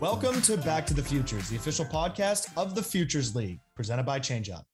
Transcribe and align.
Welcome 0.00 0.42
to 0.42 0.56
Back 0.56 0.84
to 0.86 0.94
the 0.94 1.02
Futures, 1.02 1.48
the 1.48 1.56
official 1.56 1.84
podcast 1.84 2.48
of 2.56 2.74
the 2.74 2.82
Futures 2.82 3.36
League, 3.36 3.60
presented 3.76 4.02
by 4.02 4.18
ChangeUp. 4.18 4.64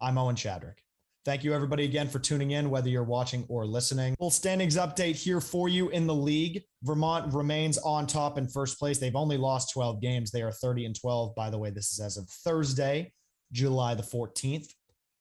I'm 0.00 0.16
Owen 0.16 0.36
Shadrick. 0.36 0.76
Thank 1.24 1.42
you, 1.42 1.52
everybody, 1.52 1.84
again 1.84 2.08
for 2.08 2.20
tuning 2.20 2.52
in, 2.52 2.70
whether 2.70 2.88
you're 2.88 3.02
watching 3.02 3.44
or 3.48 3.66
listening. 3.66 4.14
Full 4.16 4.30
standings 4.30 4.76
update 4.76 5.16
here 5.16 5.40
for 5.40 5.68
you 5.68 5.88
in 5.88 6.06
the 6.06 6.14
league. 6.14 6.62
Vermont 6.84 7.34
remains 7.34 7.78
on 7.78 8.06
top 8.06 8.38
in 8.38 8.46
first 8.46 8.78
place. 8.78 8.98
They've 8.98 9.16
only 9.16 9.36
lost 9.36 9.72
12 9.72 10.00
games. 10.00 10.30
They 10.30 10.42
are 10.42 10.52
30 10.52 10.86
and 10.86 10.94
12. 10.94 11.34
By 11.34 11.50
the 11.50 11.58
way, 11.58 11.70
this 11.70 11.92
is 11.92 11.98
as 11.98 12.16
of 12.16 12.28
Thursday, 12.28 13.12
July 13.50 13.94
the 13.94 14.04
14th. 14.04 14.68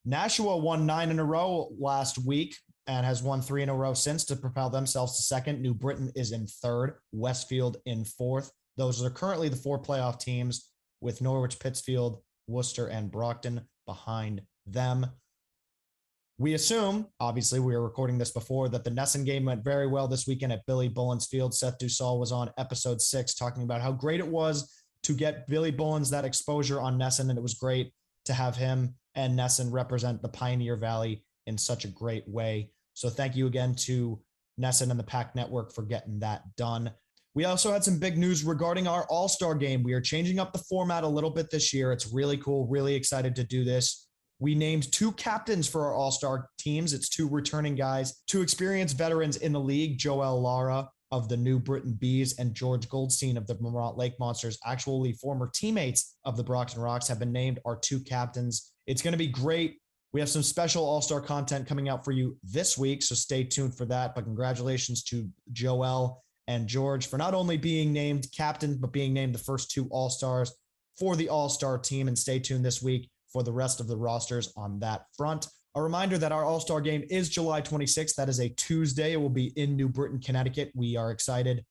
Nashua 0.05 0.57
won 0.57 0.85
nine 0.85 1.09
in 1.09 1.17
a 1.17 1.25
row 1.25 1.71
last 1.79 2.19
week 2.19 2.55
and 2.87 3.05
has 3.05 3.23
won 3.23 3.41
three 3.41 3.63
in 3.63 3.69
a 3.69 3.75
row 3.75 3.93
since 3.93 4.25
to 4.25 4.35
propel 4.35 4.69
themselves 4.69 5.17
to 5.17 5.23
second. 5.23 5.61
New 5.61 5.73
Britain 5.73 6.11
is 6.15 6.31
in 6.31 6.47
third, 6.47 6.97
Westfield 7.11 7.77
in 7.85 8.05
fourth. 8.05 8.51
Those 8.77 9.03
are 9.03 9.09
currently 9.09 9.49
the 9.49 9.55
four 9.55 9.81
playoff 9.81 10.19
teams 10.19 10.71
with 11.01 11.21
Norwich, 11.21 11.59
Pittsfield, 11.59 12.21
Worcester, 12.47 12.87
and 12.87 13.11
Brockton 13.11 13.61
behind 13.85 14.41
them. 14.65 15.07
We 16.37 16.53
assume, 16.53 17.07
obviously, 17.19 17.59
we 17.59 17.75
were 17.75 17.83
recording 17.83 18.17
this 18.17 18.31
before, 18.31 18.67
that 18.69 18.83
the 18.83 18.91
NESN 18.91 19.25
game 19.25 19.45
went 19.45 19.63
very 19.63 19.87
well 19.87 20.07
this 20.07 20.27
weekend 20.27 20.51
at 20.51 20.65
Billy 20.65 20.89
Bullen's 20.89 21.27
Field. 21.27 21.53
Seth 21.53 21.77
Dusal 21.79 22.19
was 22.19 22.33
on 22.33 22.51
episode 22.57 23.01
six 23.01 23.35
talking 23.35 23.63
about 23.63 23.81
how 23.81 23.93
great 23.93 24.19
it 24.19 24.27
was 24.27 24.69
to 25.03 25.13
get 25.13 25.47
Billy 25.47 25.71
Bullens 25.71 26.09
that 26.11 26.25
exposure 26.25 26.81
on 26.81 26.99
NESN, 26.99 27.29
and 27.29 27.37
it 27.37 27.41
was 27.41 27.53
great 27.53 27.93
to 28.25 28.33
have 28.33 28.57
him 28.57 28.95
and 29.15 29.37
NESN 29.37 29.71
represent 29.71 30.21
the 30.21 30.29
Pioneer 30.29 30.75
Valley 30.75 31.23
in 31.47 31.57
such 31.57 31.85
a 31.85 31.89
great 31.89 32.27
way. 32.27 32.71
So 32.93 33.09
thank 33.09 33.35
you 33.35 33.47
again 33.47 33.75
to 33.75 34.19
NESN 34.59 34.91
and 34.91 34.99
the 34.99 35.03
Pack 35.03 35.35
Network 35.35 35.73
for 35.73 35.83
getting 35.83 36.19
that 36.19 36.43
done. 36.55 36.91
We 37.33 37.43
also 37.43 37.73
had 37.73 37.83
some 37.83 37.99
big 37.99 38.17
news 38.17 38.45
regarding 38.45 38.87
our 38.87 39.05
All 39.09 39.27
Star 39.27 39.55
game. 39.55 39.83
We 39.83 39.93
are 39.93 40.01
changing 40.01 40.39
up 40.39 40.53
the 40.53 40.63
format 40.69 41.03
a 41.03 41.07
little 41.07 41.29
bit 41.29 41.49
this 41.49 41.73
year. 41.73 41.91
It's 41.91 42.13
really 42.13 42.37
cool. 42.37 42.65
Really 42.67 42.95
excited 42.95 43.35
to 43.35 43.43
do 43.43 43.65
this. 43.65 44.07
We 44.39 44.55
named 44.55 44.91
two 44.91 45.11
captains 45.13 45.67
for 45.67 45.85
our 45.85 45.93
all 45.93 46.11
star 46.11 46.49
teams. 46.57 46.93
It's 46.93 47.09
two 47.09 47.27
returning 47.27 47.75
guys, 47.75 48.21
two 48.27 48.41
experienced 48.41 48.97
veterans 48.97 49.37
in 49.37 49.53
the 49.53 49.59
league 49.59 49.97
Joel 49.97 50.41
Lara 50.41 50.89
of 51.11 51.29
the 51.29 51.37
New 51.37 51.59
Britain 51.59 51.93
Bees 51.99 52.37
and 52.37 52.53
George 52.53 52.89
Goldstein 52.89 53.37
of 53.37 53.47
the 53.47 53.53
Vermont 53.53 53.97
Lake 53.97 54.15
Monsters, 54.19 54.57
actually 54.65 55.13
former 55.13 55.49
teammates 55.53 56.17
of 56.25 56.35
the 56.35 56.43
Brockton 56.43 56.81
Rox, 56.81 57.07
have 57.07 57.19
been 57.19 57.31
named 57.31 57.59
our 57.65 57.77
two 57.77 57.99
captains. 58.01 58.73
It's 58.87 59.01
going 59.01 59.13
to 59.13 59.17
be 59.17 59.27
great. 59.27 59.77
We 60.15 60.21
have 60.21 60.29
some 60.29 60.43
special 60.43 60.85
all 60.85 61.01
star 61.01 61.19
content 61.19 61.67
coming 61.67 61.89
out 61.89 62.05
for 62.05 62.13
you 62.13 62.37
this 62.41 62.77
week, 62.77 63.03
so 63.03 63.13
stay 63.15 63.43
tuned 63.43 63.75
for 63.75 63.83
that. 63.87 64.15
But 64.15 64.23
congratulations 64.23 65.03
to 65.03 65.27
Joel 65.51 66.23
and 66.47 66.69
George 66.69 67.07
for 67.07 67.17
not 67.17 67.33
only 67.33 67.57
being 67.57 67.91
named 67.91 68.27
captain, 68.33 68.77
but 68.77 68.93
being 68.93 69.13
named 69.13 69.35
the 69.35 69.39
first 69.39 69.71
two 69.71 69.89
all 69.91 70.09
stars 70.09 70.53
for 70.97 71.17
the 71.17 71.27
all 71.27 71.49
star 71.49 71.77
team. 71.77 72.07
And 72.07 72.17
stay 72.17 72.39
tuned 72.39 72.63
this 72.63 72.81
week 72.81 73.09
for 73.27 73.43
the 73.43 73.51
rest 73.51 73.81
of 73.81 73.87
the 73.87 73.97
rosters 73.97 74.53
on 74.55 74.79
that 74.79 75.03
front. 75.17 75.49
A 75.75 75.83
reminder 75.83 76.17
that 76.17 76.31
our 76.31 76.45
All 76.45 76.61
Star 76.61 76.79
game 76.79 77.03
is 77.09 77.27
July 77.27 77.59
26th. 77.59 78.15
That 78.15 78.29
is 78.29 78.39
a 78.39 78.47
Tuesday. 78.47 79.11
It 79.11 79.19
will 79.19 79.27
be 79.27 79.47
in 79.57 79.75
New 79.75 79.89
Britain, 79.89 80.21
Connecticut. 80.21 80.71
We 80.75 80.95
are 80.95 81.11
excited 81.11 81.65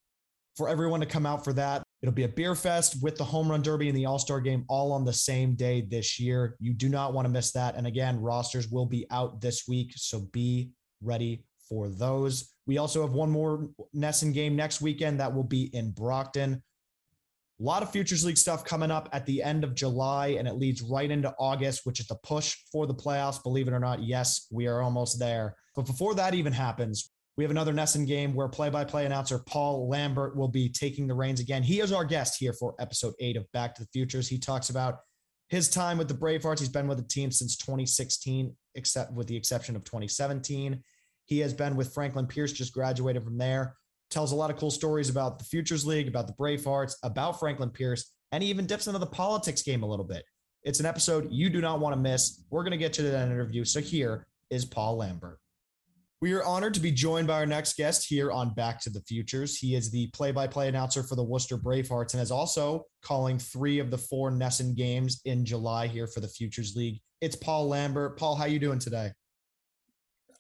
for 0.55 0.69
everyone 0.69 1.01
to 1.01 1.07
come 1.07 1.25
out 1.25 1.45
for 1.45 1.55
that. 1.55 1.83
It'll 2.05 2.13
be 2.13 2.25
a 2.25 2.29
beer 2.29 2.55
fest 2.55 3.03
with 3.03 3.17
the 3.17 3.25
home 3.25 3.51
run 3.51 3.63
derby 3.63 3.89
and 3.89 3.97
the 3.97 4.05
All 4.05 4.19
Star 4.19 4.39
game 4.39 4.67
all 4.69 4.93
on 4.93 5.07
the 5.07 5.13
same 5.15 5.55
day 5.55 5.81
this 5.81 6.21
year. 6.21 6.55
You 6.61 6.75
do 6.75 6.91
not 6.91 7.15
want 7.15 7.25
to 7.25 7.31
miss 7.31 7.51
that. 7.53 7.77
And 7.77 7.87
again, 7.87 8.21
rosters 8.21 8.69
will 8.69 8.85
be 8.85 9.07
out 9.11 9.41
this 9.41 9.67
week. 9.67 9.95
So 9.97 10.29
be 10.31 10.73
ready 11.03 11.47
for 11.67 11.89
those. 11.89 12.53
We 12.67 12.77
also 12.77 13.01
have 13.01 13.15
one 13.15 13.31
more 13.31 13.71
NESN 13.97 14.35
game 14.35 14.55
next 14.55 14.83
weekend 14.83 15.19
that 15.19 15.35
will 15.35 15.45
be 15.45 15.75
in 15.75 15.93
Brockton. 15.93 16.63
A 17.59 17.63
lot 17.63 17.83
of 17.83 17.91
Futures 17.91 18.23
League 18.23 18.37
stuff 18.37 18.67
coming 18.67 18.91
up 18.91 19.09
at 19.15 19.25
the 19.25 19.43
end 19.43 19.65
of 19.65 19.75
July, 19.75 20.37
and 20.39 20.47
it 20.47 20.57
leads 20.57 20.83
right 20.83 21.11
into 21.11 21.35
August, 21.39 21.87
which 21.87 22.01
is 22.01 22.07
the 22.07 22.17
push 22.17 22.55
for 22.71 22.87
the 22.87 22.93
playoffs. 22.93 23.43
Believe 23.43 23.67
it 23.67 23.73
or 23.73 23.81
not, 23.81 24.03
yes, 24.03 24.47
we 24.53 24.67
are 24.67 24.83
almost 24.83 25.19
there. 25.19 25.57
But 25.75 25.87
before 25.87 26.15
that 26.17 26.35
even 26.35 26.53
happens, 26.53 27.14
we 27.37 27.45
have 27.45 27.51
another 27.51 27.73
NESN 27.73 28.07
game 28.07 28.35
where 28.35 28.49
play 28.49 28.71
by 28.71 28.85
play 28.85 29.07
announcer 29.07 29.39
Paul 29.39 29.89
Lambert 29.89 30.37
will 30.37 30.49
be 30.49 30.69
taking 30.69 31.07
the 31.07 31.15
reins 31.15 31.41
again. 31.41 31.63
He 31.63 31.81
is 31.81 31.93
our 31.93 32.05
guest 32.05 32.39
here 32.39 32.53
for 32.53 32.75
episode 32.79 33.15
eight 33.21 33.37
of 33.37 33.51
Back 33.53 33.75
to 33.75 33.83
the 33.83 33.89
Futures. 33.93 34.29
He 34.29 34.39
talks 34.39 34.71
about 34.71 34.99
his 35.49 35.69
time 35.69 35.99
with 35.99 36.09
the 36.09 36.15
Bravehearts. 36.15 36.61
He's 36.61 36.69
been 36.69 36.89
with 36.89 36.99
the 36.99 37.05
team 37.05 37.31
since 37.31 37.57
2016, 37.57 38.55
except 38.77 39.13
with 39.13 39.27
the 39.27 39.37
exception 39.37 39.77
of 39.77 39.85
2017. 39.85 40.83
He 41.27 41.39
has 41.41 41.53
been 41.53 41.77
with 41.77 41.93
Franklin 41.93 42.27
Pierce, 42.27 42.53
just 42.53 42.73
graduated 42.73 43.25
from 43.25 43.39
there 43.39 43.77
tells 44.15 44.33
a 44.33 44.37
lot 44.37 44.51
of 44.51 44.57
cool 44.57 44.71
stories 44.71 45.11
about 45.11 45.39
the 45.39 45.45
Futures 45.45 45.85
League, 45.85 46.09
about 46.09 46.27
the 46.27 46.33
Bravehearts, 46.35 46.95
about 47.03 47.41
Franklin 47.41 47.71
Pierce, 47.71 48.13
and 48.33 48.43
he 48.43 48.49
even 48.49 48.65
dips 48.65 48.87
into 48.87 48.99
the 48.99 49.07
politics 49.07 49.63
game 49.63 49.83
a 49.83 49.87
little 49.87 50.05
bit. 50.05 50.25
It's 50.63 50.81
an 50.81 50.87
episode 50.87 51.31
you 51.31 51.51
do 51.51 51.61
not 51.61 51.81
want 51.81 51.95
to 51.95 52.01
miss. 52.01 52.45
We're 52.49 52.63
going 52.63 52.71
to 52.71 52.79
get 52.79 52.93
to 52.95 53.03
that 53.03 53.27
interview. 53.27 53.65
So 53.65 53.81
here 53.81 54.27
is 54.51 54.65
Paul 54.65 54.97
Lambert. 54.97 55.39
We 56.25 56.33
are 56.33 56.43
honored 56.43 56.73
to 56.73 56.81
be 56.81 56.91
joined 56.91 57.27
by 57.27 57.35
our 57.35 57.45
next 57.45 57.77
guest 57.77 58.09
here 58.09 58.33
on 58.33 58.55
Back 58.55 58.81
to 58.81 58.89
the 58.89 59.03
Futures. 59.03 59.59
He 59.59 59.75
is 59.75 59.91
the 59.91 60.07
play-by-play 60.15 60.69
announcer 60.69 61.03
for 61.03 61.17
the 61.17 61.23
Worcester 61.23 61.59
Bravehearts 61.59 62.15
and 62.15 62.23
is 62.23 62.31
also 62.31 62.87
calling 63.03 63.39
three 63.39 63.79
of 63.79 63.91
the 63.91 63.99
four 63.99 64.31
NESN 64.31 64.75
games 64.75 65.21
in 65.27 65.45
July 65.45 65.87
here 65.87 66.07
for 66.07 66.21
the 66.21 66.29
Futures 66.29 66.75
League. 66.77 66.99
It's 67.21 67.37
Paul 67.37 67.69
Lambert. 67.69 68.17
Paul, 68.17 68.37
how 68.37 68.45
are 68.45 68.49
you 68.49 68.59
doing 68.59 68.79
today? 68.79 69.13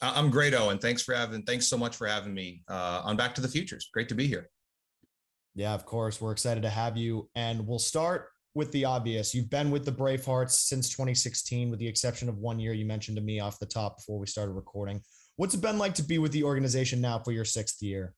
I'm 0.00 0.30
great, 0.30 0.54
Owen. 0.54 0.78
Thanks 0.78 1.02
for 1.02 1.14
having. 1.14 1.42
Thanks 1.42 1.66
so 1.66 1.76
much 1.76 1.94
for 1.96 2.06
having 2.06 2.32
me 2.32 2.62
uh, 2.66 3.02
on 3.04 3.18
Back 3.18 3.34
to 3.34 3.42
the 3.42 3.48
Futures. 3.48 3.90
Great 3.92 4.08
to 4.08 4.14
be 4.14 4.26
here. 4.26 4.48
Yeah, 5.54 5.74
of 5.74 5.84
course. 5.84 6.18
We're 6.18 6.32
excited 6.32 6.62
to 6.62 6.70
have 6.70 6.96
you, 6.96 7.28
and 7.34 7.66
we'll 7.66 7.78
start 7.78 8.30
with 8.54 8.72
the 8.72 8.86
obvious. 8.86 9.34
You've 9.34 9.50
been 9.50 9.70
with 9.70 9.84
the 9.84 9.92
Bravehearts 9.92 10.52
since 10.52 10.88
2016, 10.88 11.68
with 11.68 11.78
the 11.78 11.86
exception 11.86 12.30
of 12.30 12.38
one 12.38 12.58
year 12.58 12.72
you 12.72 12.86
mentioned 12.86 13.18
to 13.18 13.22
me 13.22 13.38
off 13.38 13.58
the 13.58 13.66
top 13.66 13.98
before 13.98 14.18
we 14.18 14.26
started 14.26 14.52
recording. 14.52 15.02
What's 15.36 15.54
it 15.54 15.60
been 15.60 15.78
like 15.78 15.94
to 15.94 16.02
be 16.02 16.18
with 16.18 16.32
the 16.32 16.44
organization 16.44 17.00
now 17.00 17.18
for 17.18 17.32
your 17.32 17.44
sixth 17.44 17.82
year? 17.82 18.14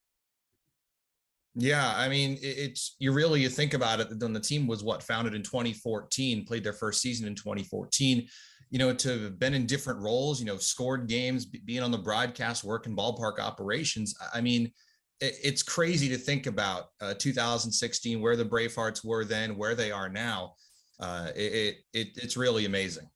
Yeah, 1.55 1.95
I 1.97 2.11
mean, 2.11 2.37
it's 2.43 2.97
you 2.99 3.13
really 3.13 3.41
you 3.41 3.49
think 3.49 3.73
about 3.73 4.01
it. 4.01 4.21
Then 4.21 4.35
the 4.35 4.41
team 4.41 4.67
was 4.67 4.85
what 4.85 5.03
founded 5.03 5.35
in 5.35 5.43
2014, 5.43 6.45
played 6.45 6.63
their 6.63 6.75
first 6.75 7.01
season 7.01 7.27
in 7.27 7.35
2014 7.35 8.29
you 8.71 8.79
know, 8.79 8.93
to 8.93 9.23
have 9.23 9.39
been 9.39 9.55
in 9.55 9.67
different 9.67 10.01
roles, 10.01 10.41
you 10.41 10.47
know, 10.47 10.57
scored 10.57 11.07
games, 11.07 11.45
being 11.45 11.83
on 11.83 11.91
the 11.91 11.99
broadcast, 11.99 12.65
working 12.65 12.97
ballpark 12.97 13.39
operations. 13.39 14.15
I 14.35 14.41
mean, 14.41 14.73
it's 15.21 15.63
crazy 15.63 16.09
to 16.11 16.19
think 16.19 16.47
about 16.47 16.87
uh, 17.01 17.15
2016, 17.15 18.21
where 18.21 18.37
the 18.37 18.45
Bravehearts 18.45 19.05
were 19.05 19.25
then, 19.25 19.57
where 19.57 19.75
they 19.75 19.91
are 19.91 20.09
now. 20.09 20.55
Uh, 21.01 21.29
it, 21.35 21.77
it 21.93 22.09
it's 22.17 22.37
really 22.37 22.67
amazing. 22.67 23.09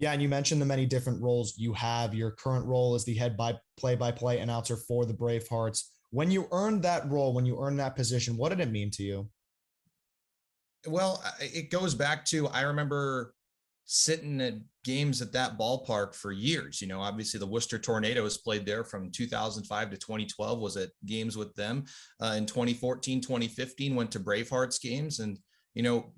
Yeah, 0.00 0.12
and 0.12 0.22
you 0.22 0.30
mentioned 0.30 0.62
the 0.62 0.66
many 0.66 0.86
different 0.86 1.22
roles 1.22 1.58
you 1.58 1.74
have. 1.74 2.14
Your 2.14 2.30
current 2.30 2.64
role 2.66 2.94
is 2.94 3.04
the 3.04 3.14
head 3.14 3.36
by 3.36 3.56
play-by-play 3.76 4.38
announcer 4.38 4.76
for 4.76 5.04
the 5.04 5.12
Bravehearts. 5.12 5.82
When 6.10 6.30
you 6.30 6.48
earned 6.52 6.82
that 6.82 7.08
role, 7.10 7.34
when 7.34 7.44
you 7.44 7.60
earned 7.60 7.78
that 7.80 7.96
position, 7.96 8.38
what 8.38 8.48
did 8.48 8.60
it 8.60 8.72
mean 8.72 8.90
to 8.92 9.02
you? 9.02 9.28
Well, 10.86 11.22
it 11.38 11.70
goes 11.70 11.94
back 11.94 12.24
to 12.26 12.48
I 12.48 12.62
remember 12.62 13.34
sitting 13.84 14.40
at 14.40 14.54
games 14.84 15.20
at 15.20 15.32
that 15.32 15.58
ballpark 15.58 16.14
for 16.14 16.32
years. 16.32 16.80
You 16.80 16.88
know, 16.88 17.00
obviously 17.00 17.38
the 17.38 17.46
Worcester 17.46 17.78
Tornadoes 17.78 18.38
played 18.38 18.64
there 18.64 18.84
from 18.84 19.10
2005 19.10 19.90
to 19.90 19.96
2012, 19.98 20.58
was 20.58 20.76
at 20.78 20.90
games 21.04 21.36
with 21.36 21.54
them. 21.56 21.84
Uh, 22.22 22.34
in 22.38 22.46
2014, 22.46 23.20
2015, 23.20 23.94
went 23.94 24.10
to 24.12 24.20
Bravehearts 24.20 24.80
games. 24.80 25.18
And, 25.18 25.38
you 25.74 25.82
know, 25.82 26.14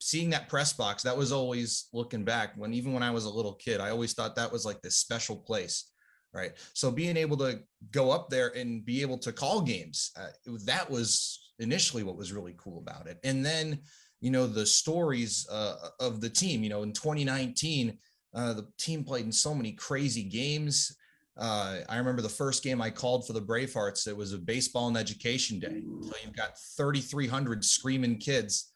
seeing 0.00 0.30
that 0.30 0.48
press 0.48 0.72
box, 0.72 1.04
that 1.04 1.16
was 1.16 1.30
always 1.30 1.88
looking 1.92 2.24
back 2.24 2.54
when 2.56 2.74
even 2.74 2.92
when 2.92 3.02
I 3.02 3.12
was 3.12 3.24
a 3.24 3.30
little 3.30 3.54
kid, 3.54 3.80
I 3.80 3.90
always 3.90 4.12
thought 4.12 4.34
that 4.36 4.52
was 4.52 4.64
like 4.64 4.82
this 4.82 4.96
special 4.96 5.36
place. 5.36 5.92
Right. 6.32 6.52
So 6.74 6.90
being 6.90 7.16
able 7.16 7.36
to 7.38 7.60
go 7.90 8.10
up 8.10 8.30
there 8.30 8.48
and 8.56 8.84
be 8.84 9.02
able 9.02 9.18
to 9.18 9.32
call 9.32 9.62
games, 9.62 10.12
uh, 10.16 10.28
that 10.64 10.88
was 10.88 11.52
initially 11.58 12.04
what 12.04 12.16
was 12.16 12.32
really 12.32 12.54
cool 12.56 12.78
about 12.78 13.08
it. 13.08 13.18
And 13.24 13.44
then, 13.44 13.80
you 14.20 14.30
know 14.30 14.46
the 14.46 14.66
stories 14.66 15.46
uh, 15.50 15.76
of 15.98 16.20
the 16.20 16.28
team. 16.28 16.62
You 16.62 16.70
know, 16.70 16.82
in 16.82 16.92
2019, 16.92 17.96
uh, 18.34 18.52
the 18.52 18.68
team 18.78 19.02
played 19.02 19.24
in 19.24 19.32
so 19.32 19.54
many 19.54 19.72
crazy 19.72 20.22
games. 20.22 20.96
Uh, 21.36 21.78
I 21.88 21.96
remember 21.96 22.22
the 22.22 22.28
first 22.28 22.62
game 22.62 22.82
I 22.82 22.90
called 22.90 23.26
for 23.26 23.32
the 23.32 23.40
Bravehearts. 23.40 24.06
It 24.06 24.16
was 24.16 24.32
a 24.32 24.38
baseball 24.38 24.88
and 24.88 24.96
education 24.96 25.58
day. 25.58 25.82
So 26.02 26.12
you've 26.22 26.36
got 26.36 26.58
3,300 26.76 27.64
screaming 27.64 28.18
kids, 28.18 28.69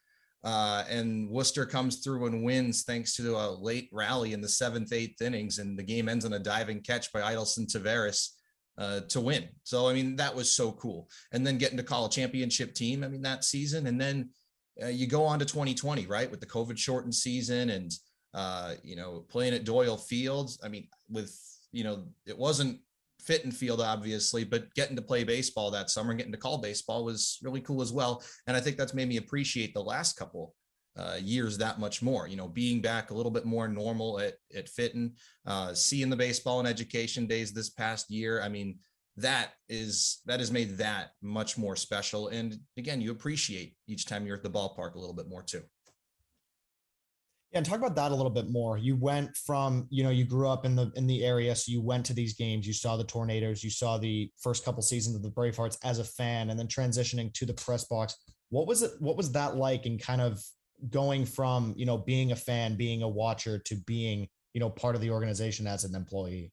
uh, 0.45 0.85
and 0.89 1.29
Worcester 1.29 1.67
comes 1.67 2.05
through 2.05 2.27
and 2.27 2.45
wins 2.45 2.85
thanks 2.85 3.17
to 3.17 3.37
a 3.37 3.51
late 3.51 3.89
rally 3.93 4.33
in 4.33 4.41
the 4.41 4.49
seventh, 4.49 4.93
eighth 4.93 5.21
innings, 5.23 5.59
and 5.59 5.79
the 5.79 5.83
game 5.83 6.09
ends 6.09 6.25
on 6.25 6.35
a 6.35 6.39
diving 6.39 6.81
catch 6.83 7.13
by 7.13 7.21
Idelson 7.21 7.67
Taveras. 7.67 8.31
Uh, 8.77 8.99
to 9.03 9.21
win. 9.21 9.49
So, 9.63 9.89
I 9.89 9.93
mean, 9.93 10.17
that 10.17 10.35
was 10.35 10.51
so 10.51 10.73
cool. 10.73 11.09
And 11.31 11.47
then 11.47 11.59
getting 11.59 11.77
to 11.77 11.85
call 11.85 12.07
a 12.07 12.11
championship 12.11 12.75
team, 12.75 13.05
I 13.05 13.09
mean, 13.09 13.23
that 13.23 13.45
season. 13.45 13.87
And 13.87 14.01
then 14.01 14.31
uh, 14.83 14.89
you 14.89 15.07
go 15.07 15.25
on 15.25 15.39
to 15.39 15.45
2020, 15.45 16.07
right, 16.07 16.29
with 16.29 16.41
the 16.41 16.47
COVID 16.47 16.77
shortened 16.77 17.15
season 17.15 17.71
and 17.71 17.93
uh, 18.35 18.75
you 18.83 18.97
know 18.97 19.25
playing 19.29 19.55
at 19.55 19.65
Doyle 19.65 19.97
Fields. 19.97 20.59
I 20.63 20.69
mean, 20.69 20.89
with 21.09 21.39
you 21.73 21.85
know, 21.85 22.05
it 22.27 22.37
wasn't 22.37 22.81
Fitton 23.27 23.53
Field, 23.53 23.81
obviously, 23.81 24.45
but 24.45 24.73
getting 24.75 24.97
to 24.97 25.03
play 25.03 25.25
baseball 25.25 25.71
that 25.71 25.91
summer 25.91 26.11
and 26.11 26.19
getting 26.19 26.33
to 26.33 26.39
call 26.39 26.59
baseball 26.59 27.05
was 27.05 27.39
really 27.43 27.61
cool 27.61 27.83
as 27.83 27.93
well. 27.93 28.23
And 28.47 28.57
I 28.57 28.61
think 28.61 28.77
that's 28.77 28.95
made 28.95 29.09
me 29.09 29.17
appreciate 29.17 29.75
the 29.75 29.83
last 29.83 30.17
couple 30.17 30.55
uh, 30.97 31.19
years 31.21 31.59
that 31.59 31.81
much 31.81 32.03
more. 32.03 32.29
You 32.29 32.37
know, 32.37 32.49
being 32.49 32.81
back 32.81 33.11
a 33.11 33.15
little 33.15 33.33
bit 33.33 33.45
more 33.45 33.69
normal 33.69 34.21
at 34.21 34.35
at 34.57 34.69
Fitton, 34.69 35.15
uh, 35.47 35.75
seeing 35.75 36.11
the 36.11 36.17
baseball 36.17 36.59
and 36.59 36.69
education 36.69 37.27
days 37.27 37.53
this 37.53 37.71
past 37.71 38.11
year. 38.11 38.43
I 38.43 38.49
mean, 38.49 38.79
that 39.17 39.53
is 39.69 40.21
that 40.27 40.41
has 40.41 40.51
made 40.51 40.77
that 40.79 41.11
much 41.23 41.57
more 41.57 41.77
special. 41.77 42.29
And 42.29 42.59
again, 42.77 43.01
you 43.01 43.11
appreciate 43.11 43.75
each 43.87 44.07
time 44.07 44.27
you're 44.27 44.37
at 44.37 44.43
the 44.43 44.51
ballpark 44.51 44.95
a 44.95 44.99
little 44.99 45.15
bit 45.15 45.29
more 45.29 45.43
too. 45.43 45.63
Yeah, 47.55 47.59
and 47.59 47.67
talk 47.67 47.79
about 47.79 47.95
that 47.95 48.11
a 48.11 48.15
little 48.15 48.33
bit 48.33 48.51
more. 48.51 48.77
You 48.79 48.97
went 48.97 49.37
from, 49.37 49.87
you 49.89 50.03
know, 50.03 50.11
you 50.11 50.25
grew 50.25 50.49
up 50.49 50.65
in 50.65 50.75
the 50.75 50.91
in 50.97 51.07
the 51.07 51.25
area, 51.25 51.55
so 51.55 51.71
you 51.71 51.81
went 51.81 52.05
to 52.07 52.13
these 52.13 52.35
games, 52.35 52.67
you 52.67 52.73
saw 52.73 52.97
the 52.97 53.05
tornadoes, 53.05 53.63
you 53.63 53.71
saw 53.71 53.97
the 53.97 54.29
first 54.41 54.65
couple 54.65 54.83
seasons 54.83 55.15
of 55.15 55.23
the 55.23 55.31
Bravehearts 55.31 55.79
as 55.85 56.01
a 56.01 56.05
fan, 56.05 56.51
and 56.51 56.59
then 56.59 56.67
transitioning 56.67 57.33
to 57.35 57.47
the 57.47 57.55
press 57.55 57.85
box. 57.85 58.17
What 58.49 58.67
was 58.67 58.83
it? 58.83 58.91
What 58.99 59.17
was 59.17 59.31
that 59.33 59.55
like? 59.55 59.87
And 59.87 60.03
kind 60.03 60.21
of 60.21 60.43
going 60.91 61.25
from, 61.25 61.75
you 61.77 61.87
know, 61.87 61.97
being 61.97 62.33
a 62.33 62.37
fan, 62.37 62.77
being 62.77 63.03
a 63.03 63.09
watcher, 63.09 63.61
to 63.61 63.77
being, 63.87 64.27
you 64.53 64.59
know, 64.59 64.69
part 64.69 64.97
of 64.97 65.01
the 65.01 65.11
organization 65.11 65.69
as 65.69 65.85
an 65.85 65.95
employee. 65.95 66.51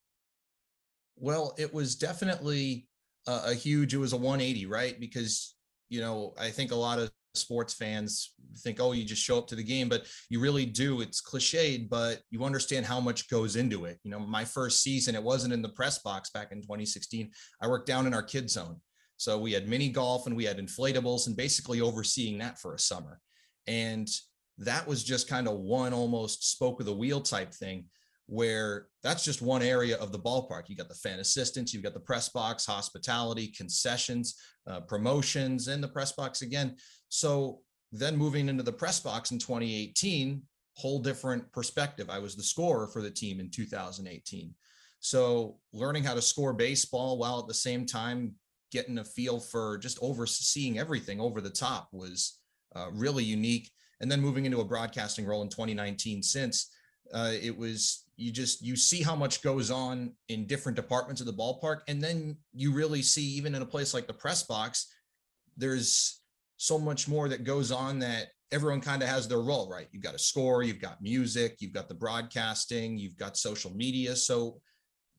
Well, 1.16 1.52
it 1.58 1.74
was 1.74 1.96
definitely 1.96 2.86
a, 3.26 3.40
a 3.46 3.54
huge. 3.54 3.92
It 3.92 3.98
was 3.98 4.12
a 4.12 4.16
180, 4.16 4.66
right? 4.66 5.00
Because 5.00 5.56
you 5.88 6.00
know, 6.00 6.32
I 6.40 6.50
think 6.50 6.70
a 6.70 6.76
lot 6.76 7.00
of 7.00 7.10
sports 7.34 7.74
fans 7.74 8.34
think, 8.58 8.78
oh, 8.80 8.92
you 8.92 9.04
just 9.04 9.22
show 9.22 9.38
up 9.38 9.46
to 9.48 9.54
the 9.54 9.62
game, 9.62 9.88
but 9.88 10.06
you 10.28 10.40
really 10.40 10.66
do. 10.66 11.00
It's 11.00 11.22
cliched, 11.22 11.88
but 11.88 12.20
you 12.30 12.44
understand 12.44 12.86
how 12.86 13.00
much 13.00 13.28
goes 13.28 13.56
into 13.56 13.84
it. 13.86 13.98
You 14.04 14.10
know, 14.10 14.18
my 14.18 14.44
first 14.44 14.82
season, 14.82 15.14
it 15.14 15.22
wasn't 15.22 15.54
in 15.54 15.62
the 15.62 15.68
press 15.70 15.98
box 16.00 16.30
back 16.30 16.52
in 16.52 16.60
2016. 16.60 17.30
I 17.60 17.68
worked 17.68 17.86
down 17.86 18.06
in 18.06 18.14
our 18.14 18.22
kid 18.22 18.50
zone. 18.50 18.76
So 19.16 19.38
we 19.38 19.52
had 19.52 19.68
mini 19.68 19.88
golf 19.88 20.26
and 20.26 20.36
we 20.36 20.44
had 20.44 20.58
inflatables 20.58 21.26
and 21.26 21.36
basically 21.36 21.80
overseeing 21.80 22.38
that 22.38 22.58
for 22.58 22.74
a 22.74 22.78
summer. 22.78 23.20
And 23.66 24.08
that 24.58 24.86
was 24.86 25.04
just 25.04 25.28
kind 25.28 25.46
of 25.46 25.58
one 25.58 25.92
almost 25.92 26.50
spoke 26.50 26.80
of 26.80 26.86
the 26.86 26.92
wheel 26.92 27.20
type 27.20 27.52
thing 27.52 27.86
where 28.26 28.86
that's 29.02 29.24
just 29.24 29.42
one 29.42 29.62
area 29.62 29.96
of 29.98 30.12
the 30.12 30.18
ballpark. 30.18 30.62
You 30.68 30.76
got 30.76 30.88
the 30.88 30.94
fan 30.94 31.18
assistance, 31.18 31.74
you've 31.74 31.82
got 31.82 31.94
the 31.94 32.00
press 32.00 32.28
box, 32.28 32.64
hospitality, 32.64 33.48
concessions, 33.48 34.40
uh, 34.66 34.80
promotions, 34.80 35.68
and 35.68 35.82
the 35.82 35.88
press 35.88 36.12
box 36.12 36.42
again. 36.42 36.76
So 37.12 37.60
then 37.92 38.16
moving 38.16 38.48
into 38.48 38.62
the 38.62 38.72
press 38.72 38.98
box 38.98 39.32
in 39.32 39.38
2018, 39.38 40.40
whole 40.78 40.98
different 40.98 41.52
perspective. 41.52 42.08
I 42.08 42.18
was 42.18 42.34
the 42.34 42.42
scorer 42.42 42.86
for 42.86 43.02
the 43.02 43.10
team 43.10 43.38
in 43.38 43.50
2018. 43.50 44.54
So 45.00 45.58
learning 45.74 46.04
how 46.04 46.14
to 46.14 46.22
score 46.22 46.54
baseball 46.54 47.18
while 47.18 47.38
at 47.38 47.46
the 47.46 47.52
same 47.52 47.84
time 47.84 48.32
getting 48.70 48.96
a 48.96 49.04
feel 49.04 49.40
for 49.40 49.76
just 49.76 49.98
overseeing 50.00 50.78
everything 50.78 51.20
over 51.20 51.42
the 51.42 51.50
top 51.50 51.88
was 51.92 52.38
uh, 52.74 52.86
really 52.90 53.24
unique. 53.24 53.70
And 54.00 54.10
then 54.10 54.22
moving 54.22 54.46
into 54.46 54.62
a 54.62 54.64
broadcasting 54.64 55.26
role 55.26 55.42
in 55.42 55.50
2019 55.50 56.22
since 56.22 56.70
uh, 57.12 57.32
it 57.42 57.54
was 57.54 58.06
you 58.16 58.32
just 58.32 58.62
you 58.62 58.74
see 58.74 59.02
how 59.02 59.14
much 59.14 59.42
goes 59.42 59.70
on 59.70 60.14
in 60.30 60.46
different 60.46 60.76
departments 60.76 61.20
of 61.20 61.26
the 61.26 61.32
ballpark 61.34 61.80
and 61.88 62.02
then 62.02 62.38
you 62.54 62.72
really 62.72 63.02
see 63.02 63.22
even 63.22 63.54
in 63.54 63.60
a 63.60 63.66
place 63.66 63.92
like 63.92 64.06
the 64.06 64.12
press 64.12 64.44
box 64.44 64.86
there's 65.56 66.21
so 66.62 66.78
much 66.78 67.08
more 67.08 67.28
that 67.28 67.42
goes 67.42 67.72
on 67.72 67.98
that 67.98 68.28
everyone 68.52 68.80
kind 68.80 69.02
of 69.02 69.08
has 69.08 69.26
their 69.26 69.40
role 69.40 69.68
right 69.68 69.88
you've 69.90 70.02
got 70.02 70.14
a 70.14 70.18
score 70.18 70.62
you've 70.62 70.80
got 70.80 71.02
music 71.02 71.56
you've 71.58 71.72
got 71.72 71.88
the 71.88 71.94
broadcasting 71.94 72.96
you've 72.96 73.16
got 73.16 73.36
social 73.36 73.74
media 73.74 74.14
so 74.14 74.60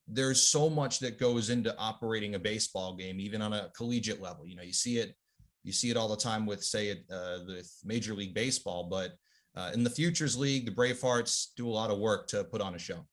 there's 0.08 0.42
so 0.42 0.70
much 0.70 1.00
that 1.00 1.20
goes 1.20 1.50
into 1.50 1.76
operating 1.78 2.36
a 2.36 2.40
baseball 2.40 2.96
game 2.96 3.20
even 3.20 3.42
on 3.42 3.52
a 3.54 3.70
collegiate 3.76 4.22
level 4.22 4.48
you 4.48 4.56
know 4.56 4.64
you 4.64 4.74
see 4.74 4.98
it 4.98 5.16
you 5.64 5.74
see 5.74 5.90
it 5.90 5.98
all 5.98 6.08
the 6.08 6.16
time 6.16 6.46
with 6.46 6.64
say 6.64 6.92
uh, 7.12 7.40
with 7.46 7.70
major 7.84 8.14
league 8.14 8.34
baseball 8.34 8.88
but 8.90 9.12
uh, 9.56 9.72
in 9.74 9.84
the 9.84 9.90
Futures 9.90 10.38
League, 10.38 10.66
the 10.66 10.72
Bravehearts 10.72 11.48
do 11.56 11.68
a 11.68 11.70
lot 11.70 11.92
of 11.92 12.00
work 12.00 12.28
to 12.28 12.44
put 12.44 12.62
on 12.62 12.76
a 12.76 12.80
show. 12.80 13.06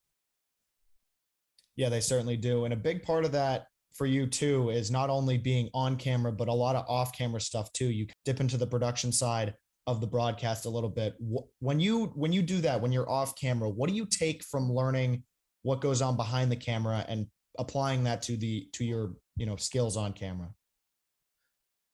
Yeah, 1.77 1.88
they 1.88 2.00
certainly 2.00 2.37
do. 2.37 2.65
And 2.65 2.75
a 2.75 2.77
big 2.77 3.03
part 3.03 3.25
of 3.25 3.32
that 3.32 3.67
for 3.94 4.06
you 4.06 4.26
too 4.26 4.70
is 4.70 4.90
not 4.90 5.10
only 5.10 5.38
being 5.38 5.69
on 5.75 5.96
camera, 5.96 6.32
but 6.32 6.48
a 6.48 6.52
lot 6.52 6.76
of 6.76 6.84
off 6.88 7.16
camera 7.16 7.40
stuff 7.40 7.72
too. 7.72 7.90
You 7.90 8.06
dip 8.25 8.40
into 8.40 8.56
the 8.56 8.66
production 8.66 9.12
side 9.12 9.54
of 9.87 10.00
the 10.00 10.06
broadcast 10.06 10.66
a 10.66 10.70
little 10.70 10.88
bit. 10.88 11.14
When 11.58 11.81
you 11.81 12.06
when 12.14 12.32
you 12.32 12.42
do 12.42 12.60
that, 12.60 12.81
when 12.81 12.92
you're 12.92 13.10
off 13.10 13.37
camera, 13.37 13.69
what 13.69 13.88
do 13.88 13.96
you 13.96 14.06
take 14.06 14.44
from 14.44 14.72
learning 14.72 15.25
what 15.62 15.81
goes 15.81 16.00
on 16.02 16.16
behind 16.16 16.50
the 16.50 16.56
camera 16.56 17.04
and 17.08 17.26
applying 17.58 18.04
that 18.04 18.22
to 18.22 18.37
the 18.37 18.69
to 18.75 18.84
your 18.84 19.14
you 19.37 19.46
know 19.46 19.56
skills 19.56 19.96
on 19.96 20.12
camera? 20.12 20.48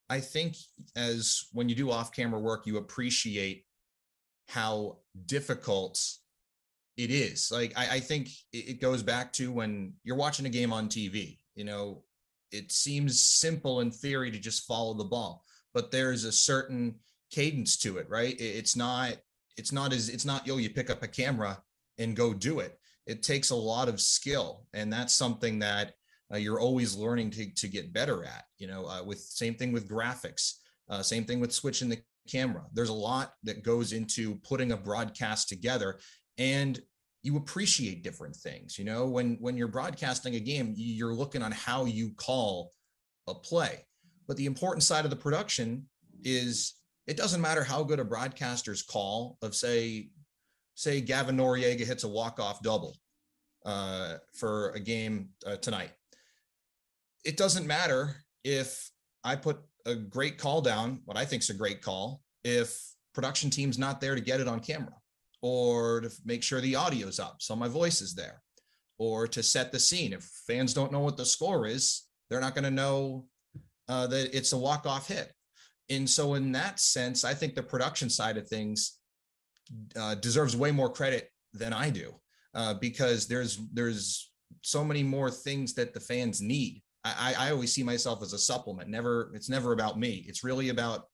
I 0.08 0.20
think 0.20 0.56
as 0.94 1.46
when 1.52 1.68
you 1.68 1.74
do 1.74 1.90
off 1.90 2.12
camera 2.12 2.38
work, 2.38 2.66
you 2.66 2.76
appreciate 2.76 3.64
how 4.48 4.98
difficult 5.26 5.98
it 6.96 7.10
is. 7.10 7.50
Like 7.50 7.72
I, 7.76 7.96
I 7.96 8.00
think 8.00 8.28
it 8.52 8.80
goes 8.80 9.02
back 9.02 9.32
to 9.34 9.50
when 9.50 9.94
you're 10.04 10.16
watching 10.16 10.46
a 10.46 10.50
game 10.50 10.72
on 10.72 10.88
TV. 10.88 11.38
You 11.56 11.64
know, 11.64 12.04
it 12.52 12.70
seems 12.70 13.20
simple 13.20 13.80
in 13.80 13.90
theory 13.90 14.30
to 14.30 14.38
just 14.38 14.66
follow 14.66 14.94
the 14.94 15.04
ball, 15.04 15.44
but 15.74 15.90
there's 15.90 16.24
a 16.24 16.32
certain 16.32 16.94
cadence 17.30 17.76
to 17.78 17.96
it, 17.96 18.08
right? 18.08 18.36
It's 18.38 18.76
not. 18.76 19.16
It's 19.56 19.72
not 19.72 19.92
as. 19.92 20.08
It's 20.08 20.24
not 20.24 20.46
yo. 20.46 20.58
You 20.58 20.70
pick 20.70 20.90
up 20.90 21.02
a 21.02 21.08
camera 21.08 21.60
and 21.98 22.14
go 22.14 22.32
do 22.32 22.60
it. 22.60 22.78
It 23.06 23.22
takes 23.22 23.50
a 23.50 23.56
lot 23.56 23.88
of 23.88 24.00
skill, 24.00 24.66
and 24.74 24.92
that's 24.92 25.12
something 25.12 25.58
that 25.60 25.94
uh, 26.32 26.36
you're 26.36 26.60
always 26.60 26.94
learning 26.94 27.30
to 27.32 27.52
to 27.54 27.68
get 27.68 27.92
better 27.92 28.24
at. 28.24 28.44
You 28.58 28.68
know, 28.68 28.86
uh, 28.86 29.02
with 29.02 29.18
same 29.18 29.54
thing 29.54 29.72
with 29.72 29.88
graphics. 29.88 30.52
Uh, 30.88 31.02
same 31.02 31.24
thing 31.24 31.40
with 31.40 31.52
switching 31.52 31.88
the 31.88 32.00
camera. 32.28 32.64
There's 32.72 32.90
a 32.90 32.94
lot 32.94 33.32
that 33.42 33.64
goes 33.64 33.92
into 33.92 34.36
putting 34.36 34.72
a 34.72 34.76
broadcast 34.76 35.48
together 35.48 35.98
and 36.38 36.80
you 37.26 37.36
appreciate 37.36 38.04
different 38.04 38.36
things. 38.36 38.78
You 38.78 38.84
know, 38.84 39.06
when 39.06 39.36
when 39.40 39.56
you're 39.56 39.66
broadcasting 39.66 40.36
a 40.36 40.40
game, 40.40 40.72
you're 40.76 41.12
looking 41.12 41.42
on 41.42 41.50
how 41.50 41.84
you 41.84 42.12
call 42.16 42.70
a 43.26 43.34
play. 43.34 43.84
But 44.28 44.36
the 44.36 44.46
important 44.46 44.84
side 44.84 45.04
of 45.04 45.10
the 45.10 45.16
production 45.16 45.88
is 46.22 46.74
it 47.08 47.16
doesn't 47.16 47.40
matter 47.40 47.64
how 47.64 47.82
good 47.82 47.98
a 47.98 48.04
broadcaster's 48.04 48.82
call 48.82 49.38
of 49.42 49.56
say 49.56 50.10
say 50.76 51.00
Gavin 51.00 51.36
Noriega 51.36 51.84
hits 51.84 52.04
a 52.04 52.08
walk-off 52.08 52.62
double 52.62 52.96
uh, 53.64 54.18
for 54.32 54.70
a 54.70 54.80
game 54.80 55.30
uh, 55.44 55.56
tonight. 55.56 55.90
It 57.24 57.36
doesn't 57.36 57.66
matter 57.66 58.14
if 58.44 58.88
I 59.24 59.34
put 59.34 59.58
a 59.84 59.96
great 59.96 60.38
call 60.38 60.60
down, 60.60 61.00
what 61.06 61.16
I 61.16 61.24
think 61.24 61.42
is 61.42 61.50
a 61.50 61.54
great 61.54 61.82
call, 61.82 62.22
if 62.44 62.80
production 63.14 63.50
team's 63.50 63.78
not 63.78 64.00
there 64.00 64.14
to 64.14 64.20
get 64.20 64.40
it 64.40 64.46
on 64.46 64.60
camera 64.60 64.92
or 65.46 66.00
to 66.00 66.10
make 66.24 66.42
sure 66.42 66.60
the 66.60 66.74
audio's 66.74 67.20
up 67.20 67.36
so 67.38 67.54
my 67.54 67.68
voice 67.68 68.00
is 68.00 68.14
there 68.14 68.42
or 68.98 69.28
to 69.28 69.42
set 69.44 69.70
the 69.70 69.78
scene 69.78 70.12
if 70.12 70.24
fans 70.46 70.74
don't 70.74 70.90
know 70.90 70.98
what 70.98 71.16
the 71.16 71.24
score 71.24 71.66
is 71.66 72.08
they're 72.28 72.40
not 72.40 72.54
going 72.54 72.64
to 72.64 72.80
know 72.82 73.24
uh, 73.88 74.08
that 74.08 74.36
it's 74.36 74.52
a 74.52 74.58
walk-off 74.58 75.06
hit 75.06 75.32
and 75.88 76.10
so 76.10 76.34
in 76.34 76.50
that 76.50 76.80
sense 76.80 77.24
i 77.24 77.32
think 77.32 77.54
the 77.54 77.62
production 77.62 78.10
side 78.10 78.36
of 78.36 78.48
things 78.48 78.98
uh, 79.94 80.16
deserves 80.16 80.56
way 80.56 80.72
more 80.72 80.90
credit 80.90 81.30
than 81.54 81.72
i 81.72 81.88
do 81.88 82.12
uh, 82.54 82.74
because 82.74 83.28
there's 83.28 83.60
there's 83.72 84.32
so 84.62 84.82
many 84.82 85.04
more 85.04 85.30
things 85.30 85.74
that 85.74 85.94
the 85.94 86.00
fans 86.00 86.42
need 86.42 86.82
I, 87.04 87.34
I 87.38 87.50
always 87.52 87.72
see 87.72 87.84
myself 87.84 88.20
as 88.20 88.32
a 88.32 88.38
supplement. 88.38 88.90
Never, 88.90 89.30
it's 89.32 89.48
never 89.48 89.72
about 89.72 89.96
me. 89.96 90.24
It's 90.26 90.42
really 90.42 90.70
about 90.70 91.04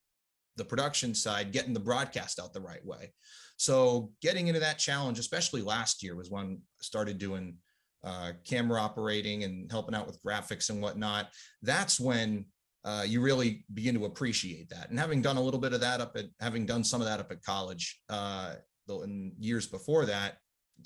the 0.57 0.65
production 0.65 1.15
side, 1.15 1.53
getting 1.53 1.75
the 1.75 1.81
broadcast 1.81 2.39
out 2.39 2.53
the 2.53 2.61
right 2.61 2.85
way. 2.85 3.13
So 3.57 4.13
getting 4.21 4.49
into 4.49 4.61
that 4.61 4.79
challenge, 4.79 5.19
especially 5.19 5.63
last 5.63 6.03
year, 6.03 6.17
was 6.17 6.31
when 6.31 6.61
I 6.61 6.83
started 6.83 7.19
doing 7.19 7.57
uh, 8.05 8.33
camera 8.45 8.81
operating 8.81 9.45
and 9.45 9.71
helping 9.71 9.95
out 9.95 10.07
with 10.07 10.23
graphics 10.23 10.71
and 10.71 10.83
whatnot. 10.83 11.29
That's 11.63 12.01
when 12.01 12.47
uh, 12.85 13.05
you 13.07 13.21
really 13.21 13.65
begin 13.73 13.95
to 13.95 14.07
appreciate 14.07 14.69
that. 14.71 14.91
And 14.91 14.99
having 14.99 15.23
done 15.23 15.37
a 15.37 15.41
little 15.41 15.61
bit 15.61 15.73
of 15.73 15.81
that 15.83 16.01
up 16.01 16.17
at, 16.17 16.27
having 16.41 16.67
done 16.67 16.83
some 16.83 17.01
of 17.01 17.07
that 17.07 17.21
up 17.21 17.31
at 17.31 17.43
college, 17.43 18.01
uh, 18.09 18.55
in 18.89 19.33
years 19.39 19.67
before 19.67 20.05
that, 20.07 20.37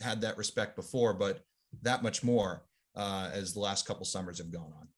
had 0.01 0.21
that 0.21 0.37
respect 0.37 0.77
before, 0.77 1.15
but 1.15 1.41
that 1.83 2.03
much 2.03 2.23
more 2.23 2.63
uh, 2.95 3.31
as 3.33 3.53
the 3.53 3.61
last 3.61 3.87
couple 3.87 4.05
summers 4.05 4.39
have 4.39 4.53
gone 4.53 4.73
on. 4.79 4.89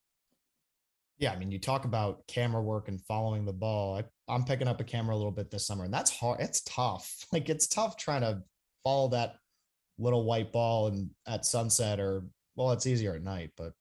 Yeah, 1.19 1.33
I 1.33 1.37
mean, 1.37 1.51
you 1.51 1.59
talk 1.59 1.85
about 1.85 2.25
camera 2.29 2.63
work 2.63 2.87
and 2.89 3.01
following 3.03 3.45
the 3.45 3.53
ball. 3.53 4.01
I, 4.29 4.35
am 4.35 4.45
picking 4.45 4.69
up 4.69 4.81
a 4.81 4.85
camera 4.85 5.15
a 5.15 5.19
little 5.19 5.33
bit 5.33 5.51
this 5.51 5.67
summer, 5.67 5.85
and 5.85 5.93
that's 5.93 6.17
hard. 6.17 6.41
It's 6.41 6.63
tough. 6.63 7.15
Like 7.33 7.49
it's 7.49 7.67
tough 7.67 7.97
trying 7.97 8.23
to 8.23 8.43
follow 8.85 9.09
that 9.09 9.35
little 9.99 10.25
white 10.25 10.53
ball 10.53 10.87
and 10.87 11.11
at 11.27 11.45
sunset, 11.45 11.99
or 11.99 12.25
well, 12.55 12.71
it's 12.71 12.87
easier 12.87 13.15
at 13.15 13.23
night, 13.23 13.51
but 13.57 13.73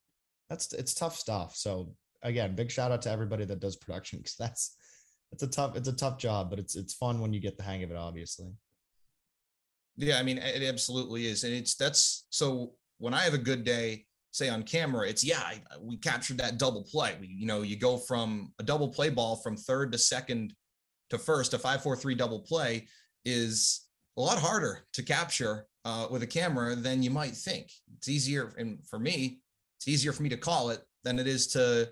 that's 0.50 0.74
it's 0.74 0.96
tough 0.96 1.15
stuff. 1.15 1.56
So 1.56 1.94
again, 2.24 2.56
big 2.56 2.72
shout 2.72 2.91
out 2.91 3.03
to 3.03 3.12
everybody 3.12 3.46
that 3.46 3.60
does 3.60 3.75
production 3.75 4.20
because 4.24 4.36
that's 4.36 4.75
it's 5.32 5.44
a 5.44 5.48
tough 5.48 5.75
it's 5.75 5.88
a 5.88 5.94
tough 5.94 6.17
job, 6.17 6.50
but 6.50 6.58
it's 6.60 6.75
it's 6.75 6.96
fun 6.96 7.22
when 7.22 7.34
you 7.34 7.39
get 7.39 7.58
the 7.58 7.63
hang 7.63 7.84
of 7.84 7.91
it. 7.91 7.98
Obviously. 7.98 8.51
Yeah, 9.96 10.20
I 10.20 10.24
mean, 10.24 10.38
it 10.38 10.63
absolutely 10.63 11.27
is, 11.27 11.44
and 11.44 11.53
it's 11.53 11.75
that's 11.75 12.25
so 12.29 12.74
when 12.98 13.13
I 13.13 13.22
have 13.22 13.34
a 13.36 13.39
good 13.39 13.63
day 13.63 14.07
say 14.31 14.50
on 14.50 14.63
camera, 14.63 15.07
it's 15.07 15.24
yeah, 15.24 15.53
we 15.81 15.98
captured 15.98 16.38
that 16.38 16.57
double 16.57 16.84
play. 16.84 17.15
We, 17.19 17.27
you 17.27 17.46
know, 17.46 17.62
you 17.62 17.77
go 17.77 17.98
from 17.98 18.53
a 18.60 18.63
double 18.63 18.89
play 18.89 19.10
ball 19.10 19.38
from 19.38 19.57
third 19.57 19.91
to 19.91 19.98
second 19.98 20.53
to 21.10 21.17
first, 21.17 21.53
a 21.53 21.60
five, 21.60 21.81
four, 21.81 21.96
three 21.96 22.15
double 22.15 22.39
play 22.39 22.88
is 23.25 23.88
a 24.17 24.22
lot 24.22 24.38
harder 24.38 24.86
to 24.93 25.03
capture 25.03 25.65
uh, 25.86 26.07
with 26.10 26.24
a 26.24 26.27
camera 26.27 26.75
than 26.75 27.01
you 27.01 27.10
might 27.10 27.36
think. 27.36 27.72
It's 27.98 28.10
easier, 28.10 28.53
and 28.57 28.79
for 28.88 29.00
me, 29.00 29.39
it's 29.77 29.88
easier 29.88 30.12
for 30.12 30.24
me 30.24 30.29
to 30.29 30.38
call 30.38 30.69
it 30.69 30.81
than 31.03 31.19
it 31.19 31.27
is 31.27 31.48
to 31.48 31.89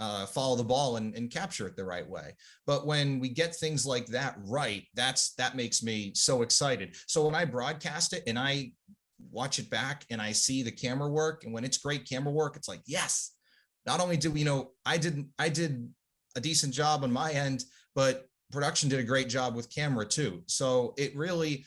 uh, 0.00 0.26
follow 0.26 0.56
the 0.56 0.64
ball 0.64 0.96
and, 0.96 1.14
and 1.14 1.30
capture 1.30 1.66
it 1.66 1.76
the 1.76 1.84
right 1.84 2.08
way. 2.08 2.34
But 2.66 2.86
when 2.86 3.20
we 3.20 3.28
get 3.28 3.54
things 3.54 3.86
like 3.86 4.06
that 4.06 4.36
right, 4.44 4.84
that's 4.94 5.34
that 5.34 5.56
makes 5.56 5.82
me 5.82 6.12
so 6.14 6.42
excited. 6.42 6.96
So 7.06 7.26
when 7.26 7.34
I 7.34 7.44
broadcast 7.44 8.14
it 8.14 8.24
and 8.26 8.38
I 8.38 8.72
watch 9.30 9.58
it 9.58 9.70
back 9.70 10.04
and 10.10 10.20
I 10.20 10.32
see 10.32 10.62
the 10.62 10.70
camera 10.70 11.08
work, 11.08 11.44
and 11.44 11.52
when 11.52 11.64
it's 11.64 11.78
great 11.78 12.08
camera 12.08 12.32
work, 12.32 12.56
it's 12.56 12.68
like 12.68 12.82
yes. 12.86 13.32
Not 13.86 14.00
only 14.00 14.16
do 14.16 14.30
we 14.30 14.44
know 14.44 14.72
I 14.84 14.98
didn't 14.98 15.28
I 15.38 15.48
did 15.48 15.88
a 16.36 16.40
decent 16.40 16.74
job 16.74 17.02
on 17.02 17.12
my 17.12 17.32
end, 17.32 17.64
but 17.94 18.26
production 18.52 18.88
did 18.88 19.00
a 19.00 19.04
great 19.04 19.28
job 19.28 19.54
with 19.54 19.74
camera 19.74 20.06
too. 20.06 20.42
So 20.46 20.94
it 20.96 21.16
really 21.16 21.64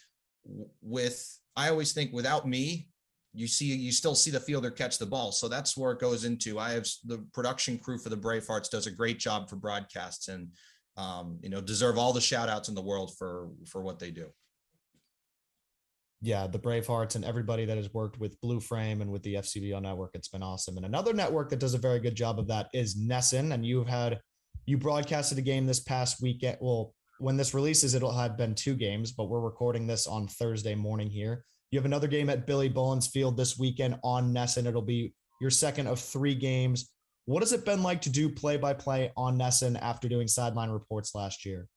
with 0.82 1.40
I 1.56 1.70
always 1.70 1.94
think 1.94 2.12
without 2.14 2.48
me, 2.48 2.88
you 3.34 3.48
see 3.48 3.66
you 3.66 3.92
still 3.92 4.16
see 4.16 4.32
the 4.32 4.40
fielder 4.40 4.72
catch 4.72 5.00
the 5.00 5.06
ball. 5.06 5.32
So 5.32 5.48
that's 5.48 5.76
where 5.76 5.92
it 5.92 6.00
goes 6.00 6.24
into. 6.24 6.60
I 6.60 6.72
have 6.72 6.88
the 7.06 7.26
production 7.34 7.80
crew 7.80 7.98
for 7.98 8.10
the 8.10 8.18
Bravehearts 8.18 8.70
does 8.70 8.88
a 8.88 8.92
great 8.92 9.20
job 9.20 9.50
for 9.50 9.56
broadcasts 9.56 10.28
and 10.28 10.50
um, 10.98 11.40
you 11.42 11.50
know 11.50 11.62
deserve 11.62 11.98
all 11.98 12.14
the 12.14 12.22
shout 12.22 12.50
outs 12.50 12.70
in 12.70 12.76
the 12.76 12.82
world 12.82 13.16
for 13.18 13.50
for 13.68 13.82
what 13.82 14.00
they 14.00 14.12
do. 14.12 14.28
Yeah, 16.26 16.48
the 16.48 16.58
Bravehearts 16.58 17.16
and 17.16 17.26
everybody 17.26 17.66
that 17.66 17.76
has 17.76 17.94
worked 17.94 18.18
with 18.18 18.40
Blue 18.40 18.62
Frame 18.62 19.02
and 19.02 19.12
with 19.12 19.24
the 19.24 19.36
FCBL 19.36 19.82
network, 19.82 20.12
it's 20.14 20.30
been 20.30 20.42
awesome. 20.42 20.78
And 20.78 20.86
another 20.86 21.12
network 21.12 21.50
that 21.50 21.60
does 21.60 21.74
a 21.74 21.78
very 21.78 22.00
good 22.00 22.16
job 22.16 22.40
of 22.40 22.48
that 22.48 22.70
is 22.74 22.98
NESN. 22.98 23.54
And 23.54 23.66
you've 23.66 23.90
had 23.90 24.22
you 24.66 24.78
broadcasted 24.78 25.38
a 25.38 25.42
game 25.42 25.66
this 25.66 25.82
past 25.82 26.22
weekend. 26.22 26.60
Well, 26.62 26.94
when 27.20 27.36
this 27.36 27.54
releases, 27.54 27.94
it'll 27.94 28.14
have 28.14 28.38
been 28.38 28.56
two 28.56 28.74
games, 28.74 29.12
but 29.12 29.26
we're 29.26 29.42
recording 29.42 29.86
this 29.86 30.08
on 30.08 30.30
Thursday 30.30 30.76
morning 30.76 31.10
here. 31.10 31.44
You 31.72 31.80
have 31.80 31.86
another 31.86 32.08
game 32.08 32.30
at 32.30 32.48
Billy 32.48 32.70
Bullens 32.70 33.12
Field 33.12 33.36
this 33.36 33.60
weekend 33.60 34.00
on 34.02 34.34
NESN. 34.34 34.66
It'll 34.66 34.82
be 34.82 35.14
your 35.42 35.50
second 35.50 35.88
of 35.88 36.00
three 36.00 36.36
games. 36.36 36.90
What 37.26 37.44
has 37.44 37.52
it 37.52 37.66
been 37.66 37.84
like 37.84 38.02
to 38.04 38.10
do 38.10 38.30
play 38.30 38.56
by 38.56 38.74
play 38.74 39.12
on 39.18 39.38
NESN 39.38 39.78
after 39.82 40.08
doing 40.08 40.30
sideline 40.30 40.70
reports 40.70 41.14
last 41.14 41.46
year? 41.46 41.68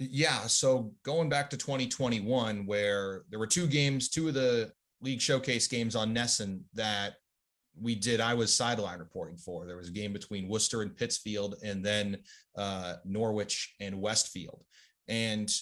Yeah. 0.00 0.46
So 0.46 0.94
going 1.04 1.28
back 1.28 1.50
to 1.50 1.58
2021, 1.58 2.64
where 2.64 3.22
there 3.28 3.38
were 3.38 3.46
two 3.46 3.66
games, 3.66 4.08
two 4.08 4.28
of 4.28 4.34
the 4.34 4.72
league 5.02 5.20
showcase 5.20 5.66
games 5.66 5.94
on 5.94 6.14
NESN 6.14 6.62
that 6.72 7.16
we 7.78 7.94
did, 7.94 8.18
I 8.18 8.32
was 8.32 8.52
sideline 8.52 8.98
reporting 8.98 9.36
for. 9.36 9.66
There 9.66 9.76
was 9.76 9.90
a 9.90 9.92
game 9.92 10.14
between 10.14 10.48
Worcester 10.48 10.80
and 10.80 10.96
Pittsfield, 10.96 11.56
and 11.62 11.84
then 11.84 12.16
uh, 12.56 12.94
Norwich 13.04 13.74
and 13.80 14.00
Westfield. 14.00 14.64
And 15.06 15.52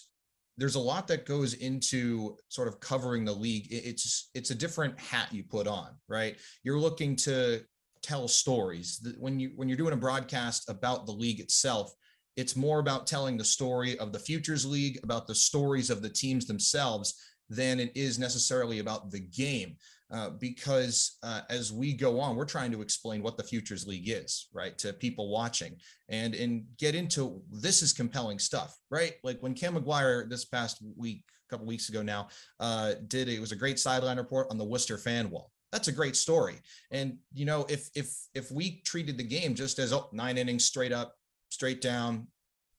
there's 0.57 0.77
a 0.77 0.81
lot 0.81 1.09
that 1.09 1.27
goes 1.27 1.55
into 1.55 2.37
sort 2.49 2.69
of 2.69 2.79
covering 2.79 3.25
the 3.25 3.33
league. 3.33 3.67
It's 3.71 4.31
it's 4.35 4.51
a 4.51 4.55
different 4.55 4.99
hat 5.01 5.29
you 5.33 5.43
put 5.43 5.67
on, 5.67 5.91
right? 6.09 6.37
You're 6.63 6.79
looking 6.79 7.17
to 7.17 7.61
tell 8.03 8.29
stories. 8.29 9.05
When 9.19 9.41
you 9.41 9.53
when 9.57 9.69
you're 9.69 9.79
doing 9.79 9.95
a 9.95 9.97
broadcast 9.97 10.69
about 10.71 11.07
the 11.07 11.13
league 11.13 11.41
itself, 11.41 11.93
it's 12.39 12.55
more 12.55 12.79
about 12.79 13.09
telling 13.09 13.37
the 13.37 13.45
story 13.45 13.99
of 13.99 14.13
the 14.13 14.19
Futures 14.19 14.65
League, 14.65 15.01
about 15.03 15.27
the 15.27 15.35
stories 15.35 15.91
of 15.91 16.03
the 16.03 16.09
teams 16.09 16.47
themselves 16.47 17.21
than 17.51 17.81
it 17.81 17.91
is 17.97 18.17
necessarily 18.17 18.79
about 18.79 19.11
the 19.11 19.19
game. 19.19 19.77
Uh, 20.13 20.31
because 20.31 21.19
uh, 21.25 21.41
as 21.51 21.73
we 21.73 21.93
go 21.93 22.21
on, 22.21 22.37
we're 22.37 22.45
trying 22.45 22.71
to 22.71 22.81
explain 22.81 23.23
what 23.25 23.37
the 23.37 23.43
Futures 23.43 23.89
League 23.89 24.09
is, 24.09 24.47
right, 24.55 24.79
to 24.79 24.93
people 24.93 25.31
watching, 25.31 25.77
and 26.09 26.35
and 26.35 26.65
get 26.79 26.95
into 26.95 27.43
this 27.51 27.83
is 27.83 27.93
compelling 27.93 28.39
stuff, 28.39 28.79
right? 28.89 29.17
Like 29.23 29.39
when 29.41 29.53
Cam 29.53 29.75
McGuire 29.75 30.31
this 30.31 30.47
past 30.47 30.79
week, 30.97 31.25
a 31.47 31.51
couple 31.51 31.67
weeks 31.67 31.91
ago 31.91 32.03
now, 32.03 32.29
uh, 32.61 32.95
did 33.09 33.29
it 33.29 33.41
was 33.41 33.53
a 33.53 33.57
great 33.57 33.79
sideline 33.79 34.17
report 34.17 34.47
on 34.51 34.57
the 34.57 34.65
Worcester 34.65 34.97
fan 34.97 35.29
wall. 35.29 35.51
That's 35.73 35.89
a 35.89 35.93
great 35.93 36.17
story, 36.17 36.55
and 36.91 37.19
you 37.35 37.45
know 37.45 37.67
if 37.69 37.91
if 37.95 38.17
if 38.35 38.51
we 38.51 38.81
treated 38.87 39.19
the 39.19 39.25
game 39.25 39.55
just 39.55 39.79
as 39.79 39.93
oh, 39.93 40.09
nine 40.13 40.39
innings 40.39 40.65
straight 40.65 40.93
up, 40.93 41.18
straight 41.49 41.81
down, 41.81 42.27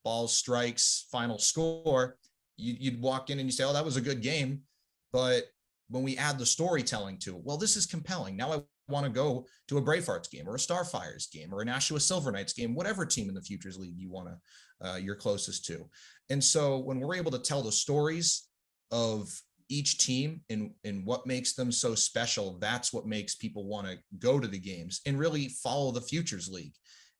balls, 0.04 0.36
strikes, 0.36 1.06
final 1.10 1.38
score, 1.38 2.16
you, 2.56 2.76
you'd 2.78 3.00
walk 3.00 3.30
in 3.30 3.38
and 3.38 3.48
you 3.48 3.52
say, 3.52 3.64
oh, 3.64 3.72
that 3.72 3.84
was 3.84 3.96
a 3.96 4.00
good 4.00 4.22
game, 4.22 4.60
but 5.12 5.44
when 5.88 6.02
we 6.02 6.16
add 6.16 6.38
the 6.38 6.46
storytelling 6.46 7.18
to 7.18 7.36
it, 7.36 7.42
well, 7.44 7.56
this 7.56 7.76
is 7.76 7.86
compelling. 7.86 8.36
Now 8.36 8.52
I 8.52 8.62
want 8.88 9.06
to 9.06 9.10
go 9.10 9.46
to 9.68 9.78
a 9.78 9.80
Brave 9.80 10.04
Bravehearts 10.04 10.30
game 10.30 10.48
or 10.48 10.54
a 10.54 10.58
Starfires 10.58 11.30
game 11.30 11.52
or 11.52 11.62
an 11.62 11.66
Nashua 11.66 12.00
Silver 12.00 12.30
Knights 12.30 12.52
game, 12.52 12.74
whatever 12.74 13.04
team 13.04 13.28
in 13.28 13.34
the 13.34 13.42
Futures 13.42 13.78
League 13.78 13.98
you 13.98 14.10
want 14.10 14.28
to, 14.28 14.88
uh, 14.88 14.96
you're 14.96 15.16
closest 15.16 15.64
to. 15.66 15.88
And 16.28 16.42
so 16.42 16.78
when 16.78 17.00
we're 17.00 17.16
able 17.16 17.32
to 17.32 17.38
tell 17.38 17.62
the 17.62 17.72
stories 17.72 18.48
of 18.92 19.28
each 19.68 19.98
team 19.98 20.40
and, 20.50 20.72
and 20.84 21.04
what 21.04 21.26
makes 21.26 21.54
them 21.54 21.72
so 21.72 21.94
special, 21.94 22.58
that's 22.58 22.92
what 22.92 23.06
makes 23.06 23.34
people 23.34 23.66
want 23.66 23.86
to 23.86 23.98
go 24.18 24.38
to 24.38 24.48
the 24.48 24.58
games 24.58 25.00
and 25.06 25.18
really 25.18 25.48
follow 25.48 25.90
the 25.92 26.00
Futures 26.00 26.48
League. 26.48 26.74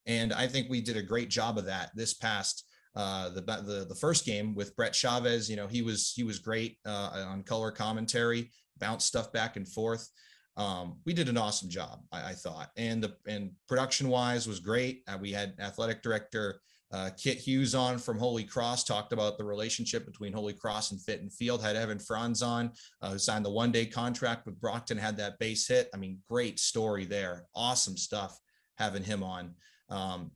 And 0.06 0.32
I 0.32 0.46
think 0.46 0.68
we 0.68 0.80
did 0.80 0.96
a 0.96 1.02
great 1.02 1.30
job 1.30 1.58
of 1.58 1.66
that 1.66 1.90
this 1.94 2.14
past 2.14 2.64
uh, 2.96 3.28
the, 3.30 3.40
the 3.40 3.86
the 3.88 3.94
first 3.94 4.24
game 4.24 4.54
with 4.54 4.74
Brett 4.76 4.94
Chavez. 4.94 5.48
You 5.48 5.56
know, 5.56 5.66
he 5.66 5.82
was 5.82 6.12
he 6.14 6.24
was 6.24 6.38
great 6.38 6.78
uh, 6.84 7.24
on 7.28 7.42
color 7.42 7.70
commentary, 7.70 8.50
bounced 8.78 9.06
stuff 9.06 9.32
back 9.32 9.56
and 9.56 9.68
forth. 9.68 10.08
Um, 10.56 10.98
we 11.06 11.12
did 11.12 11.28
an 11.28 11.38
awesome 11.38 11.70
job, 11.70 12.00
I, 12.10 12.30
I, 12.30 12.32
thought, 12.32 12.70
and 12.76 13.02
the 13.02 13.14
and 13.26 13.52
production 13.68 14.08
wise 14.08 14.48
was 14.48 14.58
great. 14.58 15.02
Uh, 15.06 15.16
we 15.18 15.30
had 15.30 15.54
athletic 15.60 16.02
director 16.02 16.60
uh, 16.92 17.10
Kit 17.16 17.38
Hughes 17.38 17.74
on 17.74 17.98
from 17.98 18.18
Holy 18.18 18.42
Cross 18.42 18.84
talked 18.84 19.12
about 19.12 19.38
the 19.38 19.44
relationship 19.44 20.04
between 20.04 20.32
Holy 20.32 20.52
Cross 20.52 20.90
and 20.90 21.00
Fitton 21.00 21.30
Field. 21.30 21.62
Had 21.62 21.76
Evan 21.76 22.00
Franz 22.00 22.42
on, 22.42 22.72
uh, 23.00 23.10
who 23.10 23.18
signed 23.18 23.44
the 23.44 23.50
one 23.50 23.70
day 23.70 23.86
contract 23.86 24.44
with 24.44 24.60
Brockton, 24.60 24.98
had 24.98 25.16
that 25.18 25.38
base 25.38 25.68
hit. 25.68 25.88
I 25.94 25.98
mean, 25.98 26.18
great 26.28 26.58
story 26.58 27.04
there. 27.04 27.46
Awesome 27.54 27.96
stuff 27.96 28.36
having 28.76 29.04
him 29.04 29.22
on. 29.22 29.54
Um, 29.90 30.30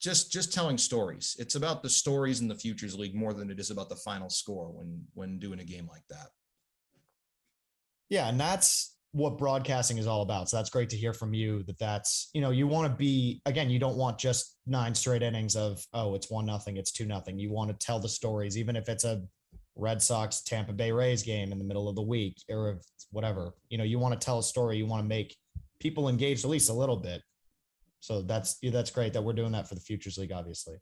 just 0.00 0.30
just 0.30 0.52
telling 0.52 0.78
stories. 0.78 1.36
It's 1.38 1.56
about 1.56 1.82
the 1.82 1.90
stories 1.90 2.40
in 2.40 2.48
the 2.48 2.54
futures 2.54 2.96
league 2.96 3.14
more 3.14 3.34
than 3.34 3.50
it 3.50 3.58
is 3.58 3.70
about 3.70 3.88
the 3.88 3.96
final 3.96 4.30
score 4.30 4.70
when 4.70 5.04
when 5.14 5.38
doing 5.38 5.60
a 5.60 5.64
game 5.64 5.88
like 5.88 6.04
that. 6.10 6.28
Yeah, 8.08 8.28
and 8.28 8.38
that's 8.38 8.96
what 9.12 9.38
broadcasting 9.38 9.98
is 9.98 10.06
all 10.06 10.22
about. 10.22 10.48
So 10.48 10.56
that's 10.56 10.70
great 10.70 10.90
to 10.90 10.96
hear 10.96 11.12
from 11.12 11.32
you 11.34 11.62
that 11.64 11.78
that's, 11.78 12.30
you 12.34 12.40
know, 12.40 12.50
you 12.50 12.66
want 12.66 12.90
to 12.90 12.96
be 12.96 13.40
again, 13.46 13.70
you 13.70 13.78
don't 13.78 13.96
want 13.96 14.18
just 14.18 14.56
nine 14.66 14.94
straight 14.94 15.22
innings 15.22 15.56
of 15.56 15.84
oh, 15.92 16.14
it's 16.14 16.30
one 16.30 16.46
nothing, 16.46 16.76
it's 16.76 16.92
two 16.92 17.06
nothing. 17.06 17.38
You 17.38 17.50
want 17.50 17.70
to 17.70 17.86
tell 17.86 17.98
the 17.98 18.08
stories 18.08 18.56
even 18.56 18.76
if 18.76 18.88
it's 18.88 19.04
a 19.04 19.22
Red 19.76 20.02
Sox 20.02 20.42
Tampa 20.42 20.72
Bay 20.72 20.92
Rays 20.92 21.22
game 21.22 21.52
in 21.52 21.58
the 21.58 21.64
middle 21.64 21.88
of 21.88 21.94
the 21.94 22.02
week 22.02 22.36
or 22.50 22.80
whatever. 23.10 23.52
You 23.70 23.78
know, 23.78 23.84
you 23.84 23.98
want 23.98 24.18
to 24.18 24.24
tell 24.24 24.38
a 24.38 24.42
story, 24.42 24.76
you 24.76 24.86
want 24.86 25.02
to 25.02 25.08
make 25.08 25.36
people 25.80 26.08
engaged 26.08 26.44
at 26.44 26.50
least 26.50 26.70
a 26.70 26.74
little 26.74 26.96
bit. 26.96 27.22
So 28.00 28.22
that's 28.22 28.58
that's 28.62 28.90
great 28.90 29.12
that 29.12 29.22
we're 29.22 29.32
doing 29.32 29.52
that 29.52 29.68
for 29.68 29.74
the 29.74 29.80
Futures 29.80 30.18
League, 30.18 30.32
obviously. 30.32 30.76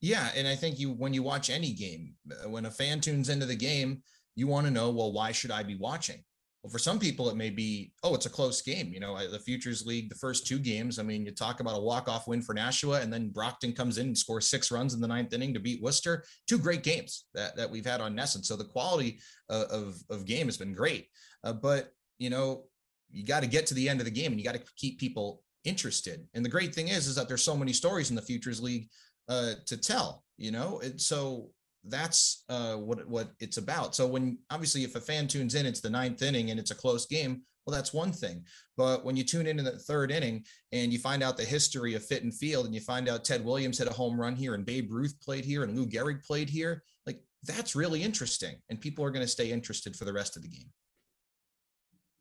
Yeah, 0.00 0.28
and 0.36 0.46
I 0.46 0.54
think 0.54 0.78
you 0.78 0.90
when 0.90 1.14
you 1.14 1.22
watch 1.22 1.50
any 1.50 1.72
game, 1.72 2.14
uh, 2.30 2.48
when 2.48 2.66
a 2.66 2.70
fan 2.70 3.00
tunes 3.00 3.28
into 3.28 3.46
the 3.46 3.56
game, 3.56 4.02
you 4.34 4.46
want 4.46 4.66
to 4.66 4.72
know, 4.72 4.90
well, 4.90 5.12
why 5.12 5.32
should 5.32 5.50
I 5.50 5.62
be 5.62 5.76
watching? 5.76 6.22
Well, 6.62 6.70
for 6.70 6.78
some 6.78 6.98
people, 6.98 7.28
it 7.28 7.36
may 7.36 7.50
be, 7.50 7.92
oh, 8.02 8.14
it's 8.14 8.24
a 8.24 8.30
close 8.30 8.62
game. 8.62 8.90
You 8.92 8.98
know, 8.98 9.30
the 9.30 9.38
Futures 9.38 9.84
League, 9.84 10.08
the 10.08 10.14
first 10.14 10.46
two 10.46 10.58
games. 10.58 10.98
I 10.98 11.02
mean, 11.02 11.26
you 11.26 11.30
talk 11.30 11.60
about 11.60 11.76
a 11.76 11.82
walk-off 11.82 12.26
win 12.26 12.40
for 12.40 12.54
Nashua, 12.54 13.02
and 13.02 13.12
then 13.12 13.28
Brockton 13.28 13.74
comes 13.74 13.98
in 13.98 14.06
and 14.06 14.16
scores 14.16 14.48
six 14.48 14.72
runs 14.72 14.94
in 14.94 15.02
the 15.02 15.06
ninth 15.06 15.34
inning 15.34 15.52
to 15.52 15.60
beat 15.60 15.82
Worcester. 15.82 16.24
Two 16.48 16.58
great 16.58 16.82
games 16.82 17.26
that, 17.34 17.54
that 17.56 17.70
we've 17.70 17.84
had 17.84 18.00
on 18.00 18.16
NESN. 18.16 18.46
So 18.46 18.56
the 18.56 18.64
quality 18.64 19.20
of, 19.50 19.64
of, 19.64 19.96
of 20.08 20.24
game 20.24 20.46
has 20.46 20.56
been 20.56 20.72
great. 20.72 21.08
Uh, 21.44 21.52
but, 21.52 21.90
you 22.18 22.30
know, 22.30 22.64
you 23.10 23.26
got 23.26 23.42
to 23.42 23.46
get 23.46 23.66
to 23.66 23.74
the 23.74 23.88
end 23.88 24.00
of 24.00 24.06
the 24.06 24.10
game 24.10 24.32
and 24.32 24.40
you 24.40 24.44
got 24.46 24.56
to 24.56 24.62
keep 24.76 24.98
people 24.98 25.42
interested. 25.64 26.26
And 26.34 26.44
the 26.44 26.50
great 26.50 26.74
thing 26.74 26.88
is, 26.88 27.06
is 27.06 27.14
that 27.16 27.28
there's 27.28 27.42
so 27.42 27.56
many 27.56 27.72
stories 27.72 28.10
in 28.10 28.16
the 28.16 28.22
Futures 28.22 28.60
League 28.60 28.88
uh, 29.28 29.52
to 29.66 29.76
tell, 29.76 30.24
you 30.36 30.50
know, 30.50 30.80
and 30.82 31.00
so 31.00 31.50
that's 31.86 32.44
uh, 32.48 32.76
what 32.76 33.06
what 33.08 33.30
it's 33.40 33.58
about. 33.58 33.94
So 33.94 34.06
when 34.06 34.38
obviously 34.50 34.84
if 34.84 34.96
a 34.96 35.00
fan 35.00 35.28
tunes 35.28 35.54
in, 35.54 35.66
it's 35.66 35.80
the 35.80 35.90
ninth 35.90 36.22
inning 36.22 36.50
and 36.50 36.58
it's 36.58 36.70
a 36.70 36.74
close 36.76 37.06
game. 37.06 37.42
Well, 37.66 37.74
that's 37.74 37.94
one 37.94 38.12
thing. 38.12 38.44
But 38.76 39.04
when 39.04 39.16
you 39.16 39.24
tune 39.24 39.46
in 39.46 39.58
in 39.58 39.64
the 39.64 39.78
third 39.78 40.10
inning 40.10 40.44
and 40.72 40.92
you 40.92 40.98
find 40.98 41.22
out 41.22 41.38
the 41.38 41.44
history 41.44 41.94
of 41.94 42.04
Fitton 42.04 42.30
Field 42.30 42.66
and 42.66 42.74
you 42.74 42.80
find 42.80 43.08
out 43.08 43.24
Ted 43.24 43.42
Williams 43.42 43.78
hit 43.78 43.88
a 43.88 43.92
home 43.92 44.20
run 44.20 44.36
here 44.36 44.54
and 44.54 44.66
Babe 44.66 44.92
Ruth 44.92 45.18
played 45.22 45.46
here 45.46 45.62
and 45.62 45.76
Lou 45.76 45.86
Gehrig 45.86 46.24
played 46.26 46.50
here, 46.50 46.82
like 47.06 47.20
that's 47.42 47.74
really 47.74 48.02
interesting. 48.02 48.56
And 48.68 48.80
people 48.80 49.04
are 49.04 49.10
going 49.10 49.24
to 49.24 49.30
stay 49.30 49.50
interested 49.50 49.96
for 49.96 50.04
the 50.04 50.12
rest 50.12 50.36
of 50.36 50.42
the 50.42 50.48
game. 50.48 50.70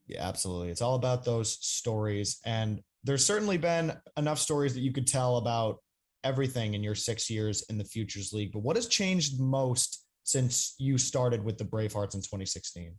Yeah, 0.07 0.27
absolutely. 0.27 0.69
It's 0.69 0.81
all 0.81 0.95
about 0.95 1.25
those 1.25 1.57
stories. 1.65 2.39
And 2.45 2.81
there's 3.03 3.25
certainly 3.25 3.57
been 3.57 3.93
enough 4.17 4.39
stories 4.39 4.74
that 4.74 4.81
you 4.81 4.93
could 4.93 5.07
tell 5.07 5.38
about 5.38 5.77
everything 6.24 6.74
in 6.74 6.83
your 6.83 6.95
six 6.95 7.29
years 7.29 7.63
in 7.69 7.77
the 7.77 7.83
Futures 7.83 8.31
League. 8.31 8.51
But 8.53 8.60
what 8.60 8.75
has 8.75 8.88
changed 8.88 9.39
most 9.39 10.05
since 10.24 10.75
you 10.79 10.98
started 10.98 11.43
with 11.43 11.57
the 11.57 11.65
Bravehearts 11.65 12.15
in 12.15 12.22
2016 12.22 12.95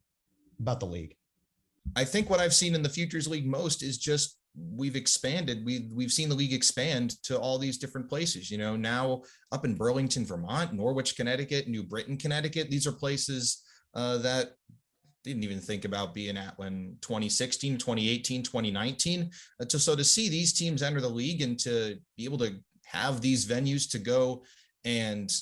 about 0.61 0.81
the 0.81 0.87
league? 0.87 1.17
I 1.97 2.05
think 2.05 2.29
what 2.29 2.41
I've 2.41 2.55
seen 2.55 2.75
in 2.75 2.83
the 2.83 2.89
Futures 2.89 3.29
League 3.29 3.47
most 3.47 3.83
is 3.83 3.99
just 3.99 4.39
we've 4.57 4.97
expanded. 4.97 5.65
We've 5.65 5.91
we've 5.93 6.13
seen 6.13 6.29
the 6.29 6.35
league 6.35 6.53
expand 6.53 7.23
to 7.25 7.39
all 7.39 7.59
these 7.59 7.79
different 7.79 8.09
places. 8.09 8.51
You 8.51 8.59
know, 8.59 8.77
now 8.77 9.23
up 9.53 9.65
in 9.65 9.75
Burlington, 9.75 10.25
Vermont, 10.25 10.73
Norwich, 10.73 11.17
Connecticut, 11.17 11.69
New 11.69 11.83
Britain, 11.83 12.17
Connecticut. 12.17 12.71
These 12.71 12.87
are 12.87 12.93
places 12.93 13.63
uh, 13.95 14.19
that 14.19 14.53
didn't 15.25 15.43
even 15.43 15.59
think 15.59 15.85
about 15.85 16.15
being 16.15 16.37
at 16.37 16.57
when 16.59 16.97
2016 17.01 17.79
2018 17.79 18.43
2019 18.43 19.31
uh, 19.61 19.65
so 19.69 19.97
to 19.97 20.05
see 20.05 20.29
these 20.29 20.53
teams 20.53 20.83
enter 20.83 21.01
the 21.01 21.09
league 21.09 21.43
and 21.43 21.59
to 21.59 21.97
be 22.17 22.25
able 22.25 22.39
to 22.39 22.55
have 22.85 23.21
these 23.21 23.47
venues 23.47 23.91
to 23.91 23.99
go 23.99 24.43
and 24.85 25.33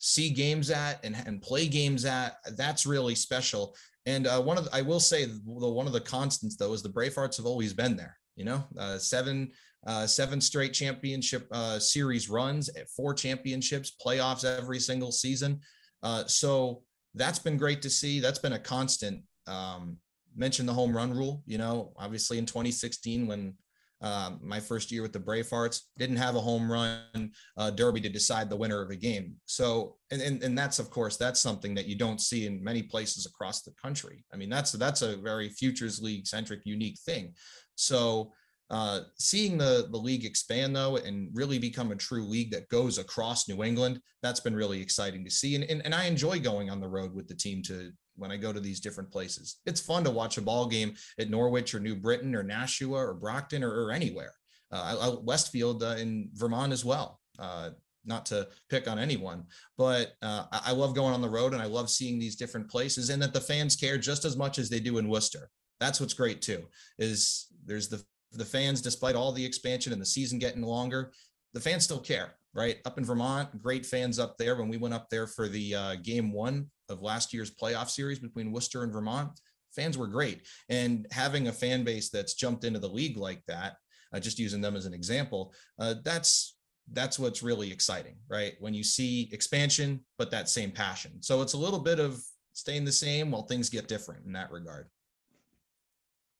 see 0.00 0.30
games 0.30 0.70
at 0.70 1.04
and, 1.04 1.16
and 1.26 1.42
play 1.42 1.66
games 1.66 2.04
at 2.04 2.36
that's 2.56 2.86
really 2.86 3.14
special. 3.14 3.74
And 4.06 4.26
uh, 4.26 4.40
one 4.40 4.56
of 4.56 4.64
the, 4.64 4.74
i 4.74 4.80
will 4.80 5.00
say 5.00 5.24
the, 5.24 5.40
one 5.44 5.86
of 5.86 5.92
the 5.92 6.00
constants 6.00 6.56
though 6.56 6.72
is 6.72 6.82
the 6.82 6.88
Brave 6.88 7.14
bravehearts 7.14 7.36
have 7.36 7.46
always 7.46 7.72
been 7.72 7.96
there 7.96 8.16
you 8.38 8.44
know? 8.44 8.64
Uh, 8.78 8.96
seven 8.96 9.50
uh, 9.86 10.06
seven 10.06 10.40
straight 10.40 10.72
championship 10.72 11.46
uh, 11.52 11.78
series 11.78 12.28
runs 12.28 12.68
at 12.70 12.88
four 12.88 13.12
championships 13.14 13.94
playoffs 14.04 14.44
every 14.44 14.80
single 14.80 15.12
season. 15.12 15.60
Uh, 16.02 16.24
so 16.26 16.82
that's 17.14 17.38
been 17.38 17.56
great 17.56 17.82
to 17.82 17.90
see. 17.90 18.20
That's 18.20 18.38
been 18.38 18.54
a 18.54 18.58
constant 18.58 19.22
um, 19.48 19.96
mention 20.36 20.66
the 20.66 20.72
home 20.72 20.96
run 20.96 21.12
rule 21.12 21.42
you 21.46 21.58
know 21.58 21.92
obviously 21.96 22.38
in 22.38 22.46
2016 22.46 23.26
when 23.26 23.54
um, 24.00 24.38
my 24.42 24.60
first 24.60 24.92
year 24.92 25.02
with 25.02 25.12
the 25.12 25.18
Bravehearts, 25.18 25.82
didn't 25.96 26.16
have 26.16 26.36
a 26.36 26.40
home 26.40 26.70
run 26.70 27.32
uh, 27.56 27.70
derby 27.70 28.00
to 28.02 28.08
decide 28.08 28.48
the 28.48 28.56
winner 28.56 28.80
of 28.80 28.90
a 28.90 28.96
game. 28.96 29.34
So, 29.46 29.96
and, 30.10 30.22
and 30.22 30.42
and 30.42 30.56
that's 30.56 30.78
of 30.78 30.88
course 30.90 31.16
that's 31.16 31.40
something 31.40 31.74
that 31.74 31.86
you 31.86 31.96
don't 31.96 32.20
see 32.20 32.46
in 32.46 32.62
many 32.62 32.82
places 32.82 33.26
across 33.26 33.62
the 33.62 33.72
country. 33.82 34.24
I 34.32 34.36
mean, 34.36 34.50
that's 34.50 34.72
that's 34.72 35.02
a 35.02 35.16
very 35.16 35.48
futures 35.48 36.00
league 36.00 36.26
centric, 36.26 36.60
unique 36.64 36.98
thing. 37.04 37.34
So, 37.74 38.32
uh, 38.70 39.00
seeing 39.18 39.58
the 39.58 39.88
the 39.90 39.98
league 39.98 40.24
expand 40.24 40.76
though 40.76 40.96
and 40.98 41.30
really 41.32 41.58
become 41.58 41.90
a 41.90 41.96
true 41.96 42.24
league 42.24 42.52
that 42.52 42.68
goes 42.68 42.98
across 42.98 43.48
New 43.48 43.64
England, 43.64 44.00
that's 44.22 44.40
been 44.40 44.54
really 44.54 44.80
exciting 44.80 45.24
to 45.24 45.30
see. 45.30 45.56
And, 45.56 45.64
and 45.64 45.84
and 45.84 45.94
I 45.94 46.04
enjoy 46.04 46.38
going 46.38 46.70
on 46.70 46.80
the 46.80 46.88
road 46.88 47.12
with 47.12 47.26
the 47.26 47.34
team 47.34 47.62
to 47.64 47.90
when 48.18 48.30
I 48.32 48.36
go 48.36 48.52
to 48.52 48.60
these 48.60 48.80
different 48.80 49.10
places. 49.10 49.56
It's 49.64 49.80
fun 49.80 50.04
to 50.04 50.10
watch 50.10 50.36
a 50.36 50.42
ball 50.42 50.66
game 50.66 50.94
at 51.18 51.30
Norwich 51.30 51.74
or 51.74 51.80
New 51.80 51.94
Britain 51.94 52.34
or 52.34 52.42
Nashua 52.42 52.98
or 52.98 53.14
Brockton 53.14 53.62
or, 53.64 53.86
or 53.86 53.92
anywhere. 53.92 54.32
Uh, 54.70 55.16
Westfield 55.22 55.82
uh, 55.82 55.96
in 55.98 56.28
Vermont 56.34 56.72
as 56.72 56.84
well. 56.84 57.20
Uh, 57.38 57.70
not 58.04 58.26
to 58.26 58.48
pick 58.70 58.88
on 58.88 58.98
anyone, 58.98 59.44
but 59.76 60.12
uh, 60.22 60.44
I 60.50 60.72
love 60.72 60.94
going 60.94 61.14
on 61.14 61.20
the 61.20 61.28
road 61.28 61.52
and 61.52 61.62
I 61.62 61.66
love 61.66 61.90
seeing 61.90 62.18
these 62.18 62.36
different 62.36 62.70
places 62.70 63.10
and 63.10 63.20
that 63.22 63.34
the 63.34 63.40
fans 63.40 63.76
care 63.76 63.98
just 63.98 64.24
as 64.24 64.36
much 64.36 64.58
as 64.58 64.70
they 64.70 64.80
do 64.80 64.98
in 64.98 65.08
Worcester. 65.08 65.50
That's 65.78 66.00
what's 66.00 66.14
great 66.14 66.40
too. 66.42 66.64
Is 66.98 67.46
there's 67.64 67.88
the 67.88 68.02
the 68.32 68.44
fans, 68.44 68.82
despite 68.82 69.14
all 69.14 69.32
the 69.32 69.44
expansion 69.44 69.92
and 69.92 70.02
the 70.02 70.06
season 70.06 70.38
getting 70.38 70.62
longer, 70.62 71.12
the 71.54 71.60
fans 71.60 71.84
still 71.84 72.00
care, 72.00 72.34
right? 72.52 72.76
Up 72.84 72.98
in 72.98 73.04
Vermont, 73.04 73.58
great 73.62 73.86
fans 73.86 74.18
up 74.18 74.36
there. 74.36 74.56
When 74.56 74.68
we 74.68 74.76
went 74.76 74.94
up 74.94 75.08
there 75.08 75.26
for 75.26 75.48
the 75.48 75.74
uh, 75.74 75.94
game 75.96 76.32
one 76.32 76.66
of 76.88 77.02
last 77.02 77.32
year's 77.32 77.50
playoff 77.50 77.88
series 77.88 78.18
between 78.18 78.52
Worcester 78.52 78.82
and 78.82 78.92
Vermont, 78.92 79.40
fans 79.74 79.98
were 79.98 80.06
great. 80.06 80.46
And 80.68 81.06
having 81.10 81.48
a 81.48 81.52
fan 81.52 81.84
base 81.84 82.10
that's 82.10 82.34
jumped 82.34 82.64
into 82.64 82.78
the 82.78 82.88
league 82.88 83.16
like 83.16 83.42
that, 83.46 83.76
uh, 84.12 84.20
just 84.20 84.38
using 84.38 84.60
them 84.60 84.76
as 84.76 84.86
an 84.86 84.94
example, 84.94 85.52
uh, 85.78 85.94
that's 86.04 86.56
that's 86.92 87.18
what's 87.18 87.42
really 87.42 87.70
exciting, 87.70 88.16
right? 88.28 88.54
When 88.60 88.72
you 88.72 88.82
see 88.82 89.28
expansion, 89.32 90.00
but 90.16 90.30
that 90.30 90.48
same 90.48 90.70
passion. 90.70 91.22
So 91.22 91.42
it's 91.42 91.52
a 91.52 91.58
little 91.58 91.80
bit 91.80 92.00
of 92.00 92.18
staying 92.54 92.86
the 92.86 92.92
same 92.92 93.30
while 93.30 93.42
things 93.42 93.68
get 93.68 93.88
different 93.88 94.24
in 94.24 94.32
that 94.32 94.50
regard. 94.50 94.88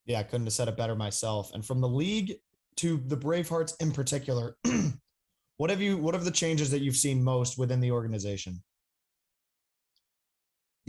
Yeah, 0.05 0.19
I 0.19 0.23
couldn't 0.23 0.47
have 0.47 0.53
said 0.53 0.67
it 0.67 0.75
better 0.75 0.95
myself. 0.95 1.53
And 1.53 1.63
from 1.63 1.81
the 1.81 1.87
league 1.87 2.33
to 2.77 2.97
the 3.05 3.17
Bravehearts 3.17 3.73
in 3.79 3.91
particular, 3.91 4.57
what 5.57 5.69
have 5.69 5.81
you 5.81 5.97
what 5.97 6.15
have 6.15 6.25
the 6.25 6.31
changes 6.31 6.71
that 6.71 6.81
you've 6.81 6.95
seen 6.95 7.23
most 7.23 7.57
within 7.57 7.79
the 7.79 7.91
organization? 7.91 8.63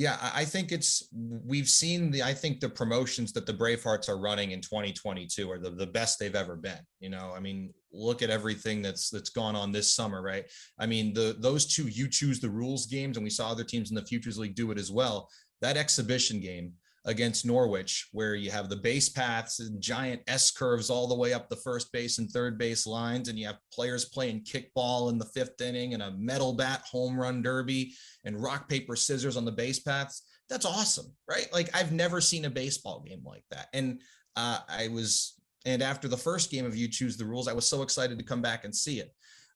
Yeah, 0.01 0.17
I 0.35 0.47
think 0.47 0.73
it's 0.73 1.07
we've 1.13 1.69
seen 1.69 2.11
the 2.11 2.23
I 2.23 2.33
think 2.33 2.59
the 2.59 2.71
promotions 2.71 3.35
that 3.35 3.45
the 3.45 3.53
Bravehearts 3.53 4.09
are 4.09 4.19
running 4.19 4.53
in 4.53 4.63
2022 4.63 5.51
are 5.51 5.59
the, 5.59 5.69
the 5.69 5.87
best 5.87 6.19
they've 6.19 6.35
ever 6.35 6.57
been. 6.57 6.79
You 7.01 7.11
know, 7.11 7.35
I 7.37 7.41
mean, 7.41 7.75
look 7.93 8.23
at 8.23 8.31
everything 8.31 8.81
that's 8.81 9.11
that's 9.11 9.29
gone 9.29 9.55
on 9.55 9.73
this 9.73 9.95
summer, 9.95 10.23
right? 10.23 10.47
I 10.79 10.87
mean, 10.87 11.13
the 11.13 11.37
those 11.39 11.67
two 11.67 11.87
you 11.87 12.09
choose 12.09 12.41
the 12.41 12.49
rules 12.49 12.87
games, 12.87 13.19
and 13.19 13.25
we 13.25 13.29
saw 13.29 13.51
other 13.51 13.63
teams 13.63 13.91
in 13.91 13.95
the 13.95 14.07
Futures 14.07 14.39
League 14.39 14.55
do 14.55 14.71
it 14.71 14.79
as 14.79 14.91
well. 14.91 15.29
That 15.61 15.77
exhibition 15.77 16.41
game 16.41 16.73
against 17.07 17.47
Norwich, 17.47 18.09
where 18.13 18.35
you 18.35 18.51
have 18.51 18.69
the 18.69 18.77
base 18.77 19.09
paths 19.09 19.61
and 19.61 19.81
giant 19.81 20.21
S 20.27 20.51
curves 20.51 20.91
all 20.91 21.09
the 21.09 21.15
way 21.15 21.33
up 21.33 21.49
the 21.49 21.57
first 21.57 21.91
base 21.93 22.19
and 22.19 22.31
third 22.31 22.59
base 22.59 22.87
lines, 22.87 23.29
and 23.29 23.39
you 23.39 23.47
have 23.47 23.59
players 23.73 24.05
playing 24.07 24.45
kickball 24.45 25.11
in 25.11 25.19
the 25.19 25.25
fifth 25.27 25.61
inning 25.61 25.95
and 25.95 26.03
a 26.03 26.13
metal 26.13 26.53
bat 26.53 26.83
home 26.91 27.19
run 27.19 27.41
derby 27.41 27.95
and 28.25 28.43
rock, 28.43 28.69
paper, 28.69 28.97
scissors 28.97 29.37
on 29.37 29.45
the 29.45 29.53
base 29.53 29.81
paths. 29.81 30.23
That's 30.51 30.67
awesome, 30.67 31.07
right? 31.29 31.49
Like 31.53 31.75
I've 31.75 31.93
never 31.93 32.21
seen 32.21 32.45
a 32.45 32.51
baseball 32.51 33.01
game 33.07 33.23
like 33.25 33.45
that. 33.51 33.69
And 33.73 34.01
uh, 34.37 34.59
I 34.69 34.89
was, 34.89 35.41
and 35.65 35.83
after 35.83 36.07
the 36.09 36.17
first 36.17 36.51
game 36.51 36.67
of 36.67 36.77
You 36.77 36.89
Choose 36.89 37.17
the 37.17 37.25
Rules, 37.25 37.49
I 37.49 37.53
was 37.53 37.67
so 37.67 37.83
excited 37.83 38.19
to 38.19 38.25
come 38.25 38.43
back 38.43 38.65
and 38.65 38.75
see 38.75 39.01
it. 39.01 39.11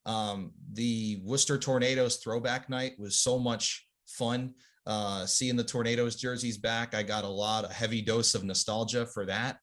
Um, 0.06 0.52
the 0.72 1.20
Worcester 1.24 1.58
Tornadoes 1.58 2.18
throwback 2.18 2.70
night 2.70 2.92
was 2.98 3.18
so 3.18 3.38
much 3.38 3.86
fun 4.06 4.54
uh, 4.86 5.26
seeing 5.26 5.56
the 5.56 5.64
Tornadoes 5.64 6.16
jerseys 6.16 6.58
back, 6.58 6.94
I 6.94 7.02
got 7.02 7.24
a 7.24 7.28
lot, 7.28 7.64
a 7.64 7.72
heavy 7.72 8.02
dose 8.02 8.34
of 8.34 8.44
nostalgia 8.44 9.06
for 9.06 9.24
that. 9.26 9.58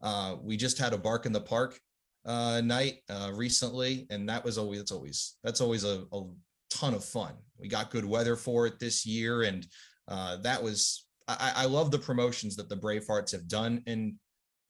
Uh, 0.00 0.36
we 0.42 0.56
just 0.56 0.78
had 0.78 0.92
a 0.92 0.98
Bark 0.98 1.26
in 1.26 1.32
the 1.32 1.40
Park 1.40 1.78
uh, 2.24 2.60
night 2.64 2.98
uh, 3.10 3.30
recently, 3.34 4.06
and 4.10 4.28
that 4.28 4.44
was 4.44 4.58
always 4.58 4.78
that's 4.78 4.92
always 4.92 5.36
that's 5.44 5.60
always 5.60 5.84
a, 5.84 6.04
a, 6.12 6.22
ton 6.70 6.94
of 6.94 7.04
fun. 7.04 7.34
We 7.58 7.68
got 7.68 7.90
good 7.90 8.04
weather 8.04 8.34
for 8.34 8.66
it 8.66 8.80
this 8.80 9.04
year, 9.04 9.42
and 9.42 9.66
uh, 10.08 10.38
that 10.38 10.62
was 10.62 11.06
I, 11.28 11.52
I 11.56 11.64
love 11.66 11.90
the 11.90 11.98
promotions 11.98 12.56
that 12.56 12.68
the 12.68 12.76
Bravehearts 12.76 13.30
have 13.32 13.46
done, 13.46 13.82
and 13.86 14.14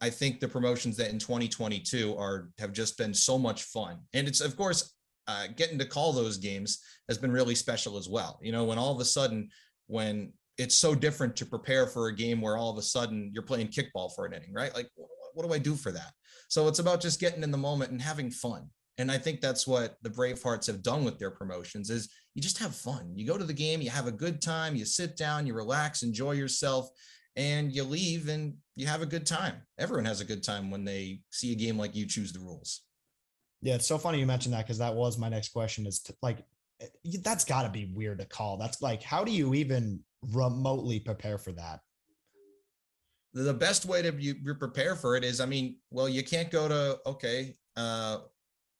I 0.00 0.10
think 0.10 0.40
the 0.40 0.48
promotions 0.48 0.96
that 0.96 1.10
in 1.10 1.18
2022 1.18 2.16
are 2.18 2.50
have 2.58 2.72
just 2.72 2.98
been 2.98 3.14
so 3.14 3.38
much 3.38 3.62
fun. 3.64 4.00
And 4.14 4.26
it's 4.26 4.40
of 4.40 4.56
course 4.56 4.94
uh, 5.28 5.46
getting 5.56 5.78
to 5.78 5.86
call 5.86 6.12
those 6.12 6.38
games 6.38 6.80
has 7.08 7.18
been 7.18 7.30
really 7.30 7.54
special 7.54 7.96
as 7.96 8.08
well. 8.08 8.38
You 8.42 8.52
know, 8.52 8.64
when 8.64 8.78
all 8.78 8.92
of 8.92 9.00
a 9.00 9.04
sudden 9.04 9.48
when 9.92 10.32
it's 10.58 10.76
so 10.76 10.94
different 10.94 11.36
to 11.36 11.46
prepare 11.46 11.86
for 11.86 12.08
a 12.08 12.14
game 12.14 12.40
where 12.40 12.56
all 12.56 12.70
of 12.70 12.78
a 12.78 12.82
sudden 12.82 13.30
you're 13.34 13.42
playing 13.42 13.68
kickball 13.68 14.10
for 14.14 14.24
an 14.24 14.32
inning, 14.32 14.52
right? 14.52 14.74
Like, 14.74 14.88
what 15.34 15.46
do 15.46 15.52
I 15.52 15.58
do 15.58 15.74
for 15.74 15.92
that? 15.92 16.12
So 16.48 16.66
it's 16.66 16.78
about 16.78 17.00
just 17.00 17.20
getting 17.20 17.42
in 17.42 17.50
the 17.50 17.58
moment 17.58 17.90
and 17.90 18.00
having 18.00 18.30
fun. 18.30 18.68
And 18.98 19.10
I 19.10 19.18
think 19.18 19.40
that's 19.40 19.66
what 19.66 19.96
the 20.02 20.10
Bravehearts 20.10 20.66
have 20.66 20.82
done 20.82 21.04
with 21.04 21.18
their 21.18 21.30
promotions 21.30 21.90
is 21.90 22.10
you 22.34 22.42
just 22.42 22.58
have 22.58 22.74
fun. 22.74 23.12
You 23.14 23.26
go 23.26 23.38
to 23.38 23.44
the 23.44 23.52
game, 23.52 23.80
you 23.80 23.90
have 23.90 24.06
a 24.06 24.12
good 24.12 24.40
time, 24.40 24.76
you 24.76 24.84
sit 24.84 25.16
down, 25.16 25.46
you 25.46 25.54
relax, 25.54 26.02
enjoy 26.02 26.32
yourself, 26.32 26.88
and 27.36 27.72
you 27.72 27.84
leave 27.84 28.28
and 28.28 28.54
you 28.76 28.86
have 28.86 29.02
a 29.02 29.06
good 29.06 29.26
time. 29.26 29.54
Everyone 29.78 30.04
has 30.04 30.20
a 30.20 30.26
good 30.26 30.42
time 30.42 30.70
when 30.70 30.84
they 30.84 31.20
see 31.30 31.52
a 31.52 31.56
game 31.56 31.78
like 31.78 31.94
you 31.94 32.06
choose 32.06 32.32
the 32.32 32.40
rules. 32.40 32.82
Yeah, 33.62 33.76
it's 33.76 33.86
so 33.86 33.96
funny 33.96 34.18
you 34.18 34.26
mentioned 34.26 34.54
that 34.54 34.66
because 34.66 34.78
that 34.78 34.94
was 34.94 35.18
my 35.18 35.28
next 35.28 35.50
question 35.50 35.86
is 35.86 36.04
like 36.20 36.44
that's 37.22 37.44
got 37.44 37.62
to 37.62 37.68
be 37.68 37.86
weird 37.94 38.18
to 38.18 38.24
call. 38.24 38.56
That's 38.56 38.82
like, 38.82 39.02
how 39.02 39.24
do 39.24 39.32
you 39.32 39.54
even 39.54 40.00
remotely 40.30 41.00
prepare 41.00 41.38
for 41.38 41.52
that? 41.52 41.80
The 43.34 43.54
best 43.54 43.86
way 43.86 44.02
to 44.02 44.12
you, 44.20 44.34
prepare 44.54 44.94
for 44.94 45.16
it 45.16 45.24
is, 45.24 45.40
I 45.40 45.46
mean, 45.46 45.76
well, 45.90 46.08
you 46.08 46.22
can't 46.22 46.50
go 46.50 46.68
to 46.68 46.98
okay. 47.06 47.54
Uh, 47.76 48.18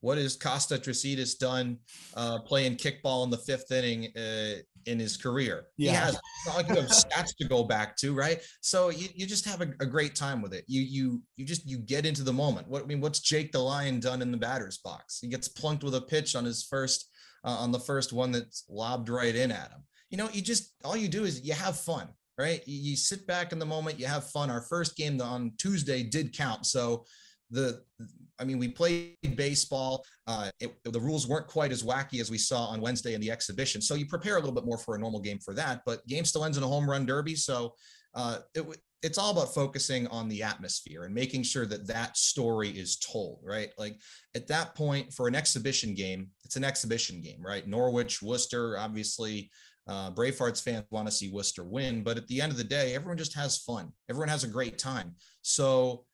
what 0.03 0.19
has 0.19 0.37
Costa 0.37 0.75
Tricitas 0.75 1.38
done 1.38 1.79
uh, 2.15 2.41
playing 2.41 2.77
kickball 2.77 3.25
in 3.25 3.31
the 3.31 3.38
fifth 3.38 3.71
inning 3.71 4.09
uh, 4.17 4.61
in 4.85 4.99
his 4.99 5.17
career? 5.17 5.69
Yeah. 5.79 5.93
He 5.93 5.97
has 5.97 6.21
like 6.57 6.69
you 6.69 6.75
have 6.75 6.91
stats 6.91 7.35
to 7.41 7.49
go 7.49 7.62
back 7.65 7.97
to, 7.99 8.12
right? 8.12 8.41
So 8.61 8.91
you, 8.91 9.09
you 9.15 9.27
just 9.27 9.47
have 9.47 9.62
a, 9.62 9.69
a, 9.81 9.87
great 9.87 10.17
time 10.17 10.43
with 10.43 10.53
it. 10.53 10.65
You 10.67 10.83
you 10.83 11.23
you 11.37 11.47
just 11.47 11.67
you 11.67 11.79
get 11.79 12.05
into 12.05 12.25
the 12.25 12.33
moment. 12.33 12.69
What 12.69 12.83
I 12.83 12.87
mean, 12.87 13.01
what's 13.01 13.21
Jake 13.21 13.53
the 13.53 13.61
Lion 13.61 14.01
done 14.01 14.23
in 14.23 14.33
the 14.33 14.37
batter's 14.37 14.79
box? 14.79 15.21
He 15.21 15.29
gets 15.29 15.47
plunked 15.47 15.85
with 15.85 15.95
a 15.95 16.01
pitch 16.01 16.35
on 16.35 16.45
his 16.45 16.65
first 16.65 17.12
uh, 17.44 17.57
on 17.59 17.72
the 17.72 17.78
first 17.78 18.12
one 18.12 18.33
that's 18.33 18.64
lobbed 18.68 19.09
right 19.09 19.35
in 19.35 19.50
at 19.50 19.70
him. 19.70 19.85
You 20.11 20.18
know, 20.18 20.28
you 20.33 20.42
just 20.42 20.74
all 20.85 20.96
you 20.96 21.09
do 21.09 21.24
is 21.24 21.42
you 21.42 21.55
have 21.55 21.78
fun, 21.78 22.09
right? 22.38 22.62
You, 22.66 22.90
you 22.90 22.96
sit 22.96 23.26
back 23.26 23.52
in 23.52 23.59
the 23.59 23.66
moment, 23.66 23.98
you 23.98 24.07
have 24.07 24.31
fun. 24.31 24.50
Our 24.50 24.62
first 24.62 24.96
game 24.96 25.20
on 25.20 25.52
Tuesday 25.59 26.02
did 26.02 26.37
count, 26.37 26.66
so 26.66 27.05
the 27.50 27.83
I 28.38 28.44
mean, 28.44 28.59
we 28.59 28.68
played 28.68 29.16
baseball. 29.37 30.05
Uh, 30.26 30.50
it, 30.59 30.74
the 30.85 30.98
rules 30.98 31.28
weren't 31.28 31.46
quite 31.46 31.70
as 31.70 31.85
wacky 31.85 32.20
as 32.20 32.31
we 32.31 32.38
saw 32.38 32.66
on 32.66 32.81
Wednesday 32.81 33.14
in 33.14 33.20
the 33.20 33.31
exhibition. 33.31 33.81
So 33.81 33.94
you 33.94 34.07
prepare 34.07 34.37
a 34.37 34.40
little 34.40 34.55
bit 34.55 34.64
more 34.64 34.78
for 34.78 34.96
a 34.96 34.98
normal 34.98 35.20
game 35.20 35.38
for 35.38 35.55
that. 35.55 35.83
But 35.87 36.05
game 36.09 36.24
still 36.24 36.44
ends 36.44 36.57
in 36.57 36.64
a 36.64 36.66
home 36.66 36.88
run 36.90 37.07
derby. 37.07 37.37
So 37.37 37.74
uh, 38.14 38.38
it, 38.55 38.64
it's 39.03 39.18
all 39.18 39.33
about 39.33 39.55
focusing 39.55 40.07
on 40.09 40.29
the 40.29 40.42
atmosphere 40.42 41.05
and 41.05 41.14
making 41.14 41.42
sure 41.42 41.66
that 41.66 41.87
that 41.88 42.16
story 42.16 42.70
is 42.70 42.98
told, 42.98 43.40
right? 43.44 43.70
Like 43.77 44.01
at 44.35 44.46
that 44.48 44.75
point 44.75 45.12
for 45.12 45.27
an 45.29 45.35
exhibition 45.35 45.94
game, 45.94 46.29
it's 46.44 46.57
an 46.57 46.64
exhibition 46.64 47.20
game, 47.20 47.40
right? 47.40 47.66
Norwich, 47.66 48.22
Worcester, 48.22 48.79
obviously, 48.79 49.51
Uh, 49.88 50.12
Bravehearts 50.12 50.62
fans 50.62 50.87
want 50.90 51.09
to 51.09 51.12
see 51.12 51.29
Worcester 51.29 51.64
win, 51.64 52.05
but 52.05 52.16
at 52.16 52.29
the 52.29 52.40
end 52.40 52.53
of 52.53 52.59
the 52.59 52.72
day, 52.79 52.94
everyone 52.94 53.18
just 53.18 53.35
has 53.35 53.59
fun. 53.59 53.92
Everyone 54.09 54.29
has 54.29 54.44
a 54.44 54.55
great 54.57 54.79
time. 54.79 55.16
So 55.42 56.07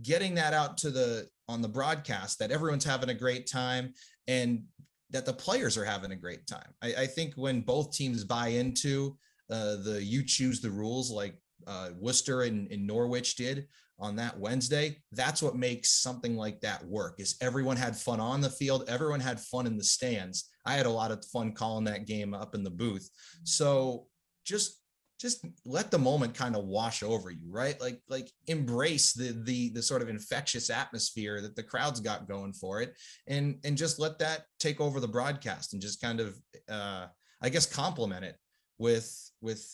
getting 0.00 0.34
that 0.36 0.54
out 0.54 0.78
to 0.78 0.90
the 0.90 1.28
on 1.48 1.60
the 1.60 1.68
broadcast 1.68 2.38
that 2.38 2.50
everyone's 2.50 2.84
having 2.86 3.10
a 3.10 3.14
great 3.24 3.46
time 3.46 3.92
and 4.26 4.62
that 5.10 5.26
the 5.26 5.32
players 5.32 5.76
are 5.76 5.84
having 5.84 6.12
a 6.12 6.16
great 6.24 6.46
time. 6.46 6.70
I, 6.80 6.94
I 7.04 7.06
think 7.06 7.34
when 7.34 7.60
both 7.60 7.92
teams 7.92 8.24
buy 8.24 8.48
into 8.62 9.18
uh, 9.50 9.76
the 9.76 10.00
you 10.02 10.22
choose 10.24 10.60
the 10.60 10.70
rules 10.70 11.10
like 11.10 11.34
uh, 11.66 11.90
Worcester 11.98 12.42
and, 12.42 12.70
and 12.70 12.86
Norwich 12.86 13.36
did 13.36 13.66
on 14.00 14.14
that 14.16 14.38
Wednesday, 14.38 14.96
that's 15.12 15.42
what 15.42 15.56
makes 15.56 15.90
something 15.90 16.36
like 16.36 16.60
that 16.60 16.84
work. 16.86 17.16
Is 17.18 17.36
everyone 17.40 17.76
had 17.76 17.96
fun 17.96 18.20
on 18.20 18.40
the 18.40 18.50
field, 18.50 18.84
everyone 18.86 19.20
had 19.20 19.40
fun 19.40 19.66
in 19.66 19.76
the 19.76 19.84
stands. 19.84 20.48
I 20.64 20.74
had 20.74 20.86
a 20.86 20.90
lot 20.90 21.10
of 21.10 21.24
fun 21.32 21.52
calling 21.52 21.84
that 21.84 22.06
game 22.06 22.32
up 22.32 22.54
in 22.54 22.62
the 22.62 22.70
booth. 22.70 23.10
So 23.42 24.06
just 24.44 24.78
just 25.20 25.44
let 25.64 25.90
the 25.90 25.98
moment 25.98 26.32
kind 26.32 26.54
of 26.54 26.64
wash 26.64 27.02
over 27.02 27.30
you 27.30 27.50
right 27.50 27.80
like 27.80 28.00
like 28.08 28.30
embrace 28.46 29.12
the 29.12 29.36
the 29.44 29.70
the 29.70 29.82
sort 29.82 30.00
of 30.00 30.08
infectious 30.08 30.70
atmosphere 30.70 31.40
that 31.40 31.56
the 31.56 31.62
crowds 31.62 31.98
got 31.98 32.28
going 32.28 32.52
for 32.52 32.80
it 32.80 32.94
and 33.26 33.56
and 33.64 33.76
just 33.76 33.98
let 33.98 34.18
that 34.18 34.44
take 34.60 34.80
over 34.80 35.00
the 35.00 35.08
broadcast 35.08 35.72
and 35.72 35.82
just 35.82 36.00
kind 36.00 36.20
of 36.20 36.38
uh 36.68 37.06
i 37.42 37.48
guess 37.48 37.66
complement 37.66 38.24
it 38.24 38.36
with 38.78 39.30
with 39.40 39.66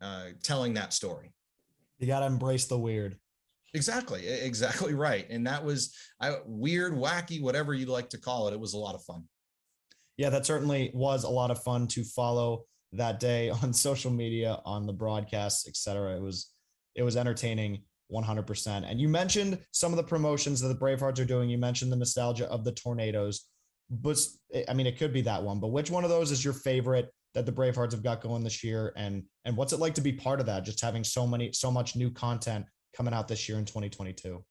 uh 0.00 0.26
telling 0.42 0.74
that 0.74 0.92
story 0.92 1.32
you 1.98 2.06
got 2.06 2.20
to 2.20 2.26
embrace 2.26 2.66
the 2.66 2.78
weird 2.78 3.16
exactly 3.74 4.26
exactly 4.26 4.94
right 4.94 5.26
and 5.30 5.46
that 5.46 5.64
was 5.64 5.96
I, 6.20 6.36
weird 6.44 6.92
wacky 6.92 7.40
whatever 7.40 7.74
you'd 7.74 7.88
like 7.88 8.10
to 8.10 8.18
call 8.18 8.48
it 8.48 8.54
it 8.54 8.60
was 8.60 8.74
a 8.74 8.78
lot 8.78 8.94
of 8.94 9.02
fun 9.02 9.24
yeah 10.16 10.30
that 10.30 10.46
certainly 10.46 10.90
was 10.94 11.24
a 11.24 11.30
lot 11.30 11.50
of 11.50 11.62
fun 11.62 11.86
to 11.88 12.04
follow 12.04 12.64
that 12.92 13.20
day 13.20 13.50
on 13.62 13.72
social 13.72 14.10
media, 14.10 14.58
on 14.64 14.86
the 14.86 14.92
broadcasts, 14.92 15.66
etc. 15.68 16.16
It 16.16 16.22
was 16.22 16.50
it 16.94 17.02
was 17.02 17.16
entertaining 17.16 17.82
100%. 18.12 18.84
And 18.86 19.00
you 19.00 19.08
mentioned 19.08 19.58
some 19.70 19.92
of 19.92 19.96
the 19.96 20.02
promotions 20.02 20.60
that 20.60 20.68
the 20.68 20.74
Bravehearts 20.74 21.18
are 21.18 21.24
doing. 21.24 21.48
You 21.48 21.56
mentioned 21.56 21.90
the 21.90 21.96
nostalgia 21.96 22.46
of 22.50 22.64
the 22.64 22.72
tornadoes. 22.72 23.46
But 23.88 24.18
I 24.68 24.74
mean, 24.74 24.86
it 24.86 24.98
could 24.98 25.14
be 25.14 25.22
that 25.22 25.42
one. 25.42 25.58
But 25.58 25.68
which 25.68 25.90
one 25.90 26.04
of 26.04 26.10
those 26.10 26.30
is 26.30 26.44
your 26.44 26.52
favorite 26.52 27.10
that 27.34 27.46
the 27.46 27.52
Bravehearts 27.52 27.92
have 27.92 28.02
got 28.02 28.20
going 28.20 28.44
this 28.44 28.62
year? 28.62 28.92
And 28.96 29.24
and 29.44 29.56
what's 29.56 29.72
it 29.72 29.80
like 29.80 29.94
to 29.94 30.00
be 30.00 30.12
part 30.12 30.40
of 30.40 30.46
that? 30.46 30.64
Just 30.64 30.80
having 30.80 31.04
so 31.04 31.26
many, 31.26 31.52
so 31.52 31.70
much 31.70 31.96
new 31.96 32.10
content 32.10 32.66
coming 32.96 33.14
out 33.14 33.28
this 33.28 33.48
year 33.48 33.58
in 33.58 33.64
2022. 33.64 34.44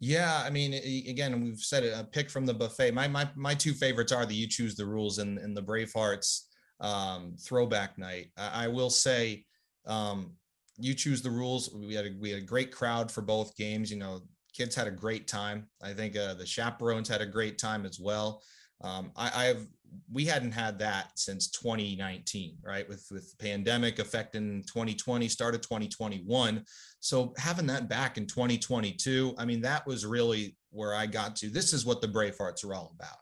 Yeah, 0.00 0.42
I 0.44 0.50
mean, 0.50 0.74
again, 1.08 1.40
we've 1.40 1.60
said 1.60 1.84
it. 1.84 1.94
A 1.96 2.04
pick 2.04 2.28
from 2.28 2.46
the 2.46 2.54
buffet. 2.54 2.92
My 2.92 3.08
my 3.08 3.28
my 3.36 3.54
two 3.54 3.72
favorites 3.72 4.12
are 4.12 4.26
the 4.26 4.34
you 4.34 4.46
choose 4.46 4.74
the 4.74 4.84
rules 4.86 5.18
and, 5.18 5.38
and 5.38 5.56
the 5.56 5.62
Bravehearts 5.62 6.42
um, 6.80 7.36
throwback 7.40 7.96
night. 7.96 8.26
I, 8.36 8.64
I 8.64 8.68
will 8.68 8.90
say, 8.90 9.44
um, 9.86 10.32
you 10.76 10.94
choose 10.94 11.22
the 11.22 11.30
rules. 11.30 11.72
We 11.72 11.94
had 11.94 12.06
a, 12.06 12.10
we 12.20 12.30
had 12.30 12.42
a 12.42 12.44
great 12.44 12.72
crowd 12.72 13.10
for 13.10 13.22
both 13.22 13.56
games. 13.56 13.90
You 13.90 13.98
know, 13.98 14.20
kids 14.52 14.74
had 14.74 14.86
a 14.86 14.90
great 14.90 15.28
time. 15.28 15.68
I 15.82 15.92
think 15.92 16.16
uh, 16.16 16.34
the 16.34 16.46
chaperones 16.46 17.08
had 17.08 17.20
a 17.20 17.26
great 17.26 17.58
time 17.58 17.86
as 17.86 17.98
well. 18.00 18.42
Um, 18.80 19.12
I, 19.16 19.48
I've 19.48 19.66
we 20.12 20.24
hadn't 20.24 20.50
had 20.50 20.80
that 20.80 21.12
since 21.14 21.50
2019, 21.52 22.56
right? 22.62 22.88
With 22.88 23.06
with 23.10 23.30
the 23.30 23.44
pandemic 23.44 23.98
affecting 23.98 24.64
2020, 24.64 25.28
started 25.28 25.62
2021. 25.62 26.64
So 27.00 27.32
having 27.38 27.66
that 27.68 27.88
back 27.88 28.18
in 28.18 28.26
2022, 28.26 29.34
I 29.38 29.44
mean, 29.44 29.60
that 29.62 29.86
was 29.86 30.04
really 30.04 30.56
where 30.70 30.94
I 30.94 31.06
got 31.06 31.36
to. 31.36 31.48
This 31.48 31.72
is 31.72 31.86
what 31.86 32.00
the 32.00 32.08
Bravehearts 32.08 32.64
are 32.64 32.74
all 32.74 32.94
about 32.98 33.18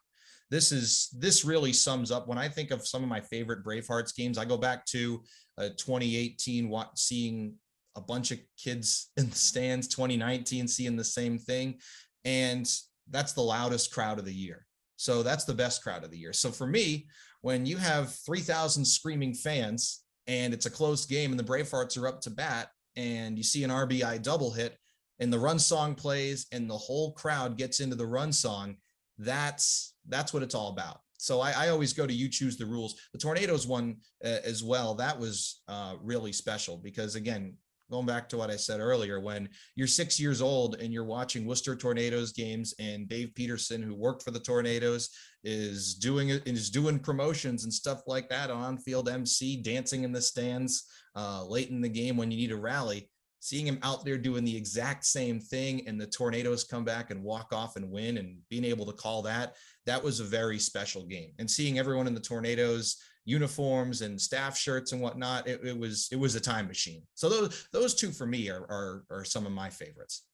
this 0.53 0.71
is 0.71 1.09
this 1.19 1.47
really 1.47 1.73
sums 1.73 2.11
up 2.11 2.29
when 2.29 2.37
I 2.37 2.47
think 2.47 2.73
of 2.73 2.87
some 2.87 3.03
of 3.03 3.09
my 3.09 3.23
favorite 3.23 3.65
Bravehearts 3.65 4.15
games. 4.15 4.37
I 4.37 4.45
go 4.45 4.59
back 4.59 4.85
to 4.87 5.23
uh, 5.57 5.71
2018, 5.79 6.71
seeing 6.95 7.55
a 7.97 8.03
bunch 8.03 8.33
of 8.33 8.39
kids 8.63 9.11
in 9.17 9.31
the 9.31 9.35
stands. 9.35 9.89
2019, 9.89 10.69
seeing 10.69 10.95
the 10.95 11.03
same 11.03 11.39
thing, 11.39 11.79
and 12.27 12.71
that's 13.11 13.33
the 13.33 13.41
loudest 13.41 13.95
crowd 13.95 14.19
of 14.19 14.27
the 14.27 14.35
year. 14.35 14.67
So 15.03 15.25
that's 15.25 15.45
the 15.45 15.53
best 15.53 15.83
crowd 15.83 16.05
of 16.05 16.13
the 16.13 16.17
year. 16.17 16.33
So 16.33 16.53
for 16.53 16.65
me, 16.65 17.09
when 17.41 17.67
you 17.67 17.77
have 17.77 18.15
3,000 18.25 18.85
screaming 18.85 19.35
fans 19.35 20.05
and 20.29 20.55
it's 20.55 20.67
a 20.67 20.71
close 20.71 21.07
game 21.07 21.33
and 21.33 21.41
the 21.41 21.45
Bravehearts 21.45 22.01
are 22.01 22.07
up 22.07 22.21
to 22.21 22.31
bat 22.31 22.69
and 22.95 23.37
you 23.37 23.43
see 23.43 23.65
an 23.65 23.71
RBI 23.71 24.23
double 24.23 24.53
hit 24.53 24.79
and 25.19 25.33
the 25.33 25.41
run 25.41 25.59
song 25.59 25.97
plays 25.97 26.47
and 26.53 26.71
the 26.71 26.79
whole 26.79 27.15
crowd 27.15 27.59
gets 27.59 27.81
into 27.81 27.97
the 27.97 28.07
run 28.07 28.33
song, 28.33 28.77
that's 29.19 29.97
that's 30.09 30.33
what 30.33 30.45
it's 30.45 30.55
all 30.55 30.69
about. 30.69 31.01
So 31.19 31.41
I, 31.41 31.51
I 31.51 31.69
always 31.71 31.93
go 31.93 32.07
to 32.07 32.13
you 32.13 32.29
choose 32.29 32.57
the 32.57 32.67
rules. 32.67 32.95
The 33.13 33.19
tornadoes 33.19 33.67
one 33.67 33.97
uh, 34.25 34.39
as 34.45 34.63
well. 34.63 34.95
That 34.95 35.19
was 35.19 35.63
uh, 35.67 35.95
really 36.01 36.33
special 36.33 36.77
because 36.77 37.17
again, 37.17 37.57
going 37.93 38.07
back 38.07 38.29
to 38.31 38.37
what 38.37 38.51
I 38.51 38.57
said 38.57 38.81
earlier, 38.81 39.21
when 39.21 39.49
you're 39.77 39.87
six 39.87 40.19
years 40.19 40.43
old 40.43 40.81
and 40.81 40.93
you're 40.93 41.05
watching 41.05 41.47
Worcester 41.47 41.77
Tornadoes 41.77 42.33
games, 42.33 42.75
and 42.81 43.07
Dave 43.07 43.33
Peterson, 43.37 43.81
who 43.81 43.95
worked 43.95 44.25
for 44.25 44.33
the 44.33 44.41
Tornadoes, 44.41 45.11
is 45.45 45.95
doing 45.95 46.31
it 46.31 46.43
is 46.47 46.71
doing 46.71 46.99
promotions 46.99 47.65
and 47.65 47.73
stuff 47.73 48.03
like 48.07 48.29
that 48.31 48.51
on 48.51 48.79
field 48.79 49.09
MC, 49.09 49.63
dancing 49.63 50.03
in 50.03 50.13
the 50.13 50.23
stands 50.23 50.85
uh, 51.15 51.45
late 51.45 51.71
in 51.71 51.81
the 51.81 51.89
game 51.89 52.17
when 52.17 52.31
you 52.31 52.37
need 52.37 52.53
a 52.53 52.57
rally 52.57 53.09
seeing 53.45 53.67
him 53.67 53.81
out 53.83 54.05
there 54.05 54.17
doing 54.17 54.45
the 54.45 54.57
exact 54.57 55.05
same 55.05 55.41
thing 55.41 55.83
and 55.89 56.01
the 56.01 56.07
tornadoes 56.07 56.63
come 56.63 56.85
back 56.85 57.11
and 57.11 57.21
walk 57.21 57.53
off 57.53 57.75
and 57.75 57.91
win 57.91 58.19
and 58.19 58.39
being 58.49 58.65
able 58.65 58.87
to 58.87 58.93
call 58.93 59.21
that 59.21 59.57
that 59.87 60.03
was 60.03 60.21
a 60.21 60.25
very 60.25 60.59
special 60.59 61.05
game. 61.05 61.33
And 61.39 61.51
seeing 61.51 61.79
everyone 61.79 62.07
in 62.07 62.15
the 62.15 62.21
tornadoes 62.21 62.97
uniforms 63.25 64.03
and 64.03 64.21
staff 64.21 64.57
shirts 64.57 64.93
and 64.93 65.01
whatnot 65.01 65.47
it, 65.47 65.61
it 65.65 65.79
was 65.79 66.09
it 66.11 66.19
was 66.19 66.35
a 66.35 66.41
time 66.41 66.67
machine 66.67 67.03
so 67.15 67.29
those 67.29 67.69
those 67.73 67.95
two 67.95 68.11
for 68.11 68.27
me 68.27 68.51
are, 68.51 68.63
are 68.63 69.05
are 69.11 69.25
some 69.25 69.47
of 69.47 69.53
my 69.53 69.71
favorites 69.71 70.27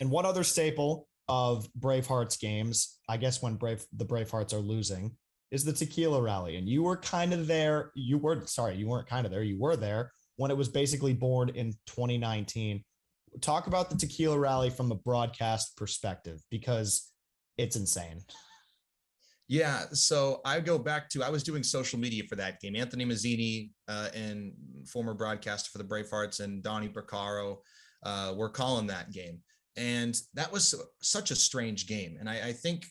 and 0.00 0.10
one 0.10 0.24
other 0.24 0.44
staple 0.44 1.08
of 1.28 1.66
bravehearts 1.78 2.38
games 2.38 3.00
i 3.08 3.16
guess 3.16 3.42
when 3.42 3.54
brave 3.54 3.84
the 3.96 4.04
bravehearts 4.04 4.52
are 4.52 4.58
losing 4.58 5.10
is 5.50 5.64
the 5.64 5.72
tequila 5.72 6.20
rally 6.20 6.56
and 6.56 6.68
you 6.68 6.82
were 6.82 6.96
kind 6.96 7.32
of 7.32 7.46
there 7.46 7.90
you 7.94 8.18
were 8.18 8.46
sorry 8.46 8.76
you 8.76 8.86
weren't 8.86 9.08
kind 9.08 9.26
of 9.26 9.32
there 9.32 9.42
you 9.42 9.58
were 9.58 9.76
there 9.76 10.12
when 10.36 10.50
it 10.50 10.56
was 10.56 10.68
basically 10.68 11.12
born 11.12 11.48
in 11.50 11.72
2019. 11.86 12.82
Talk 13.40 13.66
about 13.66 13.90
the 13.90 13.96
tequila 13.96 14.38
rally 14.38 14.70
from 14.70 14.92
a 14.92 14.96
broadcast 14.96 15.76
perspective 15.76 16.40
because 16.50 17.10
it's 17.56 17.76
insane. 17.76 18.20
Yeah, 19.54 19.84
so 19.92 20.40
I 20.44 20.58
go 20.58 20.80
back 20.80 21.08
to 21.10 21.22
I 21.22 21.30
was 21.30 21.44
doing 21.44 21.62
social 21.62 21.96
media 21.96 22.24
for 22.28 22.34
that 22.34 22.60
game. 22.60 22.74
Anthony 22.74 23.04
Mazzini 23.04 23.70
uh, 23.86 24.08
and 24.12 24.52
former 24.84 25.14
broadcaster 25.14 25.70
for 25.70 25.78
the 25.78 25.84
Bravehearts 25.84 26.40
and 26.40 26.60
Donnie 26.60 26.88
Bracaro 26.88 27.58
uh, 28.02 28.34
were 28.36 28.48
calling 28.48 28.88
that 28.88 29.12
game, 29.12 29.38
and 29.76 30.18
that 30.34 30.50
was 30.50 30.74
such 31.02 31.30
a 31.30 31.36
strange 31.36 31.86
game. 31.86 32.16
And 32.18 32.28
I, 32.28 32.48
I 32.48 32.52
think 32.52 32.84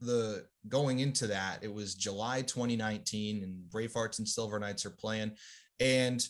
the 0.00 0.46
going 0.68 1.00
into 1.00 1.26
that 1.26 1.58
it 1.62 1.74
was 1.74 1.96
July 1.96 2.42
2019, 2.42 3.42
and 3.42 3.68
Bravehearts 3.68 4.20
and 4.20 4.28
Silver 4.28 4.60
Knights 4.60 4.86
are 4.86 4.90
playing, 4.90 5.32
and 5.80 6.24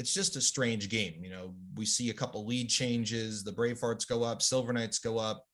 it's 0.00 0.12
just 0.12 0.34
a 0.34 0.40
strange 0.40 0.88
game. 0.88 1.22
You 1.22 1.30
know, 1.30 1.54
we 1.76 1.86
see 1.86 2.10
a 2.10 2.14
couple 2.14 2.44
lead 2.44 2.70
changes. 2.70 3.44
The 3.44 3.52
Bravehearts 3.52 4.04
go 4.08 4.24
up, 4.24 4.42
Silver 4.42 4.72
Knights 4.72 4.98
go 4.98 5.16
up, 5.16 5.44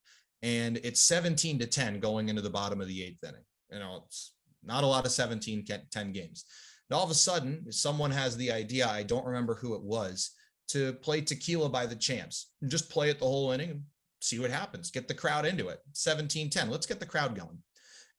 and 0.41 0.79
it's 0.79 1.03
17 1.03 1.59
to 1.59 1.67
10 1.67 2.01
going 2.01 2.31
into 2.31 2.41
the 2.41 2.49
bottom 2.49 2.81
of 2.81 2.89
the 2.89 3.05
eighth 3.05 3.23
inning. 3.23 3.45
You 3.73 3.79
know, 3.79 4.03
it's 4.07 4.35
not 4.63 4.85
a 4.85 4.87
lot 4.87 5.07
of 5.07 5.13
17 5.13 5.65
10 5.65 6.13
games. 6.13 6.45
And 6.91 6.97
all 6.97 7.05
of 7.05 7.11
a 7.11 7.15
sudden, 7.15 7.71
someone 7.73 8.11
has 8.11 8.37
the 8.37 8.53
idea, 8.53 8.89
I 8.89 9.03
don't 9.03 9.27
remember 9.27 9.55
who 9.55 9.75
it 9.75 9.83
was, 9.83 10.33
to 10.69 10.95
play 10.95 11.21
tequila 11.21 11.69
by 11.69 11.87
the 11.87 11.97
champs 11.97 12.53
and 12.63 12.71
just 12.71 12.91
play 12.91 13.11
it 13.11 13.19
the 13.19 13.27
whole 13.27 13.53
inning 13.53 13.85
see 14.25 14.39
what 14.39 14.51
happens. 14.51 14.91
Get 14.91 15.07
the 15.07 15.15
crowd 15.15 15.47
into 15.47 15.69
it. 15.69 15.81
17 15.93 16.51
10. 16.51 16.71
Let's 16.71 16.87
get 16.87 16.99
the 16.99 17.07
crowd 17.07 17.37
going. 17.37 17.59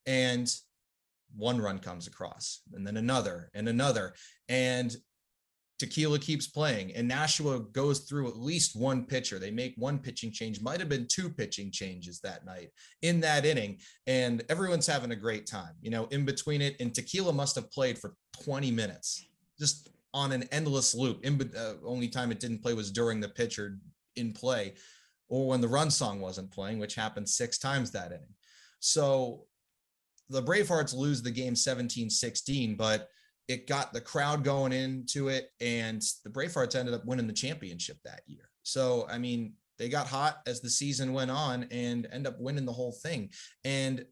And 0.06 0.52
one 1.36 1.60
run 1.60 1.80
comes 1.80 2.08
across, 2.08 2.62
and 2.74 2.86
then 2.86 2.98
another, 2.98 3.50
and 3.54 3.68
another. 3.68 4.14
And 4.48 4.96
Tequila 5.78 6.20
keeps 6.20 6.48
playing, 6.48 6.94
and 6.94 7.08
Nashua 7.08 7.60
goes 7.60 8.00
through 8.00 8.30
at 8.30 8.38
least 8.38 8.78
one 8.78 9.06
pitcher. 9.06 9.40
They 9.40 9.52
make 9.52 9.74
one 9.76 10.00
pitching 10.00 10.32
change, 10.32 10.62
might 10.62 10.80
have 10.80 10.88
been 10.88 11.08
two 11.08 11.30
pitching 11.30 11.70
changes 11.70 12.22
that 12.22 12.46
night 12.46 12.70
in 13.02 13.20
that 13.22 13.46
inning, 13.46 13.80
and 14.08 14.44
everyone's 14.48 14.88
having 14.88 15.12
a 15.12 15.18
great 15.18 15.46
time. 15.46 15.74
You 15.82 15.92
know, 15.92 16.06
in 16.06 16.24
between 16.24 16.62
it, 16.62 16.78
and 16.80 16.94
Tequila 16.94 17.34
must 17.34 17.56
have 17.56 17.70
played 17.72 17.98
for 17.98 18.16
20 18.44 18.72
minutes, 18.72 19.28
just 19.60 19.90
on 20.14 20.32
an 20.32 20.44
endless 20.52 20.96
loop. 20.96 21.26
In 21.26 21.52
uh, 21.58 21.74
only 21.86 22.08
time 22.08 22.32
it 22.32 22.40
didn't 22.40 22.62
play 22.62 22.74
was 22.74 22.90
during 22.90 23.20
the 23.20 23.30
pitcher 23.30 23.78
in 24.16 24.32
play, 24.32 24.76
or 25.28 25.50
when 25.50 25.60
the 25.60 25.68
run 25.68 25.92
song 25.92 26.22
wasn't 26.22 26.52
playing, 26.52 26.80
which 26.80 26.96
happened 26.96 27.28
six 27.28 27.58
times 27.58 27.92
that 27.92 28.14
inning. 28.14 28.34
So 28.80 29.46
the 30.30 30.42
Bravehearts 30.42 30.96
lose 30.96 31.22
the 31.22 31.32
game 31.32 31.54
17-16, 31.54 32.78
but 32.78 33.10
it 33.48 33.68
got 33.68 33.94
the 33.94 34.02
crowd 34.02 34.44
going 34.44 34.72
into 34.72 35.28
it, 35.28 35.50
and 35.62 36.02
the 36.24 36.30
Bravehearts 36.30 36.76
ended 36.76 36.94
up 36.94 37.06
winning 37.06 37.28
the 37.28 37.34
championship 37.34 37.98
that 38.04 38.22
year. 38.26 38.50
So, 38.64 39.08
I 39.10 39.18
mean, 39.18 39.54
they 39.78 39.90
got 39.90 40.08
hot 40.08 40.38
as 40.48 40.62
the 40.62 40.70
season 40.70 41.14
went 41.14 41.32
on 41.32 41.68
and 41.72 42.08
end 42.12 42.28
up 42.28 42.40
winning 42.40 42.66
the 42.66 42.74
whole 42.74 42.94
thing. 42.94 43.30
And 43.64 44.06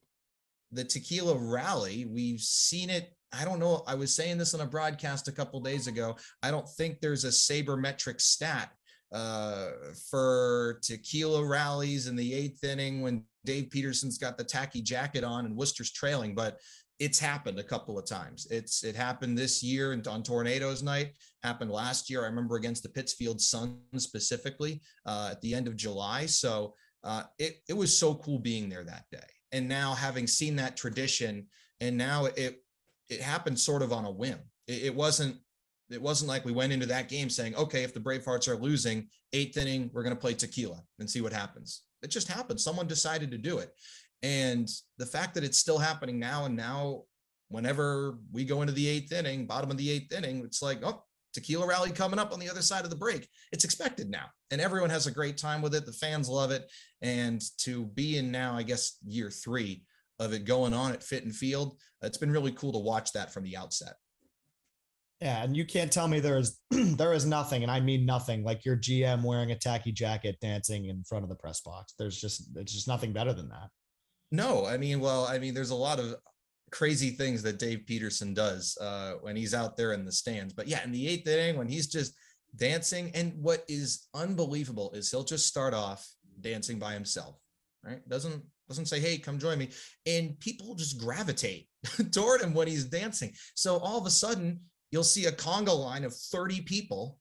the 0.71 0.83
tequila 0.83 1.37
rally, 1.37 2.05
we've 2.05 2.41
seen 2.41 2.89
it 2.89 3.15
I 3.35 3.45
don't 3.45 3.59
know. 3.59 3.83
I 3.87 3.95
was 3.95 4.15
saying 4.15 4.37
this 4.37 4.53
on 4.53 4.61
a 4.61 4.65
broadcast 4.65 5.27
a 5.27 5.31
couple 5.31 5.59
days 5.59 5.87
ago. 5.87 6.15
I 6.43 6.51
don't 6.51 6.69
think 6.69 7.01
there's 7.01 7.25
a 7.25 7.29
sabermetric 7.29 8.21
stat 8.21 8.71
uh, 9.11 9.69
for 10.09 10.79
tequila 10.83 11.43
rallies 11.43 12.07
in 12.07 12.15
the 12.15 12.33
eighth 12.33 12.63
inning 12.63 13.01
when 13.01 13.23
Dave 13.43 13.71
Peterson's 13.71 14.19
got 14.19 14.37
the 14.37 14.43
tacky 14.43 14.81
jacket 14.81 15.23
on 15.23 15.45
and 15.45 15.55
Worcester's 15.55 15.91
trailing, 15.91 16.35
but 16.35 16.59
it's 17.03 17.19
happened 17.19 17.59
a 17.59 17.63
couple 17.63 17.99
of 17.99 18.05
times. 18.05 18.47
It's 18.49 18.85
it 18.85 18.95
happened 18.95 19.37
this 19.37 19.61
year 19.61 19.91
on 20.07 20.23
Tornadoes 20.23 20.81
Night. 20.81 21.11
Happened 21.43 21.69
last 21.69 22.09
year. 22.09 22.23
I 22.23 22.27
remember 22.27 22.55
against 22.55 22.81
the 22.81 22.87
Pittsfield 22.89 23.41
Suns 23.41 23.75
specifically 23.97 24.81
uh, 25.05 25.29
at 25.31 25.41
the 25.41 25.53
end 25.53 25.67
of 25.67 25.75
July. 25.75 26.25
So 26.27 26.75
uh, 27.03 27.23
it 27.37 27.57
it 27.67 27.73
was 27.73 27.97
so 27.97 28.15
cool 28.15 28.39
being 28.39 28.69
there 28.69 28.85
that 28.85 29.03
day. 29.11 29.19
And 29.51 29.67
now 29.67 29.93
having 29.93 30.27
seen 30.27 30.55
that 30.55 30.77
tradition, 30.77 31.47
and 31.81 31.97
now 31.97 32.25
it 32.25 32.63
it 33.09 33.19
happened 33.19 33.59
sort 33.59 33.81
of 33.81 33.91
on 33.91 34.05
a 34.05 34.11
whim. 34.11 34.39
It, 34.67 34.83
it 34.83 34.95
wasn't 34.95 35.35
it 35.89 36.01
wasn't 36.01 36.29
like 36.29 36.45
we 36.45 36.53
went 36.53 36.71
into 36.71 36.85
that 36.85 37.09
game 37.09 37.29
saying, 37.29 37.53
okay, 37.55 37.83
if 37.83 37.93
the 37.93 37.99
Bravehearts 37.99 38.47
are 38.47 38.55
losing, 38.55 39.09
eighth 39.33 39.57
inning, 39.57 39.91
we're 39.93 40.03
going 40.03 40.15
to 40.15 40.21
play 40.21 40.35
tequila 40.35 40.81
and 40.99 41.09
see 41.09 41.19
what 41.19 41.33
happens. 41.33 41.81
It 42.01 42.11
just 42.11 42.31
happened. 42.31 42.61
Someone 42.61 42.87
decided 42.87 43.29
to 43.31 43.37
do 43.37 43.57
it. 43.57 43.73
And 44.23 44.69
the 44.97 45.05
fact 45.05 45.35
that 45.35 45.43
it's 45.43 45.57
still 45.57 45.77
happening 45.77 46.17
now 46.17 46.45
and 46.45 46.55
now, 46.55 47.03
whenever 47.49 48.17
we 48.31 48.45
go 48.45 48.61
into 48.61 48.73
the 48.73 48.87
eighth 48.87 49.11
inning, 49.11 49.45
bottom 49.45 49.69
of 49.69 49.77
the 49.77 49.91
eighth 49.91 50.11
inning, 50.13 50.43
it's 50.43 50.61
like, 50.61 50.79
oh, 50.83 51.03
tequila 51.33 51.67
rally 51.67 51.91
coming 51.91 52.19
up 52.19 52.31
on 52.31 52.39
the 52.39 52.49
other 52.49 52.61
side 52.61 52.85
of 52.85 52.89
the 52.89 52.95
break. 52.95 53.27
It's 53.51 53.65
expected 53.65 54.09
now. 54.09 54.25
And 54.49 54.61
everyone 54.61 54.89
has 54.89 55.07
a 55.07 55.11
great 55.11 55.37
time 55.37 55.61
with 55.61 55.75
it. 55.75 55.85
The 55.85 55.91
fans 55.91 56.29
love 56.29 56.51
it. 56.51 56.69
And 57.01 57.43
to 57.59 57.85
be 57.87 58.17
in 58.17 58.31
now, 58.31 58.55
I 58.55 58.63
guess, 58.63 58.97
year 59.05 59.29
three 59.29 59.83
of 60.19 60.31
it 60.31 60.45
going 60.45 60.73
on 60.73 60.93
at 60.93 61.03
Fitton 61.03 61.31
Field, 61.31 61.77
it's 62.01 62.17
been 62.17 62.31
really 62.31 62.51
cool 62.53 62.71
to 62.71 62.79
watch 62.79 63.11
that 63.13 63.33
from 63.33 63.43
the 63.43 63.57
outset. 63.57 63.95
Yeah, 65.21 65.41
and 65.41 65.55
you 65.55 65.65
can't 65.65 65.91
tell 65.91 66.07
me 66.07 66.19
there 66.19 66.37
is 66.37 66.59
there 66.71 67.13
is 67.13 67.25
nothing, 67.25 67.63
and 67.63 67.71
I 67.71 67.79
mean 67.79 68.05
nothing, 68.05 68.43
like 68.43 68.65
your 68.65 68.75
GM 68.75 69.23
wearing 69.23 69.51
a 69.51 69.57
tacky 69.57 69.93
jacket 69.93 70.37
dancing 70.41 70.87
in 70.87 71.03
front 71.05 71.23
of 71.23 71.29
the 71.29 71.35
press 71.35 71.61
box. 71.61 71.93
There's 71.97 72.19
just 72.19 72.49
it's 72.57 72.73
just 72.73 72.89
nothing 72.89 73.13
better 73.13 73.31
than 73.31 73.47
that. 73.49 73.69
No, 74.33 74.65
I 74.65 74.77
mean, 74.77 74.99
well, 74.99 75.27
I 75.27 75.37
mean, 75.37 75.53
there's 75.53 75.69
a 75.69 75.75
lot 75.75 75.99
of 75.99 76.15
crazy 76.71 77.11
things 77.11 77.43
that 77.43 77.59
Dave 77.59 77.85
Peterson 77.85 78.33
does 78.33 78.75
uh, 78.81 79.13
when 79.21 79.35
he's 79.35 79.53
out 79.53 79.77
there 79.77 79.93
in 79.93 80.05
the 80.05 80.11
stands. 80.11 80.53
But 80.53 80.67
yeah, 80.67 80.83
in 80.83 80.91
the 80.91 81.07
eighth 81.07 81.27
inning, 81.27 81.55
when 81.55 81.67
he's 81.67 81.85
just 81.85 82.15
dancing, 82.55 83.11
and 83.13 83.31
what 83.35 83.63
is 83.67 84.07
unbelievable 84.15 84.91
is 84.93 85.11
he'll 85.11 85.23
just 85.23 85.45
start 85.45 85.75
off 85.75 86.03
dancing 86.41 86.79
by 86.79 86.95
himself, 86.95 87.37
right? 87.85 88.01
Doesn't 88.09 88.43
doesn't 88.67 88.87
say, 88.87 88.99
"Hey, 88.99 89.19
come 89.19 89.37
join 89.37 89.59
me," 89.59 89.69
and 90.07 90.39
people 90.39 90.73
just 90.73 90.99
gravitate 90.99 91.67
toward 92.11 92.41
him 92.41 92.55
when 92.55 92.67
he's 92.67 92.85
dancing. 92.85 93.35
So 93.53 93.77
all 93.77 93.99
of 93.99 94.07
a 94.07 94.11
sudden, 94.11 94.61
you'll 94.89 95.03
see 95.03 95.25
a 95.25 95.31
conga 95.31 95.77
line 95.77 96.03
of 96.03 96.15
30 96.15 96.61
people 96.61 97.19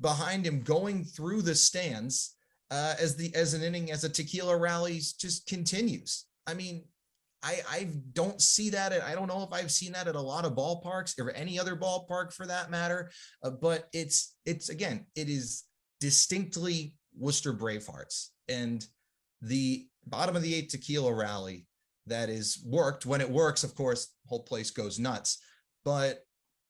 behind 0.00 0.44
him 0.44 0.62
going 0.62 1.04
through 1.04 1.42
the 1.42 1.54
stands 1.54 2.34
uh, 2.72 2.96
as 2.98 3.14
the 3.14 3.32
as 3.36 3.54
an 3.54 3.62
inning 3.62 3.92
as 3.92 4.02
a 4.02 4.08
tequila 4.08 4.56
rally 4.56 5.00
just 5.16 5.46
continues. 5.46 6.26
I 6.50 6.54
mean, 6.54 6.84
I 7.42 7.60
I 7.70 7.88
don't 8.12 8.40
see 8.40 8.70
that. 8.70 8.92
At, 8.92 9.02
I 9.02 9.14
don't 9.14 9.28
know 9.28 9.42
if 9.42 9.52
I've 9.52 9.70
seen 9.70 9.92
that 9.92 10.08
at 10.08 10.16
a 10.16 10.20
lot 10.20 10.44
of 10.44 10.54
ballparks 10.54 11.18
or 11.18 11.30
any 11.30 11.58
other 11.58 11.76
ballpark 11.76 12.32
for 12.32 12.46
that 12.46 12.70
matter. 12.70 13.10
Uh, 13.42 13.50
but 13.50 13.88
it's 13.92 14.34
it's 14.44 14.68
again, 14.68 15.06
it 15.14 15.28
is 15.28 15.64
distinctly 16.00 16.94
Worcester 17.16 17.52
Bravehearts 17.52 18.28
and 18.48 18.84
the 19.42 19.86
bottom 20.06 20.36
of 20.36 20.42
the 20.42 20.54
eight 20.54 20.70
tequila 20.70 21.14
rally 21.14 21.66
that 22.06 22.28
is 22.28 22.62
worked. 22.66 23.06
When 23.06 23.20
it 23.20 23.30
works, 23.30 23.64
of 23.64 23.74
course, 23.74 24.14
whole 24.26 24.42
place 24.42 24.70
goes 24.70 24.98
nuts. 24.98 25.38
But 25.84 26.20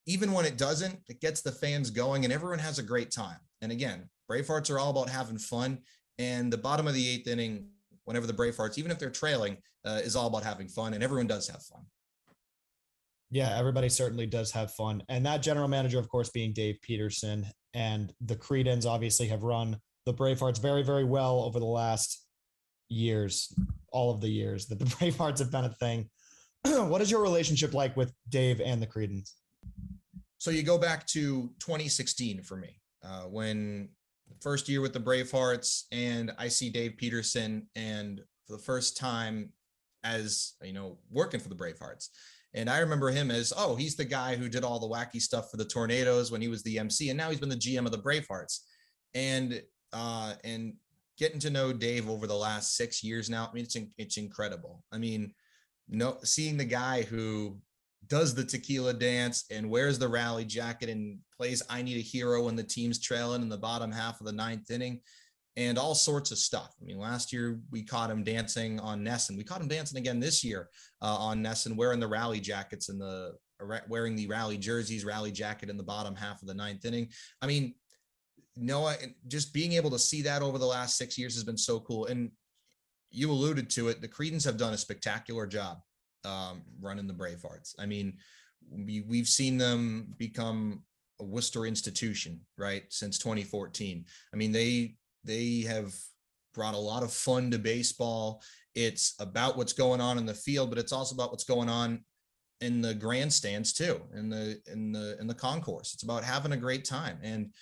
even 0.07 0.33
when 0.33 0.45
it 0.45 0.59
doesn't, 0.59 0.99
it 1.09 1.21
gets 1.21 1.41
the 1.41 1.53
fans 1.53 1.91
going 1.91 2.25
and 2.25 2.33
everyone 2.33 2.59
has 2.59 2.79
a 2.79 2.83
great 2.83 3.11
time. 3.11 3.39
And 3.63 3.73
again, 3.73 4.09
Bravehearts 4.31 4.71
are 4.71 4.79
all 4.79 4.91
about 4.91 5.09
having 5.09 5.39
fun. 5.39 5.79
And 6.19 6.53
the 6.53 6.59
bottom 6.59 6.87
of 6.87 6.95
the 6.95 7.09
eighth 7.09 7.29
inning, 7.29 7.69
whenever 8.11 8.27
the 8.27 8.33
Bravehearts, 8.33 8.77
even 8.77 8.91
if 8.91 8.99
they're 8.99 9.09
trailing, 9.09 9.57
uh, 9.85 10.01
is 10.03 10.17
all 10.17 10.27
about 10.27 10.43
having 10.43 10.67
fun. 10.67 10.95
And 10.95 11.03
everyone 11.05 11.29
does 11.29 11.47
have 11.47 11.63
fun. 11.63 11.83
Yeah, 13.31 13.57
everybody 13.57 13.89
certainly 13.89 14.27
does 14.27 14.51
have 14.51 14.73
fun. 14.73 15.05
And 15.09 15.25
that 15.27 15.43
general 15.43 15.69
manager, 15.69 16.01
of 16.01 16.09
course, 16.09 16.29
being 16.31 16.53
Dave 16.53 16.81
Peterson. 16.83 17.47
And 17.73 18.13
the 18.21 18.35
Creedons 18.35 18.85
obviously 18.85 19.29
have 19.29 19.45
run 19.45 19.77
the 20.07 20.13
Bravehearts 20.13 20.61
very, 20.61 20.83
very 20.83 21.05
well 21.05 21.45
over 21.45 21.61
the 21.61 21.67
last 21.67 22.27
years, 22.89 23.55
all 23.93 24.11
of 24.13 24.21
the 24.21 24.29
years 24.29 24.67
that 24.67 24.81
the 24.81 24.85
Bravehearts 24.97 25.39
have 25.39 25.53
been 25.53 25.67
a 25.67 25.75
thing. 25.75 26.11
what 26.65 27.01
is 27.01 27.13
your 27.13 27.23
relationship 27.23 27.75
like 27.75 27.97
with 27.97 28.13
Dave 28.29 28.61
and 28.61 28.83
the 28.83 28.89
Creedons? 28.89 29.35
So 30.39 30.51
you 30.51 30.65
go 30.65 30.79
back 30.79 31.07
to 31.09 31.53
2016 31.61 32.43
for 32.43 32.57
me, 32.57 32.81
uh, 33.05 33.23
when 33.23 33.91
first 34.41 34.69
year 34.69 34.81
with 34.81 34.93
the 34.93 35.01
Bravehearts, 35.01 35.85
and 35.93 36.33
I 36.39 36.49
see 36.49 36.71
Dave 36.71 36.97
Peterson, 36.97 37.67
and 37.75 38.21
for 38.47 38.57
the 38.57 38.63
first 38.63 38.97
time 38.97 39.53
as 40.03 40.55
you 40.63 40.73
know 40.73 40.99
working 41.11 41.41
for 41.41 41.49
the 41.49 41.55
Bravehearts. 41.55 42.09
And 42.53 42.69
I 42.69 42.79
remember 42.79 43.11
him 43.11 43.31
as, 43.31 43.53
oh, 43.57 43.77
he's 43.77 43.95
the 43.95 44.05
guy 44.05 44.35
who 44.35 44.49
did 44.49 44.65
all 44.65 44.81
the 44.81 44.89
wacky 44.89 45.21
stuff 45.21 45.51
for 45.51 45.57
the 45.57 45.65
Tornadoes 45.65 46.33
when 46.33 46.41
he 46.41 46.49
was 46.49 46.63
the 46.65 46.79
MC, 46.79 47.11
and 47.11 47.17
now 47.17 47.31
he's 47.31 47.39
been 47.39 47.49
the 47.49 47.57
GM 47.57 47.87
of 47.87 47.93
the 47.93 47.99
Bravehearts. 47.99 48.61
And 49.15 49.63
uh, 49.93 50.35
and 50.45 50.75
getting 51.19 51.41
to 51.41 51.51
know 51.51 51.73
Dave 51.73 52.09
over 52.09 52.27
the 52.27 52.35
last 52.35 52.77
six 52.77 53.05
years 53.05 53.29
now, 53.29 53.49
I 53.51 53.55
mean, 53.55 53.65
it's 53.65 53.77
it's 53.99 54.17
incredible. 54.17 54.85
I 54.93 54.99
mean, 54.99 55.33
no, 55.89 56.19
seeing 56.23 56.57
the 56.57 56.65
guy 56.65 57.03
who 57.03 57.59
does 58.09 58.35
the 58.35 58.45
tequila 58.45 58.93
dance 58.93 59.45
and 59.51 59.69
wears 59.69 59.99
the 59.99 60.09
rally 60.09 60.45
jacket 60.45 60.89
and 60.89 61.19
plays 61.37 61.63
I 61.69 61.83
Need 61.83 61.99
a 61.99 62.01
Hero 62.01 62.45
when 62.45 62.57
the 62.57 62.63
team's 62.63 63.01
trailing 63.01 63.43
in 63.43 63.49
the 63.49 63.59
bottom 63.59 63.93
half 63.93 64.21
of 64.21 64.27
the 64.27 64.33
ninth 64.33 64.71
inning 64.71 65.01
and 65.57 65.79
all 65.79 65.95
sorts 65.95 66.31
of 66.31 66.39
stuff. 66.39 66.75
I 66.81 66.85
mean, 66.85 66.99
last 66.99 67.33
year 67.33 67.61
we 67.71 67.83
caught 67.83 68.11
him 68.11 68.25
dancing 68.25 68.81
on 68.81 69.05
NESN. 69.05 69.37
We 69.37 69.45
caught 69.45 69.61
him 69.61 69.69
dancing 69.69 69.99
again 69.99 70.21
this 70.21 70.43
year 70.43 70.69
uh, 71.03 71.17
on 71.17 71.43
NESN, 71.43 71.77
wearing 71.77 72.01
the 72.01 72.09
rally 72.09 72.41
jackets 72.41 72.89
and 72.89 73.01
the 73.01 73.33
wearing 73.89 74.17
the 74.17 74.27
rally 74.27 74.57
jerseys, 74.57 75.05
rally 75.05 75.31
jacket 75.31 75.69
in 75.69 75.77
the 75.77 75.83
bottom 75.83 76.15
half 76.15 76.41
of 76.41 76.49
the 76.49 76.55
ninth 76.55 76.85
inning. 76.87 77.09
I 77.43 77.47
mean, 77.47 77.75
Noah, 78.57 78.97
just 79.29 79.53
being 79.53 79.75
able 79.75 79.91
to 79.91 79.99
see 79.99 80.23
that 80.23 80.41
over 80.41 80.57
the 80.57 80.65
last 80.65 80.97
six 80.97 81.19
years 81.19 81.35
has 81.35 81.45
been 81.45 81.59
so 81.59 81.79
cool. 81.81 82.07
And 82.07 82.31
you 83.11 83.31
alluded 83.31 83.69
to 83.71 83.89
it. 83.89 84.01
The 84.01 84.09
Creedons 84.09 84.45
have 84.45 84.57
done 84.57 84.73
a 84.73 84.79
spectacular 84.79 85.47
job 85.47 85.81
um, 86.25 86.63
running 86.81 87.07
the 87.07 87.15
Bravehearts. 87.15 87.75
I 87.79 87.87
mean, 87.87 88.19
we, 88.71 89.03
we've 89.03 89.29
seen 89.29 89.59
them 89.59 90.15
become 90.19 90.83
a 91.21 91.25
Worcester 91.25 91.67
institution, 91.67 92.41
right, 92.57 92.85
since 92.89 93.19
2014. 93.19 94.05
I 94.33 94.37
mean, 94.37 94.53
they 94.53 94.97
they 95.25 95.61
have 95.69 95.95
brought 96.55 96.75
a 96.75 96.79
lot 96.79 97.03
of 97.03 97.13
fun 97.13 97.51
to 97.51 97.59
baseball. 97.59 98.43
It's 98.75 99.15
about 99.21 99.57
what's 99.57 99.73
going 99.73 100.01
on 100.01 100.19
in 100.19 100.27
the 100.27 100.35
field, 100.35 100.71
but 100.71 100.79
it's 100.79 100.93
also 100.93 101.15
about 101.15 101.31
what's 101.31 101.45
going 101.45 101.69
on 101.69 102.05
in 102.61 102.81
the 102.81 102.95
grandstands 102.95 103.73
too, 103.73 104.01
in 104.15 104.29
the 104.29 104.61
in 104.71 104.93
the 104.93 105.19
in 105.21 105.27
the 105.27 105.35
concourse. 105.35 105.95
It's 105.95 106.03
about 106.03 106.25
having 106.25 106.53
a 106.53 106.57
great 106.57 106.85
time. 106.85 107.19
And 107.23 107.53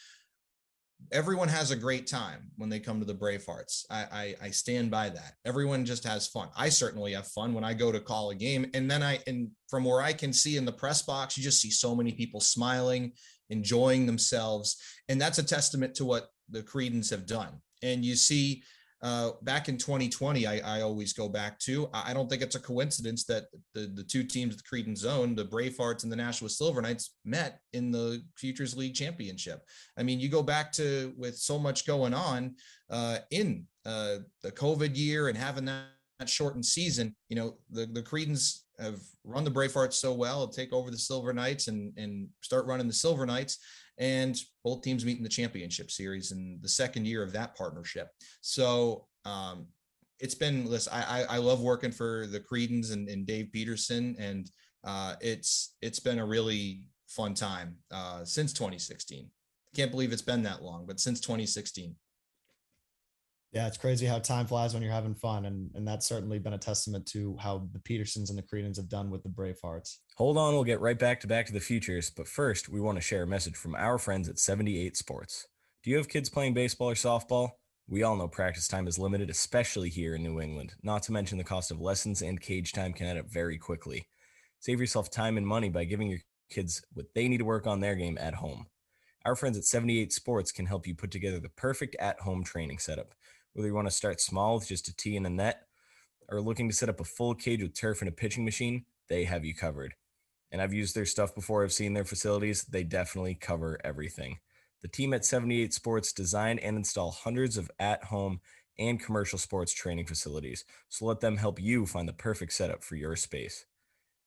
everyone 1.12 1.48
has 1.48 1.70
a 1.70 1.76
great 1.76 2.06
time 2.06 2.50
when 2.56 2.68
they 2.68 2.80
come 2.80 2.98
to 2.98 3.06
the 3.06 3.14
Bravehearts. 3.14 3.84
I, 3.90 4.06
I, 4.12 4.34
I 4.46 4.50
stand 4.50 4.90
by 4.90 5.08
that. 5.08 5.34
Everyone 5.44 5.84
just 5.84 6.04
has 6.04 6.26
fun. 6.26 6.48
I 6.56 6.68
certainly 6.68 7.12
have 7.12 7.26
fun 7.28 7.54
when 7.54 7.64
I 7.64 7.74
go 7.74 7.90
to 7.92 8.00
call 8.00 8.30
a 8.30 8.34
game, 8.34 8.70
and 8.74 8.90
then 8.90 9.02
I 9.02 9.20
and 9.26 9.50
from 9.68 9.84
where 9.84 10.02
I 10.02 10.12
can 10.12 10.32
see 10.32 10.56
in 10.56 10.64
the 10.64 10.72
press 10.72 11.02
box, 11.02 11.36
you 11.36 11.42
just 11.42 11.60
see 11.60 11.70
so 11.70 11.94
many 11.94 12.12
people 12.12 12.40
smiling, 12.40 13.12
enjoying 13.50 14.06
themselves, 14.06 14.76
and 15.08 15.20
that's 15.20 15.38
a 15.38 15.42
testament 15.42 15.94
to 15.96 16.04
what 16.04 16.28
the 16.50 16.62
Creedons 16.62 17.10
have 17.10 17.26
done. 17.26 17.60
And 17.82 18.04
you 18.04 18.16
see 18.16 18.62
uh, 19.00 19.30
back 19.42 19.68
in 19.68 19.76
2020, 19.76 20.46
I, 20.46 20.78
I, 20.78 20.80
always 20.80 21.12
go 21.12 21.28
back 21.28 21.60
to. 21.60 21.88
I 21.94 22.12
don't 22.12 22.28
think 22.28 22.42
it's 22.42 22.56
a 22.56 22.60
coincidence 22.60 23.24
that 23.26 23.44
the, 23.72 23.92
the 23.94 24.02
two 24.02 24.24
teams 24.24 24.56
the 24.56 24.62
Creedons 24.62 24.98
zone, 24.98 25.36
the 25.36 25.44
Bravehearts 25.44 26.02
and 26.02 26.10
the 26.10 26.16
Nashua 26.16 26.48
Silver 26.48 26.82
Knights, 26.82 27.14
met 27.24 27.60
in 27.72 27.92
the 27.92 28.24
Futures 28.36 28.76
League 28.76 28.94
Championship. 28.94 29.62
I 29.96 30.02
mean, 30.02 30.18
you 30.18 30.28
go 30.28 30.42
back 30.42 30.72
to 30.72 31.14
with 31.16 31.36
so 31.36 31.60
much 31.60 31.86
going 31.86 32.12
on 32.12 32.56
uh, 32.90 33.18
in 33.30 33.66
uh, 33.86 34.16
the 34.42 34.50
COVID 34.50 34.96
year 34.96 35.28
and 35.28 35.38
having 35.38 35.66
that, 35.66 35.86
that 36.18 36.28
shortened 36.28 36.66
season. 36.66 37.14
You 37.28 37.36
know, 37.36 37.54
the 37.70 37.86
the 37.86 38.02
Creedons 38.02 38.62
have 38.80 38.98
run 39.22 39.44
the 39.44 39.50
Bravehearts 39.50 39.94
so 39.94 40.12
well, 40.12 40.48
take 40.48 40.72
over 40.72 40.90
the 40.90 40.98
Silver 40.98 41.32
Knights 41.32 41.68
and 41.68 41.92
and 41.96 42.28
start 42.42 42.66
running 42.66 42.88
the 42.88 42.92
Silver 42.92 43.26
Knights 43.26 43.58
and 43.98 44.36
both 44.64 44.82
teams 44.82 45.04
meet 45.04 45.18
in 45.18 45.22
the 45.22 45.28
championship 45.28 45.90
series 45.90 46.32
in 46.32 46.58
the 46.62 46.68
second 46.68 47.06
year 47.06 47.22
of 47.22 47.32
that 47.32 47.56
partnership. 47.56 48.08
So 48.40 49.06
um, 49.24 49.66
it's 50.20 50.34
been 50.34 50.66
listen, 50.66 50.92
I, 50.92 51.24
I 51.28 51.36
love 51.38 51.60
working 51.60 51.92
for 51.92 52.26
the 52.26 52.40
Creedons 52.40 52.92
and, 52.92 53.08
and 53.08 53.26
Dave 53.26 53.50
Peterson, 53.52 54.16
and 54.18 54.50
uh, 54.84 55.14
it's 55.20 55.76
it's 55.82 56.00
been 56.00 56.18
a 56.18 56.26
really 56.26 56.82
fun 57.08 57.34
time 57.34 57.76
uh, 57.92 58.24
since 58.24 58.52
2016. 58.52 59.28
Can't 59.74 59.90
believe 59.90 60.12
it's 60.12 60.22
been 60.22 60.42
that 60.44 60.62
long, 60.62 60.86
but 60.86 61.00
since 61.00 61.20
2016. 61.20 61.94
Yeah, 63.52 63.66
it's 63.66 63.78
crazy 63.78 64.04
how 64.04 64.18
time 64.18 64.46
flies 64.46 64.74
when 64.74 64.82
you're 64.82 64.92
having 64.92 65.14
fun. 65.14 65.46
And, 65.46 65.70
and 65.74 65.88
that's 65.88 66.06
certainly 66.06 66.38
been 66.38 66.52
a 66.52 66.58
testament 66.58 67.06
to 67.06 67.36
how 67.40 67.66
the 67.72 67.78
Petersons 67.78 68.28
and 68.28 68.38
the 68.38 68.42
Creedons 68.42 68.76
have 68.76 68.90
done 68.90 69.10
with 69.10 69.22
the 69.22 69.30
Bravehearts. 69.30 69.98
Hold 70.16 70.36
on, 70.36 70.52
we'll 70.52 70.64
get 70.64 70.80
right 70.80 70.98
back 70.98 71.20
to 71.20 71.26
Back 71.26 71.46
to 71.46 71.52
the 71.52 71.60
Futures. 71.60 72.10
But 72.10 72.28
first, 72.28 72.68
we 72.68 72.80
want 72.80 72.96
to 72.98 73.02
share 73.02 73.22
a 73.22 73.26
message 73.26 73.56
from 73.56 73.74
our 73.74 73.96
friends 73.96 74.28
at 74.28 74.38
78 74.38 74.96
Sports. 74.96 75.46
Do 75.82 75.90
you 75.90 75.96
have 75.96 76.08
kids 76.08 76.28
playing 76.28 76.54
baseball 76.54 76.90
or 76.90 76.94
softball? 76.94 77.52
We 77.88 78.02
all 78.02 78.16
know 78.16 78.28
practice 78.28 78.68
time 78.68 78.86
is 78.86 78.98
limited, 78.98 79.30
especially 79.30 79.88
here 79.88 80.14
in 80.14 80.22
New 80.22 80.40
England, 80.42 80.74
not 80.82 81.02
to 81.04 81.12
mention 81.12 81.38
the 81.38 81.44
cost 81.44 81.70
of 81.70 81.80
lessons 81.80 82.20
and 82.20 82.38
cage 82.38 82.72
time 82.72 82.92
can 82.92 83.06
add 83.06 83.16
up 83.16 83.30
very 83.30 83.56
quickly. 83.56 84.08
Save 84.60 84.78
yourself 84.78 85.10
time 85.10 85.38
and 85.38 85.46
money 85.46 85.70
by 85.70 85.84
giving 85.84 86.10
your 86.10 86.18
kids 86.50 86.82
what 86.92 87.06
they 87.14 87.28
need 87.28 87.38
to 87.38 87.46
work 87.46 87.66
on 87.66 87.80
their 87.80 87.94
game 87.94 88.18
at 88.20 88.34
home. 88.34 88.66
Our 89.24 89.34
friends 89.34 89.56
at 89.56 89.64
78 89.64 90.12
Sports 90.12 90.52
can 90.52 90.66
help 90.66 90.86
you 90.86 90.94
put 90.94 91.10
together 91.10 91.40
the 91.40 91.48
perfect 91.48 91.96
at 91.98 92.20
home 92.20 92.44
training 92.44 92.78
setup. 92.78 93.14
Whether 93.58 93.70
you 93.70 93.74
want 93.74 93.88
to 93.88 93.92
start 93.92 94.20
small 94.20 94.54
with 94.54 94.68
just 94.68 94.86
a 94.86 94.94
tee 94.94 95.16
and 95.16 95.26
a 95.26 95.30
net, 95.30 95.66
or 96.28 96.40
looking 96.40 96.68
to 96.68 96.74
set 96.74 96.88
up 96.88 97.00
a 97.00 97.04
full 97.04 97.34
cage 97.34 97.60
with 97.60 97.74
turf 97.74 98.00
and 98.00 98.08
a 98.08 98.12
pitching 98.12 98.44
machine, 98.44 98.84
they 99.08 99.24
have 99.24 99.44
you 99.44 99.52
covered. 99.52 99.94
And 100.52 100.62
I've 100.62 100.72
used 100.72 100.94
their 100.94 101.04
stuff 101.04 101.34
before, 101.34 101.64
I've 101.64 101.72
seen 101.72 101.92
their 101.92 102.04
facilities. 102.04 102.62
They 102.62 102.84
definitely 102.84 103.34
cover 103.34 103.80
everything. 103.82 104.38
The 104.82 104.86
team 104.86 105.12
at 105.12 105.24
78 105.24 105.74
Sports 105.74 106.12
design 106.12 106.60
and 106.60 106.76
install 106.76 107.10
hundreds 107.10 107.56
of 107.56 107.68
at 107.80 108.04
home 108.04 108.42
and 108.78 109.00
commercial 109.00 109.40
sports 109.40 109.72
training 109.72 110.06
facilities. 110.06 110.64
So 110.88 111.06
let 111.06 111.18
them 111.18 111.36
help 111.36 111.60
you 111.60 111.84
find 111.84 112.08
the 112.08 112.12
perfect 112.12 112.52
setup 112.52 112.84
for 112.84 112.94
your 112.94 113.16
space. 113.16 113.66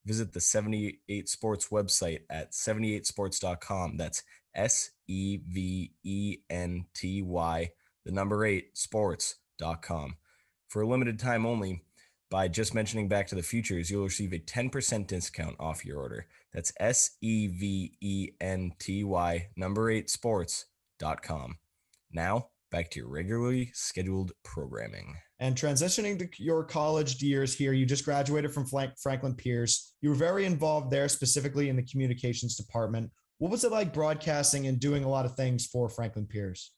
Visit 0.06 0.34
the 0.34 0.42
78 0.42 1.30
Sports 1.30 1.70
website 1.70 2.24
at 2.30 2.52
78sports.com. 2.52 3.96
That's 3.96 4.24
S 4.54 4.92
E 5.08 5.38
V 5.38 5.94
E 6.04 6.40
N 6.50 6.88
T 6.94 7.22
Y, 7.22 7.72
the 8.06 8.12
number 8.12 8.46
eight, 8.46 8.78
sports.com. 8.78 10.16
For 10.68 10.82
a 10.82 10.88
limited 10.88 11.20
time 11.20 11.46
only, 11.46 11.84
by 12.30 12.48
just 12.48 12.74
mentioning 12.74 13.10
Back 13.10 13.28
to 13.28 13.36
the 13.36 13.44
Futures, 13.44 13.92
you'll 13.92 14.06
receive 14.06 14.32
a 14.32 14.40
10% 14.40 15.06
discount 15.06 15.58
off 15.60 15.86
your 15.86 16.00
order. 16.00 16.28
That's 16.54 16.72
S 16.80 17.18
E 17.22 17.48
V 17.48 17.98
E 18.00 18.30
N 18.40 18.72
T 18.80 19.04
Y, 19.04 19.50
number 19.58 19.90
eight, 19.92 20.10
sports.com. 20.10 21.58
Now, 22.14 22.48
back 22.72 22.90
to 22.92 23.00
your 23.00 23.10
regularly 23.10 23.72
scheduled 23.74 24.32
programming. 24.44 25.16
And 25.40 25.56
transitioning 25.56 26.18
to 26.20 26.44
your 26.44 26.64
college 26.64 27.22
years 27.22 27.54
here, 27.54 27.74
you 27.74 27.86
just 27.86 28.06
graduated 28.06 28.54
from 28.54 28.66
Franklin 28.66 29.36
Pierce. 29.36 29.94
You 30.02 30.10
were 30.10 30.16
very 30.16 30.46
involved 30.46 30.90
there, 30.90 31.10
specifically 31.10 31.68
in 31.68 31.76
the 31.76 31.84
communications 31.84 32.56
department. 32.56 33.12
What 33.40 33.52
was 33.52 33.64
it 33.64 33.72
like 33.72 33.94
broadcasting 33.94 34.68
and 34.68 34.80
doing 34.80 35.04
a 35.04 35.10
lot 35.10 35.26
of 35.26 35.36
things 35.36 35.66
for 35.66 35.90
Franklin 35.90 36.28
Pierce? 36.28 36.72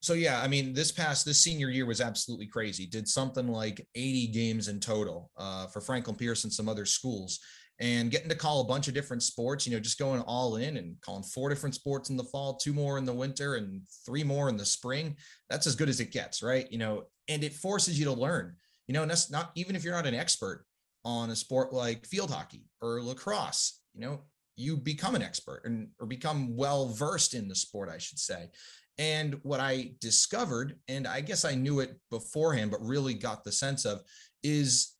So 0.00 0.12
yeah, 0.12 0.40
I 0.40 0.48
mean, 0.48 0.72
this 0.72 0.92
past 0.92 1.24
this 1.24 1.40
senior 1.40 1.70
year 1.70 1.86
was 1.86 2.00
absolutely 2.00 2.46
crazy. 2.46 2.86
Did 2.86 3.08
something 3.08 3.48
like 3.48 3.86
80 3.94 4.28
games 4.28 4.68
in 4.68 4.78
total 4.78 5.30
uh, 5.36 5.66
for 5.66 5.80
Franklin 5.80 6.16
Pierce 6.16 6.44
and 6.44 6.52
some 6.52 6.68
other 6.68 6.86
schools, 6.86 7.40
and 7.80 8.10
getting 8.10 8.28
to 8.28 8.36
call 8.36 8.60
a 8.60 8.66
bunch 8.68 8.86
of 8.86 8.94
different 8.94 9.22
sports. 9.22 9.66
You 9.66 9.72
know, 9.72 9.80
just 9.80 9.98
going 9.98 10.20
all 10.22 10.56
in 10.56 10.76
and 10.76 10.96
calling 11.00 11.24
four 11.24 11.48
different 11.48 11.74
sports 11.74 12.10
in 12.10 12.16
the 12.16 12.24
fall, 12.24 12.54
two 12.54 12.72
more 12.72 12.96
in 12.98 13.04
the 13.04 13.12
winter, 13.12 13.56
and 13.56 13.82
three 14.06 14.22
more 14.22 14.48
in 14.48 14.56
the 14.56 14.64
spring. 14.64 15.16
That's 15.50 15.66
as 15.66 15.74
good 15.74 15.88
as 15.88 16.00
it 16.00 16.12
gets, 16.12 16.42
right? 16.42 16.70
You 16.70 16.78
know, 16.78 17.04
and 17.26 17.42
it 17.42 17.54
forces 17.54 17.98
you 17.98 18.04
to 18.04 18.12
learn. 18.12 18.54
You 18.86 18.94
know, 18.94 19.02
and 19.02 19.10
that's 19.10 19.30
not 19.30 19.50
even 19.56 19.74
if 19.74 19.84
you're 19.84 19.94
not 19.94 20.06
an 20.06 20.14
expert 20.14 20.64
on 21.04 21.30
a 21.30 21.36
sport 21.36 21.72
like 21.72 22.06
field 22.06 22.30
hockey 22.30 22.66
or 22.80 23.02
lacrosse. 23.02 23.80
You 23.94 24.02
know, 24.02 24.20
you 24.54 24.76
become 24.76 25.14
an 25.14 25.22
expert 25.22 25.62
and 25.64 25.88
or 25.98 26.06
become 26.06 26.56
well 26.56 26.88
versed 26.88 27.34
in 27.34 27.48
the 27.48 27.54
sport, 27.54 27.88
I 27.88 27.98
should 27.98 28.18
say. 28.18 28.50
And 28.98 29.38
what 29.42 29.60
I 29.60 29.92
discovered, 30.00 30.76
and 30.88 31.06
I 31.06 31.20
guess 31.20 31.44
I 31.44 31.54
knew 31.54 31.80
it 31.80 31.96
beforehand, 32.10 32.70
but 32.72 32.84
really 32.84 33.14
got 33.14 33.44
the 33.44 33.52
sense 33.52 33.84
of, 33.84 34.02
is 34.42 34.96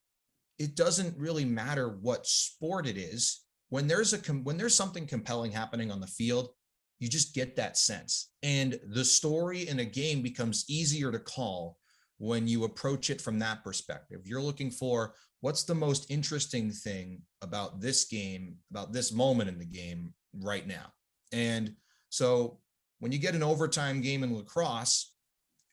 it 0.59 0.77
doesn't 0.77 1.17
really 1.17 1.45
matter 1.45 1.99
what 2.01 2.27
sport 2.27 2.87
it 2.87 2.97
is. 2.97 3.45
When 3.71 3.87
there's 3.87 4.13
a 4.13 4.19
when 4.19 4.57
there's 4.57 4.75
something 4.75 5.07
compelling 5.07 5.53
happening 5.53 5.91
on 5.91 6.01
the 6.01 6.07
field, 6.07 6.51
you 7.01 7.09
just 7.09 7.35
get 7.35 7.57
that 7.57 7.77
sense, 7.77 8.31
and 8.43 8.81
the 8.89 9.05
story 9.05 9.69
in 9.69 9.81
a 9.81 9.85
game 9.85 10.23
becomes 10.23 10.65
easier 10.69 11.13
to 11.13 11.19
call 11.19 11.77
when 12.17 12.49
you 12.49 12.65
approach 12.65 13.11
it 13.11 13.21
from 13.21 13.39
that 13.39 13.63
perspective. 13.63 14.23
You're 14.25 14.43
looking 14.43 14.71
for 14.71 15.15
what's 15.41 15.65
the 15.65 15.75
most 15.75 16.11
interesting 16.11 16.73
thing 16.73 17.21
about 17.43 17.81
this 17.81 18.07
game, 18.07 18.57
about 18.71 18.93
this 18.93 19.13
moment 19.13 19.49
in 19.49 19.59
the 19.59 19.67
game 19.67 20.15
right 20.41 20.67
now, 20.67 20.93
and 21.33 21.75
so 22.09 22.59
when 22.99 23.13
you 23.13 23.19
get 23.19 23.35
an 23.35 23.43
overtime 23.43 24.01
game 24.01 24.23
in 24.23 24.35
lacrosse, 24.35 25.13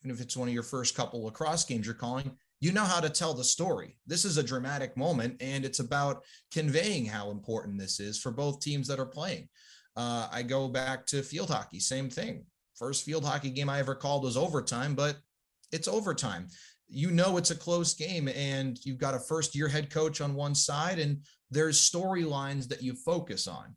even 0.01 0.15
if 0.15 0.21
it's 0.21 0.37
one 0.37 0.47
of 0.47 0.53
your 0.53 0.63
first 0.63 0.95
couple 0.95 1.23
lacrosse 1.23 1.63
games 1.63 1.85
you're 1.85 1.95
calling, 1.95 2.31
you 2.59 2.71
know 2.71 2.83
how 2.83 2.99
to 2.99 3.09
tell 3.09 3.33
the 3.33 3.43
story. 3.43 3.97
This 4.07 4.25
is 4.25 4.37
a 4.37 4.43
dramatic 4.43 4.95
moment, 4.95 5.37
and 5.41 5.65
it's 5.65 5.79
about 5.79 6.23
conveying 6.51 7.05
how 7.05 7.31
important 7.31 7.79
this 7.79 7.99
is 7.99 8.19
for 8.19 8.31
both 8.31 8.61
teams 8.61 8.87
that 8.87 8.99
are 8.99 9.05
playing. 9.05 9.49
Uh, 9.95 10.27
I 10.31 10.43
go 10.43 10.67
back 10.67 11.05
to 11.07 11.23
field 11.23 11.49
hockey, 11.49 11.79
same 11.79 12.09
thing. 12.09 12.45
First 12.75 13.03
field 13.03 13.23
hockey 13.23 13.49
game 13.49 13.69
I 13.69 13.79
ever 13.79 13.95
called 13.95 14.23
was 14.23 14.37
overtime, 14.37 14.95
but 14.95 15.17
it's 15.71 15.87
overtime. 15.87 16.47
You 16.87 17.11
know 17.11 17.37
it's 17.37 17.51
a 17.51 17.55
close 17.55 17.93
game, 17.93 18.27
and 18.29 18.77
you've 18.83 18.99
got 18.99 19.15
a 19.15 19.19
first 19.19 19.55
year 19.55 19.67
head 19.67 19.89
coach 19.89 20.21
on 20.21 20.35
one 20.35 20.55
side, 20.55 20.99
and 20.99 21.21
there's 21.49 21.89
storylines 21.89 22.67
that 22.67 22.83
you 22.83 22.93
focus 22.93 23.47
on. 23.47 23.75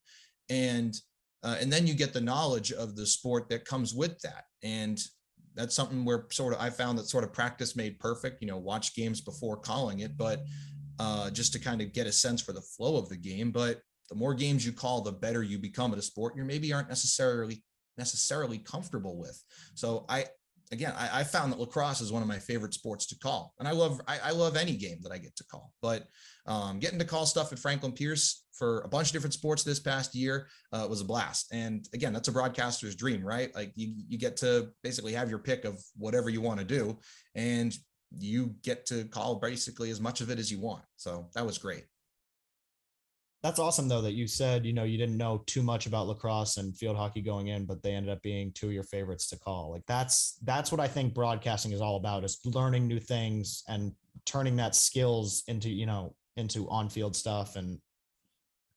And 0.51 0.95
uh, 1.43 1.57
and 1.61 1.73
then 1.73 1.87
you 1.87 1.95
get 1.95 2.13
the 2.13 2.21
knowledge 2.21 2.73
of 2.73 2.97
the 2.97 3.07
sport 3.07 3.49
that 3.49 3.65
comes 3.65 3.95
with 3.95 4.19
that. 4.21 4.45
And 4.63 5.01
that's 5.55 5.75
something 5.75 6.05
where 6.05 6.27
sort 6.31 6.55
of 6.55 6.61
i 6.61 6.71
found 6.71 6.97
that 6.97 7.09
sort 7.09 7.25
of 7.25 7.33
practice 7.33 7.75
made 7.75 7.99
perfect 7.99 8.41
you 8.41 8.47
know 8.47 8.59
watch 8.59 8.95
games 8.95 9.21
before 9.21 9.57
calling 9.57 10.01
it 10.01 10.17
but 10.17 10.45
uh, 10.99 11.31
just 11.31 11.53
to 11.53 11.59
kind 11.59 11.81
of 11.81 11.93
get 11.93 12.07
a 12.07 12.13
sense 12.13 12.43
for 12.43 12.53
the 12.53 12.61
flow 12.61 12.97
of 12.97 13.09
the 13.09 13.17
game. 13.17 13.51
But 13.51 13.81
the 14.09 14.15
more 14.15 14.35
games 14.35 14.65
you 14.65 14.73
call 14.73 15.03
the 15.03 15.13
better 15.13 15.43
you 15.43 15.59
become 15.59 15.93
at 15.93 15.99
a 15.99 16.03
sport 16.03 16.37
you 16.37 16.45
maybe 16.45 16.73
aren't 16.73 16.89
necessarily 16.89 17.63
necessarily 17.97 18.59
comfortable 18.59 19.19
with. 19.19 19.43
So 19.75 20.05
i 20.09 20.25
again 20.73 20.93
I, 20.97 21.21
I, 21.21 21.25
found 21.25 21.53
that 21.53 21.59
lacrosse 21.59 22.01
is 22.01 22.13
one 22.13 22.23
of 22.23 22.29
my 22.29 22.39
favorite 22.39 22.75
sports 22.75 23.07
to 23.07 23.19
call. 23.19 23.55
And 23.59 23.69
i 23.69 23.73
love 23.73 24.01
I, 24.09 24.19
I 24.25 24.31
love 24.31 24.57
any 24.57 24.77
game 24.77 24.99
that 25.03 25.13
i 25.13 25.19
get 25.19 25.37
to 25.37 25.45
call. 25.45 25.73
But 25.83 26.07
um, 26.49 26.81
getting 26.81 26.99
to 26.99 27.05
call 27.05 27.27
stuff 27.27 27.53
at 27.53 27.59
franklin 27.59 27.93
pierce 27.93 28.45
for 28.59 28.81
a 28.81 28.89
bunch 28.89 29.09
of 29.09 29.13
different 29.13 29.35
sports 29.35 29.63
this 29.63 29.79
past 29.79 30.15
year 30.15 30.49
uh, 30.73 30.87
was 30.91 31.01
a 31.01 31.05
blast. 31.05 31.47
And 31.53 31.89
again, 31.95 32.13
that's 32.13 32.29
a 32.29 32.33
broadcaster's 32.33 32.97
dream, 32.97 33.25
right? 33.25 33.55
Like 33.55 33.73
you, 33.77 33.95
you 34.09 34.19
get 34.19 34.37
to 34.39 34.71
basically 34.83 35.13
have 35.13 35.31
your 35.31 35.39
pick 35.39 35.65
of 35.65 35.81
whatever 35.97 36.29
you 36.29 36.41
want 36.41 36.59
to 36.59 36.67
do, 36.67 36.99
and 37.37 37.73
you 38.19 38.55
get 38.65 38.85
to 38.87 39.05
call 39.05 39.37
basically 39.37 39.91
as 39.91 40.01
much 40.01 40.21
of 40.21 40.31
it 40.31 40.39
as 40.39 40.51
you 40.51 40.59
want. 40.59 40.83
So 40.97 41.29
that 41.35 41.47
was 41.47 41.57
great. 41.59 41.85
That's 43.45 43.61
awesome 43.61 43.87
though 43.87 44.03
that 44.03 44.15
you 44.15 44.27
said, 44.27 44.67
you 44.67 44.73
know, 44.73 44.83
you 44.83 44.99
didn't 44.99 45.17
know 45.17 45.45
too 45.47 45.63
much 45.63 45.87
about 45.87 46.09
lacrosse 46.09 46.57
and 46.57 46.77
field 46.77 46.97
hockey 46.97 47.23
going 47.23 47.47
in, 47.47 47.67
but 47.67 47.83
they 47.83 47.93
ended 47.93 48.11
up 48.11 48.21
being 48.23 48.51
two 48.53 48.67
of 48.67 48.73
your 48.73 48.83
favorites 48.83 49.29
to 49.29 49.39
call. 49.39 49.71
Like 49.71 49.87
that's 49.87 50.39
that's 50.43 50.73
what 50.73 50.81
I 50.81 50.89
think 50.89 51.15
broadcasting 51.15 51.71
is 51.71 51.81
all 51.81 51.97
about 51.97 52.25
is 52.25 52.41
learning 52.45 52.89
new 52.89 52.99
things 52.99 53.63
and 53.69 53.93
turning 54.27 54.57
that 54.57 54.75
skills 54.75 55.45
into, 55.47 55.71
you 55.71 55.87
know, 55.87 56.17
into 56.39 56.69
on-field 56.69 57.15
stuff 57.15 57.57
and 57.57 57.79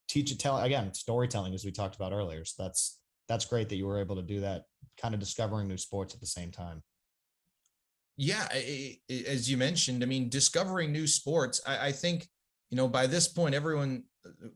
teach 0.10 0.32
it 0.32 0.40
tell 0.40 0.58
again 0.62 0.94
storytelling 0.94 1.54
as 1.54 1.64
we 1.64 1.72
talked 1.72 1.96
about 1.96 2.12
earlier. 2.12 2.44
So 2.44 2.64
that's 2.64 3.00
that's 3.30 3.46
great 3.46 3.70
that 3.70 3.78
you 3.78 3.88
were 3.88 4.00
able 4.00 4.18
to 4.18 4.22
do 4.22 4.42
that 4.42 4.64
kind 5.02 5.14
of 5.14 5.20
discovering 5.20 5.68
new 5.68 5.78
sports 5.78 6.14
at 6.14 6.20
the 6.20 6.26
same 6.26 6.52
time. 6.52 6.84
Yeah 8.18 8.48
as 9.28 9.50
you 9.50 9.58
mentioned 9.58 10.04
i 10.04 10.06
mean 10.06 10.30
discovering 10.30 10.92
new 10.92 11.08
sports 11.08 11.62
I, 11.66 11.88
I 11.88 11.92
think 11.92 12.28
you 12.70 12.76
know 12.76 12.88
by 12.88 13.08
this 13.08 13.28
point 13.28 13.56
everyone 13.56 14.04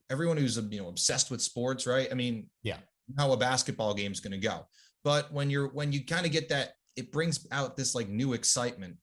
everyone 0.09 0.37
who's 0.37 0.57
you 0.57 0.81
know 0.81 0.89
obsessed 0.89 1.31
with 1.31 1.41
sports 1.41 1.87
right? 1.87 2.07
I 2.11 2.15
mean 2.15 2.49
yeah. 2.63 2.77
how 3.17 3.31
a 3.31 3.37
basketball 3.37 3.93
game 3.93 4.11
is 4.11 4.19
going 4.19 4.31
to 4.31 4.37
go. 4.37 4.67
But 5.03 5.31
when 5.31 5.49
you're 5.49 5.69
when 5.69 5.91
you 5.91 6.03
kind 6.03 6.25
of 6.25 6.31
get 6.31 6.49
that 6.49 6.73
it 6.95 7.11
brings 7.11 7.45
out 7.51 7.77
this 7.77 7.95
like 7.95 8.09
new 8.09 8.33
excitement 8.33 8.97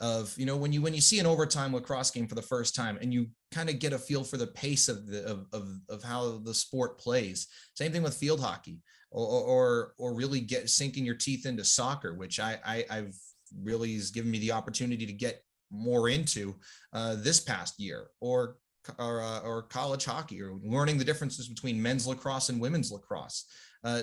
of 0.00 0.36
you 0.36 0.46
know 0.46 0.56
when 0.56 0.72
you 0.72 0.82
when 0.82 0.94
you 0.94 1.00
see 1.00 1.18
an 1.20 1.26
overtime 1.26 1.72
lacrosse 1.72 2.10
game 2.10 2.26
for 2.26 2.34
the 2.34 2.42
first 2.42 2.74
time 2.74 2.98
and 3.00 3.12
you 3.12 3.28
kind 3.54 3.70
of 3.70 3.78
get 3.78 3.92
a 3.92 3.98
feel 3.98 4.24
for 4.24 4.36
the 4.36 4.46
pace 4.46 4.88
of 4.88 5.06
the 5.06 5.24
of, 5.24 5.46
of, 5.52 5.68
of 5.88 6.02
how 6.02 6.38
the 6.44 6.54
sport 6.54 6.98
plays. 6.98 7.46
Same 7.74 7.92
thing 7.92 8.02
with 8.02 8.14
field 8.14 8.40
hockey 8.40 8.80
or 9.10 9.26
or 9.26 9.94
or 9.98 10.14
really 10.14 10.40
get 10.40 10.68
sinking 10.68 11.04
your 11.04 11.14
teeth 11.14 11.46
into 11.46 11.64
soccer 11.64 12.14
which 12.14 12.40
i, 12.40 12.58
I 12.64 12.84
i've 12.90 13.14
really 13.62 13.94
has 13.94 14.10
given 14.10 14.30
me 14.30 14.40
the 14.40 14.50
opportunity 14.50 15.06
to 15.06 15.12
get 15.12 15.44
more 15.70 16.08
into 16.08 16.56
uh, 16.92 17.14
this 17.16 17.40
past 17.40 17.78
year 17.78 18.08
or 18.20 18.56
or, 18.98 19.22
uh, 19.22 19.40
or 19.40 19.62
college 19.62 20.04
hockey 20.04 20.42
or 20.42 20.58
learning 20.62 20.98
the 20.98 21.04
differences 21.04 21.48
between 21.48 21.80
men's 21.80 22.06
lacrosse 22.06 22.50
and 22.50 22.60
women's 22.60 22.92
lacrosse. 22.92 23.46
Uh, 23.82 24.02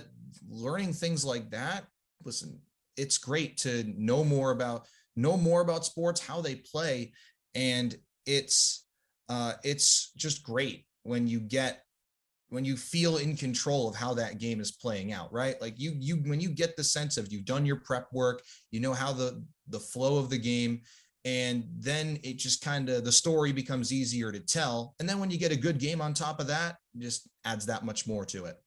learning 0.49 0.91
things 0.91 1.23
like 1.23 1.49
that 1.51 1.85
listen 2.23 2.59
it's 2.97 3.17
great 3.17 3.57
to 3.57 3.83
know 3.97 4.23
more 4.23 4.51
about 4.51 4.87
know 5.15 5.37
more 5.37 5.61
about 5.61 5.85
sports, 5.85 6.21
how 6.21 6.41
they 6.41 6.55
play, 6.55 7.11
and 7.53 7.95
it's 8.25 8.85
uh, 9.31 9.53
it's 9.63 10.11
just 10.17 10.43
great 10.43 10.85
when 11.03 11.27
you 11.27 11.39
get 11.39 11.83
when 12.49 12.65
you 12.65 12.75
feel 12.75 13.15
in 13.17 13.37
control 13.37 13.87
of 13.87 13.95
how 13.95 14.13
that 14.13 14.37
game 14.37 14.59
is 14.59 14.73
playing 14.73 15.13
out 15.13 15.31
right 15.31 15.59
like 15.61 15.79
you 15.79 15.93
you 15.97 16.17
when 16.25 16.41
you 16.41 16.49
get 16.49 16.75
the 16.75 16.83
sense 16.83 17.15
of 17.17 17.31
you've 17.31 17.45
done 17.45 17.65
your 17.65 17.77
prep 17.77 18.07
work 18.11 18.41
you 18.71 18.79
know 18.81 18.93
how 18.93 19.13
the 19.13 19.41
the 19.71 19.79
flow 19.79 20.17
of 20.17 20.29
the 20.29 20.37
game. 20.37 20.81
And 21.23 21.65
then 21.77 22.19
it 22.23 22.37
just 22.37 22.63
kind 22.63 22.89
of 22.89 23.05
the 23.05 23.11
story 23.11 23.51
becomes 23.51 23.93
easier 23.93 24.31
to 24.31 24.39
tell. 24.39 24.95
And 24.99 25.07
then 25.07 25.19
when 25.19 25.29
you 25.29 25.37
get 25.37 25.51
a 25.51 25.57
good 25.57 25.79
game 25.79 26.01
on 26.01 26.13
top 26.13 26.39
of 26.39 26.47
that, 26.47 26.77
just 26.97 27.29
adds 27.45 27.65
that 27.67 27.85
much 27.85 28.07
more 28.07 28.25
to 28.25 28.45
it. 28.45 28.57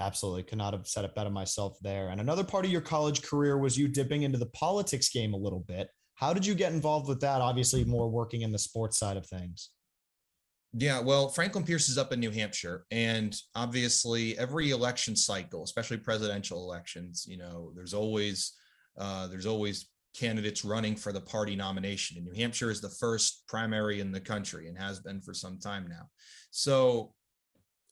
Absolutely. 0.00 0.42
Could 0.44 0.58
not 0.58 0.72
have 0.72 0.88
said 0.88 1.04
it 1.04 1.14
better 1.14 1.30
myself 1.30 1.78
there. 1.82 2.08
And 2.08 2.20
another 2.20 2.42
part 2.42 2.64
of 2.64 2.70
your 2.70 2.80
college 2.80 3.22
career 3.22 3.58
was 3.58 3.78
you 3.78 3.86
dipping 3.86 4.22
into 4.22 4.38
the 4.38 4.46
politics 4.46 5.10
game 5.10 5.34
a 5.34 5.36
little 5.36 5.60
bit. 5.60 5.88
How 6.20 6.34
did 6.34 6.44
you 6.44 6.54
get 6.54 6.74
involved 6.74 7.08
with 7.08 7.18
that? 7.20 7.40
Obviously, 7.40 7.82
more 7.82 8.06
working 8.06 8.42
in 8.42 8.52
the 8.52 8.58
sports 8.58 8.98
side 8.98 9.16
of 9.16 9.26
things. 9.26 9.70
Yeah, 10.74 11.00
well, 11.00 11.28
Franklin 11.28 11.64
Pierce 11.64 11.88
is 11.88 11.96
up 11.96 12.12
in 12.12 12.20
New 12.20 12.30
Hampshire, 12.30 12.84
and 12.90 13.34
obviously, 13.54 14.38
every 14.38 14.70
election 14.70 15.16
cycle, 15.16 15.64
especially 15.64 15.96
presidential 15.96 16.62
elections, 16.62 17.24
you 17.26 17.38
know, 17.38 17.72
there's 17.74 17.94
always 17.94 18.52
uh, 18.98 19.28
there's 19.28 19.46
always 19.46 19.88
candidates 20.14 20.62
running 20.62 20.94
for 20.94 21.10
the 21.10 21.20
party 21.20 21.56
nomination. 21.56 22.18
And 22.18 22.26
New 22.26 22.34
Hampshire 22.34 22.70
is 22.70 22.82
the 22.82 22.90
first 22.90 23.44
primary 23.48 24.00
in 24.00 24.12
the 24.12 24.20
country 24.20 24.68
and 24.68 24.76
has 24.76 25.00
been 25.00 25.22
for 25.22 25.32
some 25.32 25.58
time 25.58 25.86
now. 25.88 26.10
So 26.50 27.14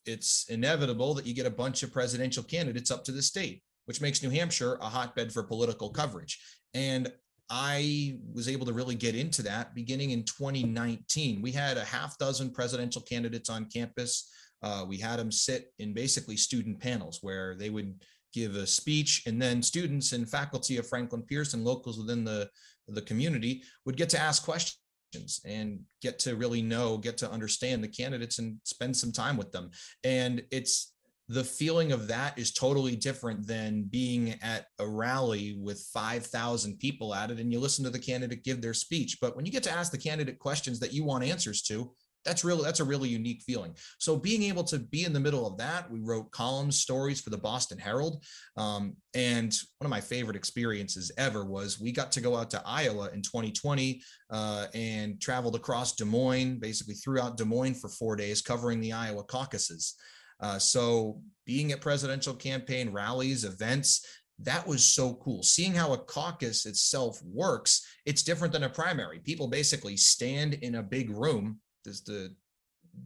it's 0.04 0.46
inevitable 0.50 1.14
that 1.14 1.26
you 1.26 1.34
get 1.34 1.46
a 1.46 1.50
bunch 1.50 1.82
of 1.82 1.92
presidential 1.92 2.42
candidates 2.42 2.90
up 2.90 3.04
to 3.04 3.12
the 3.12 3.22
state, 3.22 3.62
which 3.86 4.00
makes 4.00 4.22
New 4.22 4.30
Hampshire 4.30 4.76
a 4.82 4.86
hotbed 4.86 5.32
for 5.32 5.44
political 5.44 5.90
coverage. 5.90 6.40
And 6.74 7.10
I 7.50 8.18
was 8.32 8.48
able 8.48 8.66
to 8.66 8.72
really 8.72 8.94
get 8.94 9.14
into 9.14 9.42
that 9.42 9.74
beginning 9.74 10.10
in 10.10 10.24
2019. 10.24 11.40
We 11.40 11.52
had 11.52 11.76
a 11.76 11.84
half 11.84 12.18
dozen 12.18 12.50
presidential 12.50 13.02
candidates 13.02 13.48
on 13.48 13.66
campus. 13.66 14.30
Uh, 14.62 14.84
we 14.86 14.98
had 14.98 15.18
them 15.18 15.32
sit 15.32 15.72
in 15.78 15.94
basically 15.94 16.36
student 16.36 16.78
panels 16.80 17.20
where 17.22 17.54
they 17.54 17.70
would 17.70 17.94
give 18.34 18.56
a 18.56 18.66
speech 18.66 19.22
and 19.26 19.40
then 19.40 19.62
students 19.62 20.12
and 20.12 20.28
faculty 20.28 20.76
of 20.76 20.86
Franklin 20.86 21.22
Pierce 21.22 21.54
and 21.54 21.64
locals 21.64 21.98
within 21.98 22.24
the, 22.24 22.50
the 22.88 23.02
community 23.02 23.62
would 23.86 23.96
get 23.96 24.10
to 24.10 24.20
ask 24.20 24.44
questions 24.44 25.40
and 25.46 25.80
get 26.02 26.18
to 26.18 26.36
really 26.36 26.60
know, 26.60 26.98
get 26.98 27.16
to 27.18 27.30
understand 27.30 27.82
the 27.82 27.88
candidates 27.88 28.38
and 28.38 28.58
spend 28.64 28.94
some 28.94 29.12
time 29.12 29.38
with 29.38 29.50
them. 29.52 29.70
And 30.04 30.42
it's 30.50 30.92
the 31.28 31.44
feeling 31.44 31.92
of 31.92 32.08
that 32.08 32.38
is 32.38 32.52
totally 32.52 32.96
different 32.96 33.46
than 33.46 33.82
being 33.82 34.34
at 34.42 34.66
a 34.78 34.88
rally 34.88 35.58
with 35.60 35.80
5,000 35.92 36.78
people 36.78 37.14
at 37.14 37.30
it 37.30 37.38
and 37.38 37.52
you 37.52 37.60
listen 37.60 37.84
to 37.84 37.90
the 37.90 37.98
candidate 37.98 38.44
give 38.44 38.62
their 38.62 38.74
speech. 38.74 39.18
But 39.20 39.36
when 39.36 39.44
you 39.44 39.52
get 39.52 39.62
to 39.64 39.70
ask 39.70 39.92
the 39.92 39.98
candidate 39.98 40.38
questions 40.38 40.80
that 40.80 40.94
you 40.94 41.04
want 41.04 41.24
answers 41.24 41.62
to, 41.64 41.92
that's 42.24 42.44
really 42.44 42.62
that's 42.62 42.80
a 42.80 42.84
really 42.84 43.08
unique 43.08 43.42
feeling. 43.42 43.74
So 43.98 44.16
being 44.16 44.42
able 44.42 44.64
to 44.64 44.78
be 44.78 45.04
in 45.04 45.12
the 45.12 45.20
middle 45.20 45.46
of 45.46 45.56
that 45.58 45.90
we 45.90 46.00
wrote 46.00 46.30
columns 46.30 46.78
stories 46.78 47.20
for 47.20 47.30
the 47.30 47.38
boston 47.38 47.78
herald. 47.78 48.24
Um, 48.56 48.96
and 49.14 49.54
one 49.78 49.86
of 49.86 49.90
my 49.90 50.00
favorite 50.00 50.36
experiences 50.36 51.12
ever 51.16 51.44
was 51.44 51.80
we 51.80 51.92
got 51.92 52.10
to 52.12 52.20
go 52.20 52.36
out 52.36 52.50
to 52.50 52.62
iowa 52.66 53.10
in 53.14 53.22
2020 53.22 54.02
uh, 54.30 54.66
and 54.74 55.20
traveled 55.20 55.56
across 55.56 55.94
des 55.94 56.04
moines 56.04 56.58
basically 56.58 56.94
throughout 56.94 57.36
des 57.36 57.44
moines 57.44 57.78
for 57.80 57.88
four 57.88 58.16
days 58.16 58.42
covering 58.42 58.80
the 58.80 58.92
iowa 58.92 59.22
caucuses 59.22 59.94
uh, 60.40 60.58
so 60.58 61.20
being 61.46 61.72
at 61.72 61.80
presidential 61.80 62.34
campaign 62.34 62.90
rallies 62.90 63.44
events 63.44 64.06
that 64.40 64.66
was 64.66 64.84
so 64.84 65.14
cool. 65.14 65.42
Seeing 65.42 65.74
how 65.74 65.92
a 65.92 65.98
caucus 65.98 66.64
itself 66.64 67.20
works 67.24 67.84
it's 68.06 68.22
different 68.22 68.52
than 68.52 68.62
a 68.62 68.68
primary. 68.68 69.18
People 69.18 69.48
basically 69.48 69.96
stand 69.96 70.54
in 70.54 70.76
a 70.76 70.82
big 70.82 71.10
room 71.10 71.60
just 71.84 72.06
to 72.06 72.30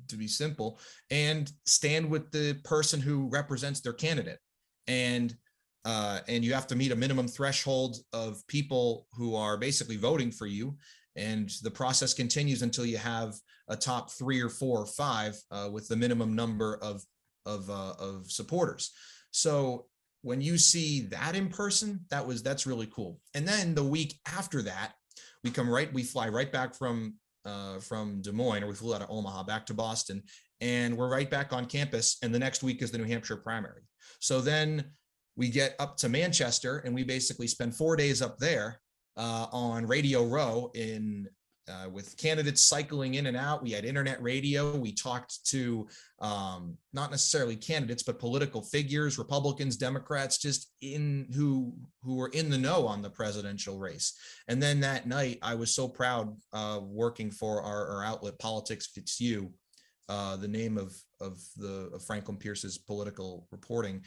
to 0.09 0.17
be 0.17 0.29
simple 0.29 0.79
and 1.11 1.53
stand 1.67 2.09
with 2.09 2.31
the 2.31 2.55
person 2.65 3.01
who 3.01 3.29
represents 3.29 3.81
their 3.81 3.93
candidate. 3.93 4.39
And 4.87 5.35
uh, 5.85 6.21
and 6.29 6.45
you 6.45 6.55
have 6.55 6.69
to 6.69 6.77
meet 6.77 6.93
a 6.93 6.97
minimum 6.97 7.27
threshold 7.27 7.97
of 8.13 8.47
people 8.47 9.09
who 9.15 9.35
are 9.35 9.57
basically 9.57 9.97
voting 9.97 10.31
for 10.31 10.47
you. 10.47 10.77
And 11.17 11.51
the 11.63 11.71
process 11.71 12.15
continues 12.15 12.63
until 12.63 12.87
you 12.87 12.99
have 12.99 13.35
a 13.69 13.77
top 13.77 14.13
three 14.13 14.41
or 14.41 14.49
four 14.49 14.79
or 14.79 14.87
five 14.87 15.37
uh, 15.51 15.69
with 15.73 15.89
the 15.89 15.97
minimum 15.97 16.37
number 16.37 16.77
of 16.77 17.03
of 17.47 17.69
uh, 17.71 17.95
of 17.99 18.31
supporters 18.31 18.93
so 19.31 19.87
when 20.23 20.41
you 20.41 20.57
see 20.57 21.01
that 21.01 21.35
in 21.35 21.49
person 21.49 22.01
that 22.11 22.27
was 22.27 22.43
that's 22.43 22.67
really 22.67 22.89
cool 22.95 23.19
and 23.35 23.47
then 23.47 23.75
the 23.75 23.83
week 23.83 24.15
after 24.27 24.63
that 24.63 24.93
we 25.45 25.51
come 25.51 25.69
right 25.69 25.93
we 25.93 26.03
fly 26.03 26.29
right 26.29 26.53
back 26.53 26.75
from 26.75 27.15
uh, 27.45 27.79
from 27.81 28.21
Des 28.21 28.33
Moines, 28.33 28.63
or 28.63 28.69
we 28.69 28.75
flew 28.75 28.95
out 28.95 29.03
of 29.03 29.11
Omaha 29.11 29.45
back 29.45 29.67
to 29.67 29.75
Boston, 29.75 30.23
and 30.61 30.97
we're 30.97 31.11
right 31.11 31.31
back 31.31 31.53
on 31.53 31.67
campus. 31.67 32.19
And 32.23 32.35
the 32.35 32.39
next 32.39 32.63
week 32.63 32.83
is 32.83 32.91
the 32.91 32.99
New 32.99 33.05
Hampshire 33.05 33.37
primary. 33.37 33.83
So 34.21 34.41
then 34.41 34.85
we 35.37 35.49
get 35.49 35.75
up 35.79 35.97
to 35.99 36.09
Manchester, 36.09 36.79
and 36.79 36.95
we 36.95 37.05
basically 37.05 37.47
spend 37.47 37.75
four 37.75 37.97
days 37.97 38.23
up 38.23 38.39
there 38.39 38.81
uh, 39.17 39.47
on 39.53 39.87
Radio 39.87 40.25
Row 40.25 40.71
in 40.75 41.29
uh, 41.69 41.89
with 41.89 42.17
candidates 42.17 42.63
cycling 42.63 43.15
in 43.15 43.27
and 43.27 43.37
out. 43.37 43.63
We 43.63 43.71
had 43.71 43.85
internet 43.85 44.21
radio. 44.23 44.77
We 44.77 44.93
talked 44.93 45.45
to 45.47 45.87
um, 46.21 46.77
not 46.93 47.11
necessarily 47.11 47.57
candidates, 47.57 48.03
but 48.03 48.19
political 48.19 48.63
figures, 48.63 49.19
Republicans, 49.19 49.77
Democrats, 49.77 50.39
just 50.39 50.73
in 50.81 51.29
who 51.35 51.73
who 52.03 52.17
were 52.17 52.29
in 52.29 52.51
the 52.51 52.59
know 52.59 52.87
on 52.87 53.03
the 53.03 53.11
presidential 53.11 53.79
race. 53.79 54.15
And 54.49 54.63
then 54.63 54.81
that 54.81 55.07
night, 55.07 55.39
I 55.43 55.55
was 55.55 55.75
so 55.75 55.89
proud 55.89 56.37
uh, 56.53 56.81
working 56.83 57.31
for 57.31 57.63
our, 57.63 57.87
our 57.89 58.05
outlet, 58.05 58.39
Politics 58.39 58.89
Fits 58.89 59.21
You, 59.21 59.53
uh, 60.09 60.37
the 60.37 60.49
name 60.49 60.79
of 60.79 60.95
of 61.21 61.41
the 61.57 61.91
of 61.95 62.05
Franklin 62.05 62.39
Pierce's 62.39 62.79
political 62.79 63.47
reporting, 63.53 64.03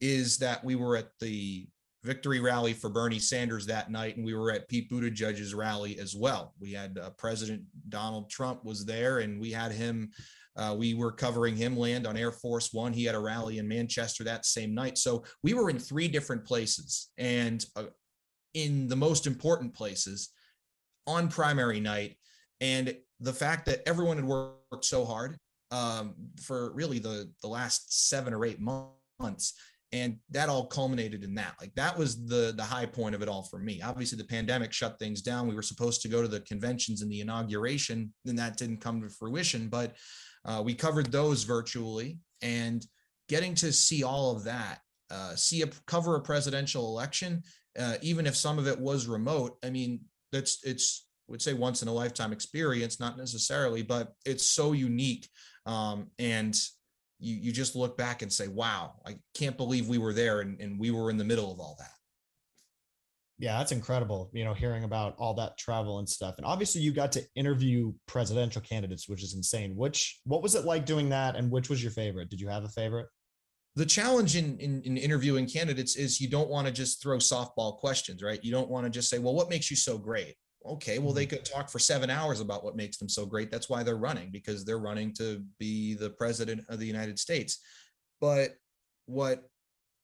is 0.00 0.38
that 0.38 0.62
we 0.62 0.76
were 0.76 0.96
at 0.96 1.10
the 1.20 1.66
victory 2.04 2.40
rally 2.40 2.72
for 2.72 2.88
Bernie 2.88 3.18
Sanders 3.18 3.66
that 3.66 3.90
night, 3.90 4.16
and 4.16 4.24
we 4.24 4.34
were 4.34 4.50
at 4.52 4.68
Pete 4.68 4.90
Buttigieg's 4.90 5.54
rally 5.54 5.98
as 5.98 6.14
well. 6.14 6.54
We 6.60 6.72
had 6.72 6.98
uh, 6.98 7.10
President 7.10 7.62
Donald 7.88 8.30
Trump 8.30 8.64
was 8.64 8.84
there, 8.84 9.18
and 9.18 9.40
we 9.40 9.50
had 9.50 9.72
him. 9.72 10.10
Uh, 10.56 10.74
we 10.76 10.94
were 10.94 11.12
covering 11.12 11.56
him 11.56 11.76
land 11.76 12.06
on 12.06 12.16
Air 12.16 12.32
Force 12.32 12.72
One. 12.72 12.92
He 12.92 13.04
had 13.04 13.14
a 13.14 13.20
rally 13.20 13.58
in 13.58 13.68
Manchester 13.68 14.24
that 14.24 14.46
same 14.46 14.74
night. 14.74 14.98
So 14.98 15.24
we 15.42 15.54
were 15.54 15.70
in 15.70 15.78
three 15.78 16.08
different 16.08 16.44
places, 16.44 17.10
and 17.18 17.64
uh, 17.76 17.84
in 18.54 18.88
the 18.88 18.96
most 18.96 19.26
important 19.26 19.74
places 19.74 20.30
on 21.06 21.28
primary 21.28 21.80
night. 21.80 22.16
And 22.60 22.96
the 23.20 23.32
fact 23.32 23.66
that 23.66 23.82
everyone 23.86 24.16
had 24.16 24.26
worked 24.26 24.84
so 24.84 25.04
hard 25.04 25.36
um, 25.70 26.14
for 26.40 26.72
really 26.72 26.98
the 26.98 27.30
the 27.42 27.48
last 27.48 28.08
seven 28.08 28.32
or 28.32 28.44
eight 28.44 28.60
months 28.60 29.54
and 29.92 30.16
that 30.30 30.48
all 30.48 30.66
culminated 30.66 31.24
in 31.24 31.34
that. 31.36 31.54
Like 31.60 31.74
that 31.74 31.96
was 31.96 32.26
the 32.26 32.52
the 32.56 32.62
high 32.62 32.86
point 32.86 33.14
of 33.14 33.22
it 33.22 33.28
all 33.28 33.42
for 33.42 33.58
me. 33.58 33.80
Obviously 33.82 34.18
the 34.18 34.24
pandemic 34.24 34.72
shut 34.72 34.98
things 34.98 35.22
down. 35.22 35.48
We 35.48 35.54
were 35.54 35.62
supposed 35.62 36.02
to 36.02 36.08
go 36.08 36.22
to 36.22 36.28
the 36.28 36.40
conventions 36.40 37.02
and 37.02 37.10
the 37.10 37.20
inauguration 37.20 38.12
and 38.26 38.38
that 38.38 38.56
didn't 38.56 38.80
come 38.80 39.00
to 39.00 39.08
fruition 39.08 39.68
but 39.68 39.96
uh, 40.44 40.62
we 40.64 40.74
covered 40.74 41.10
those 41.10 41.44
virtually 41.44 42.18
and 42.42 42.86
getting 43.28 43.54
to 43.54 43.72
see 43.72 44.02
all 44.02 44.34
of 44.34 44.44
that 44.44 44.78
uh, 45.10 45.34
see 45.34 45.62
a 45.62 45.66
cover 45.86 46.16
a 46.16 46.20
presidential 46.20 46.86
election 46.86 47.42
uh, 47.78 47.96
even 48.02 48.26
if 48.26 48.36
some 48.36 48.58
of 48.58 48.66
it 48.66 48.78
was 48.78 49.06
remote 49.06 49.56
i 49.64 49.70
mean 49.70 50.00
that's 50.32 50.58
it's 50.64 51.06
I 51.28 51.32
would 51.32 51.42
say 51.42 51.52
once 51.52 51.82
in 51.82 51.88
a 51.88 51.92
lifetime 51.92 52.32
experience 52.32 53.00
not 53.00 53.18
necessarily 53.18 53.82
but 53.82 54.12
it's 54.24 54.50
so 54.50 54.72
unique 54.72 55.28
um, 55.66 56.06
and 56.18 56.56
you 57.18 57.36
you 57.36 57.52
just 57.52 57.76
look 57.76 57.96
back 57.96 58.22
and 58.22 58.32
say, 58.32 58.48
wow, 58.48 58.94
I 59.06 59.16
can't 59.34 59.56
believe 59.56 59.88
we 59.88 59.98
were 59.98 60.12
there 60.12 60.40
and, 60.40 60.60
and 60.60 60.78
we 60.78 60.90
were 60.90 61.10
in 61.10 61.16
the 61.16 61.24
middle 61.24 61.52
of 61.52 61.60
all 61.60 61.76
that. 61.78 61.90
Yeah, 63.40 63.58
that's 63.58 63.70
incredible. 63.70 64.30
You 64.32 64.44
know, 64.44 64.52
hearing 64.52 64.82
about 64.82 65.14
all 65.16 65.34
that 65.34 65.56
travel 65.58 66.00
and 66.00 66.08
stuff. 66.08 66.34
And 66.38 66.46
obviously 66.46 66.80
you 66.80 66.92
got 66.92 67.12
to 67.12 67.24
interview 67.36 67.92
presidential 68.06 68.60
candidates, 68.60 69.08
which 69.08 69.22
is 69.22 69.34
insane. 69.34 69.76
Which 69.76 70.20
what 70.24 70.42
was 70.42 70.56
it 70.56 70.64
like 70.64 70.84
doing 70.84 71.08
that? 71.10 71.36
And 71.36 71.50
which 71.50 71.68
was 71.68 71.80
your 71.80 71.92
favorite? 71.92 72.30
Did 72.30 72.40
you 72.40 72.48
have 72.48 72.64
a 72.64 72.68
favorite? 72.68 73.06
The 73.76 73.86
challenge 73.86 74.34
in, 74.34 74.58
in, 74.58 74.82
in 74.82 74.96
interviewing 74.96 75.46
candidates 75.46 75.94
is 75.94 76.20
you 76.20 76.28
don't 76.28 76.50
want 76.50 76.66
to 76.66 76.72
just 76.72 77.00
throw 77.00 77.18
softball 77.18 77.78
questions, 77.78 78.24
right? 78.24 78.42
You 78.42 78.50
don't 78.50 78.68
want 78.68 78.86
to 78.86 78.90
just 78.90 79.08
say, 79.08 79.20
well, 79.20 79.34
what 79.34 79.50
makes 79.50 79.70
you 79.70 79.76
so 79.76 79.98
great? 79.98 80.34
Okay 80.66 80.98
well 80.98 81.12
they 81.12 81.26
mm-hmm. 81.26 81.36
could 81.36 81.44
talk 81.44 81.68
for 81.70 81.78
seven 81.78 82.10
hours 82.10 82.40
about 82.40 82.64
what 82.64 82.76
makes 82.76 82.96
them 82.96 83.08
so 83.08 83.24
great. 83.24 83.50
That's 83.50 83.68
why 83.68 83.82
they're 83.82 83.96
running 83.96 84.30
because 84.30 84.64
they're 84.64 84.78
running 84.78 85.12
to 85.14 85.42
be 85.58 85.94
the 85.94 86.10
president 86.10 86.64
of 86.68 86.78
the 86.78 86.86
united 86.86 87.18
states. 87.18 87.58
But 88.20 88.56
what 89.06 89.48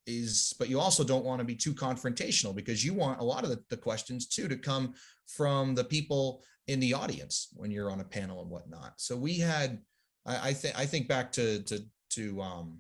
is 0.07 0.55
but 0.59 0.69
you 0.69 0.79
also 0.79 1.03
don't 1.03 1.25
want 1.25 1.41
to 1.41 1.45
be 1.45 1.57
too 1.57 1.73
confrontational 1.73 2.55
because 2.55 2.85
you 2.85 2.93
want 2.93 3.21
a 3.21 3.25
lot 3.25 3.43
of 3.43 3.51
the, 3.51 3.63
the 3.71 3.77
questions 3.77 4.27
too 4.27 4.49
to 4.49 4.57
come 4.57 4.95
from 5.27 5.75
the 5.75 5.85
people 5.85 6.43
in 6.67 6.81
the 6.81 6.93
audience 6.95 7.49
when 7.55 7.71
you're 7.71 7.91
on 7.91 8.01
a 8.01 8.05
panel 8.05 8.43
and 8.43 8.51
whatnot. 8.51 8.95
So 8.97 9.17
we 9.17 9.39
had 9.39 9.81
i, 10.27 10.51
I 10.51 10.53
think 10.53 10.79
i 10.79 10.87
think 10.87 11.09
back 11.09 11.33
to 11.33 11.63
to 11.65 11.85
to 12.11 12.41
um 12.41 12.79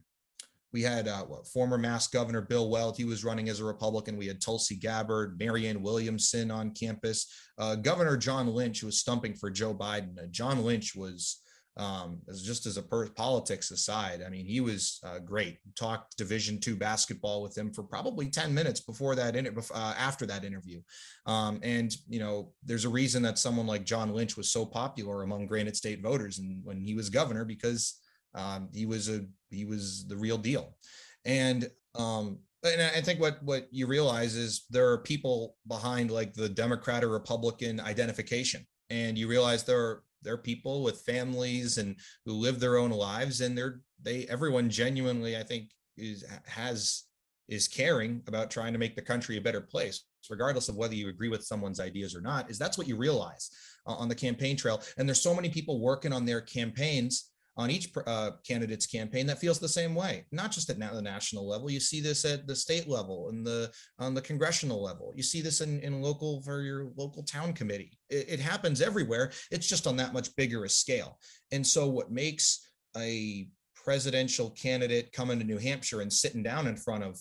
we 0.74 0.82
had 0.82 1.06
uh, 1.06 1.22
what, 1.22 1.46
former 1.46 1.78
Mass 1.78 2.08
Governor 2.08 2.42
Bill 2.42 2.68
Weld. 2.68 2.96
He 2.96 3.04
was 3.04 3.24
running 3.24 3.48
as 3.48 3.60
a 3.60 3.64
Republican. 3.64 4.16
We 4.16 4.26
had 4.26 4.42
Tulsi 4.42 4.74
Gabbard, 4.74 5.38
Marianne 5.38 5.80
Williamson 5.80 6.50
on 6.50 6.72
campus. 6.72 7.32
Uh, 7.56 7.76
Governor 7.76 8.16
John 8.16 8.48
Lynch 8.48 8.82
was 8.82 8.98
stumping 8.98 9.34
for 9.34 9.50
Joe 9.50 9.72
Biden. 9.72 10.18
Uh, 10.18 10.26
John 10.32 10.64
Lynch 10.64 10.96
was 10.96 11.40
um, 11.76 12.20
as 12.28 12.42
just 12.42 12.66
as 12.66 12.76
a 12.76 12.82
per- 12.82 13.08
politics 13.10 13.70
aside, 13.72 14.22
I 14.24 14.28
mean, 14.28 14.46
he 14.46 14.60
was 14.60 15.00
uh, 15.04 15.18
great. 15.18 15.58
Talked 15.76 16.16
Division 16.16 16.60
two 16.60 16.76
basketball 16.76 17.42
with 17.42 17.56
him 17.58 17.72
for 17.72 17.82
probably 17.82 18.28
ten 18.28 18.54
minutes 18.54 18.80
before 18.80 19.16
that, 19.16 19.34
in, 19.34 19.46
uh, 19.46 19.94
after 19.98 20.24
that 20.26 20.44
interview, 20.44 20.80
um, 21.26 21.58
and 21.64 21.96
you 22.08 22.20
know, 22.20 22.52
there's 22.64 22.84
a 22.84 22.88
reason 22.88 23.22
that 23.22 23.40
someone 23.40 23.66
like 23.66 23.84
John 23.84 24.12
Lynch 24.12 24.36
was 24.36 24.52
so 24.52 24.64
popular 24.64 25.24
among 25.24 25.46
Granite 25.46 25.76
State 25.76 26.00
voters, 26.00 26.38
and 26.38 26.64
when 26.64 26.80
he 26.80 26.94
was 26.94 27.10
governor, 27.10 27.44
because 27.44 27.98
um, 28.34 28.68
he 28.72 28.86
was 28.86 29.08
a 29.08 29.24
he 29.50 29.64
was 29.64 30.06
the 30.06 30.16
real 30.16 30.38
deal, 30.38 30.76
and 31.24 31.70
um, 31.94 32.38
and 32.64 32.82
I 32.82 33.00
think 33.00 33.20
what 33.20 33.42
what 33.42 33.68
you 33.70 33.86
realize 33.86 34.36
is 34.36 34.66
there 34.70 34.90
are 34.90 34.98
people 34.98 35.56
behind 35.66 36.10
like 36.10 36.34
the 36.34 36.48
Democrat 36.48 37.04
or 37.04 37.08
Republican 37.08 37.80
identification, 37.80 38.66
and 38.90 39.16
you 39.16 39.28
realize 39.28 39.64
there 39.64 39.80
are 39.80 40.02
they're 40.22 40.38
people 40.38 40.82
with 40.82 41.02
families 41.02 41.78
and 41.78 41.96
who 42.24 42.32
live 42.32 42.58
their 42.58 42.78
own 42.78 42.90
lives 42.90 43.42
and 43.42 43.56
they're 43.58 43.82
they 44.02 44.24
everyone 44.30 44.70
genuinely 44.70 45.36
i 45.36 45.42
think 45.42 45.68
is 45.98 46.24
has 46.46 47.04
is 47.46 47.68
caring 47.68 48.22
about 48.26 48.50
trying 48.50 48.72
to 48.72 48.78
make 48.78 48.96
the 48.96 49.02
country 49.02 49.36
a 49.36 49.40
better 49.42 49.60
place 49.60 50.04
regardless 50.30 50.70
of 50.70 50.76
whether 50.76 50.94
you 50.94 51.10
agree 51.10 51.28
with 51.28 51.44
someone's 51.44 51.78
ideas 51.78 52.14
or 52.14 52.22
not 52.22 52.50
is 52.50 52.58
that's 52.58 52.78
what 52.78 52.88
you 52.88 52.96
realize 52.96 53.50
uh, 53.86 53.92
on 53.92 54.08
the 54.08 54.14
campaign 54.14 54.56
trail. 54.56 54.80
And 54.98 55.08
there's 55.08 55.22
so 55.22 55.34
many 55.34 55.48
people 55.48 55.80
working 55.80 56.12
on 56.12 56.24
their 56.24 56.40
campaigns 56.40 57.30
on 57.56 57.70
each 57.70 57.92
uh, 58.06 58.32
candidate's 58.46 58.86
campaign 58.86 59.26
that 59.26 59.38
feels 59.38 59.58
the 59.58 59.68
same 59.68 59.94
way 59.94 60.24
not 60.32 60.50
just 60.50 60.68
at 60.70 60.78
the 60.78 61.02
national 61.02 61.48
level. 61.48 61.70
You 61.70 61.80
see 61.80 62.00
this 62.00 62.24
at 62.24 62.46
the 62.46 62.56
state 62.56 62.88
level 62.88 63.28
and 63.28 63.46
the 63.46 63.70
on 63.98 64.14
the 64.14 64.20
congressional 64.20 64.82
level. 64.82 65.12
You 65.14 65.22
see 65.22 65.40
this 65.40 65.60
in, 65.60 65.80
in 65.80 66.02
local 66.02 66.42
for 66.42 66.62
your 66.62 66.88
local 66.96 67.22
town 67.22 67.52
committee. 67.52 67.98
It, 68.10 68.26
it 68.28 68.40
happens 68.40 68.80
everywhere. 68.80 69.32
It's 69.50 69.68
just 69.68 69.86
on 69.86 69.96
that 69.98 70.12
much 70.12 70.34
bigger 70.36 70.64
a 70.64 70.68
scale. 70.68 71.18
And 71.52 71.66
so 71.66 71.88
what 71.88 72.10
makes 72.10 72.68
a 72.96 73.48
presidential 73.74 74.50
candidate 74.50 75.12
coming 75.12 75.38
to 75.38 75.44
new 75.44 75.58
hampshire 75.58 76.00
and 76.00 76.12
sitting 76.12 76.42
down 76.42 76.66
in 76.66 76.76
front 76.76 77.04
of 77.04 77.18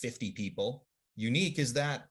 50 0.00 0.32
people 0.32 0.86
unique 1.16 1.58
is 1.58 1.74
that 1.74 2.04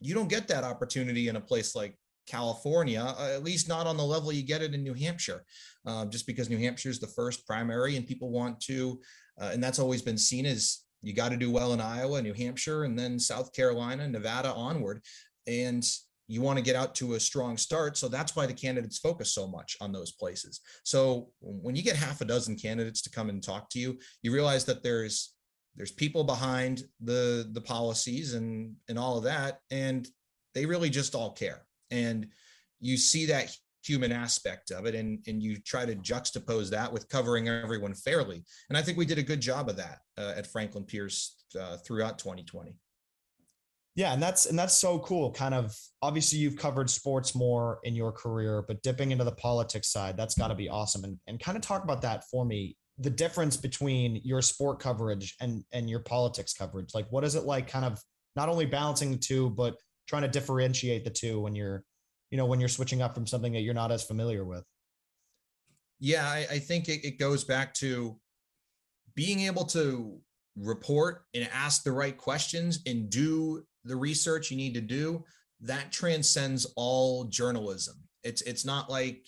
you 0.00 0.14
don't 0.14 0.28
get 0.28 0.48
that 0.48 0.64
opportunity 0.64 1.28
in 1.28 1.36
a 1.36 1.40
place 1.40 1.74
like 1.74 1.96
California, 2.26 3.02
uh, 3.02 3.30
at 3.34 3.44
least 3.44 3.68
not 3.68 3.86
on 3.86 3.96
the 3.96 4.04
level 4.04 4.32
you 4.32 4.42
get 4.42 4.62
it 4.62 4.74
in 4.74 4.82
New 4.82 4.94
Hampshire, 4.94 5.44
uh, 5.86 6.06
just 6.06 6.26
because 6.26 6.50
New 6.50 6.58
Hampshire 6.58 6.90
is 6.90 7.00
the 7.00 7.06
first 7.06 7.46
primary 7.46 7.96
and 7.96 8.06
people 8.06 8.30
want 8.30 8.60
to, 8.60 9.00
uh, 9.40 9.50
and 9.52 9.62
that's 9.62 9.78
always 9.78 10.02
been 10.02 10.18
seen 10.18 10.46
as 10.46 10.84
you 11.02 11.12
got 11.12 11.30
to 11.30 11.36
do 11.36 11.50
well 11.50 11.72
in 11.72 11.80
Iowa, 11.80 12.22
New 12.22 12.32
Hampshire, 12.34 12.84
and 12.84 12.98
then 12.98 13.18
South 13.18 13.52
Carolina, 13.52 14.08
Nevada 14.08 14.52
onward. 14.52 15.02
And 15.46 15.84
you 16.28 16.40
want 16.40 16.56
to 16.56 16.64
get 16.64 16.76
out 16.76 16.94
to 16.94 17.14
a 17.14 17.20
strong 17.20 17.56
start. 17.56 17.96
So 17.96 18.08
that's 18.08 18.36
why 18.36 18.46
the 18.46 18.54
candidates 18.54 18.98
focus 18.98 19.34
so 19.34 19.48
much 19.48 19.76
on 19.80 19.92
those 19.92 20.12
places. 20.12 20.60
So 20.84 21.30
when 21.40 21.74
you 21.74 21.82
get 21.82 21.96
half 21.96 22.20
a 22.20 22.24
dozen 22.24 22.56
candidates 22.56 23.02
to 23.02 23.10
come 23.10 23.28
and 23.28 23.42
talk 23.42 23.68
to 23.70 23.78
you, 23.80 23.98
you 24.22 24.32
realize 24.32 24.64
that 24.66 24.82
there's 24.82 25.34
there's 25.76 25.92
people 25.92 26.24
behind 26.24 26.84
the 27.02 27.48
the 27.52 27.60
policies 27.60 28.34
and 28.34 28.74
and 28.88 28.98
all 28.98 29.16
of 29.16 29.24
that 29.24 29.60
and 29.70 30.06
they 30.54 30.66
really 30.66 30.90
just 30.90 31.14
all 31.14 31.32
care 31.32 31.62
and 31.92 32.26
you 32.80 32.96
see 32.96 33.26
that 33.26 33.54
human 33.84 34.12
aspect 34.12 34.70
of 34.70 34.86
it 34.86 34.94
and 34.94 35.18
and 35.26 35.42
you 35.42 35.56
try 35.58 35.84
to 35.84 35.94
juxtapose 35.96 36.70
that 36.70 36.92
with 36.92 37.08
covering 37.08 37.48
everyone 37.48 37.94
fairly. 37.94 38.42
And 38.68 38.78
i 38.78 38.82
think 38.82 38.98
we 38.98 39.06
did 39.06 39.18
a 39.18 39.22
good 39.22 39.40
job 39.40 39.68
of 39.68 39.76
that 39.76 39.98
uh, 40.18 40.34
at 40.36 40.46
franklin 40.46 40.84
pierce 40.84 41.36
uh, 41.60 41.76
throughout 41.78 42.18
2020 42.18 42.76
yeah 43.94 44.12
and 44.14 44.22
that's 44.22 44.46
and 44.46 44.58
that's 44.58 44.78
so 44.78 44.98
cool 45.00 45.32
kind 45.32 45.54
of 45.54 45.76
obviously 46.00 46.38
you've 46.38 46.56
covered 46.56 46.88
sports 46.88 47.34
more 47.34 47.78
in 47.82 47.94
your 47.94 48.12
career 48.12 48.64
but 48.66 48.82
dipping 48.82 49.10
into 49.10 49.24
the 49.24 49.32
politics 49.32 49.88
side 49.88 50.16
that's 50.16 50.34
got 50.34 50.48
to 50.48 50.54
be 50.54 50.68
awesome. 50.68 51.04
And, 51.04 51.18
and 51.26 51.40
kind 51.40 51.56
of 51.56 51.62
talk 51.62 51.84
about 51.84 52.02
that 52.02 52.24
for 52.30 52.44
me 52.44 52.76
the 52.98 53.10
difference 53.10 53.56
between 53.56 54.20
your 54.24 54.42
sport 54.42 54.78
coverage 54.78 55.34
and 55.40 55.64
and 55.72 55.88
your 55.88 56.00
politics 56.00 56.54
coverage. 56.54 56.94
Like 56.94 57.06
what 57.10 57.24
is 57.24 57.34
it 57.34 57.44
like 57.44 57.68
kind 57.68 57.84
of 57.84 57.98
not 58.36 58.48
only 58.48 58.66
balancing 58.66 59.10
the 59.10 59.18
two 59.18 59.50
but 59.50 59.76
trying 60.06 60.22
to 60.22 60.28
differentiate 60.28 61.04
the 61.04 61.10
two 61.10 61.40
when 61.40 61.54
you're 61.54 61.84
you 62.30 62.38
know 62.38 62.46
when 62.46 62.60
you're 62.60 62.68
switching 62.68 63.02
up 63.02 63.14
from 63.14 63.26
something 63.26 63.52
that 63.52 63.60
you're 63.60 63.74
not 63.74 63.92
as 63.92 64.02
familiar 64.02 64.44
with. 64.44 64.64
Yeah 66.00 66.26
i, 66.26 66.46
I 66.50 66.58
think 66.58 66.88
it, 66.88 67.04
it 67.04 67.18
goes 67.18 67.44
back 67.44 67.74
to 67.74 68.18
being 69.14 69.40
able 69.40 69.64
to 69.66 70.18
report 70.56 71.24
and 71.34 71.48
ask 71.52 71.82
the 71.82 71.92
right 71.92 72.16
questions 72.16 72.80
and 72.86 73.08
do 73.08 73.64
the 73.84 73.96
research 73.96 74.50
you 74.50 74.56
need 74.56 74.74
to 74.74 74.80
do 74.80 75.24
that 75.62 75.92
transcends 75.92 76.66
all 76.76 77.24
journalism. 77.24 77.96
It's 78.22 78.42
it's 78.42 78.64
not 78.64 78.90
like 78.90 79.26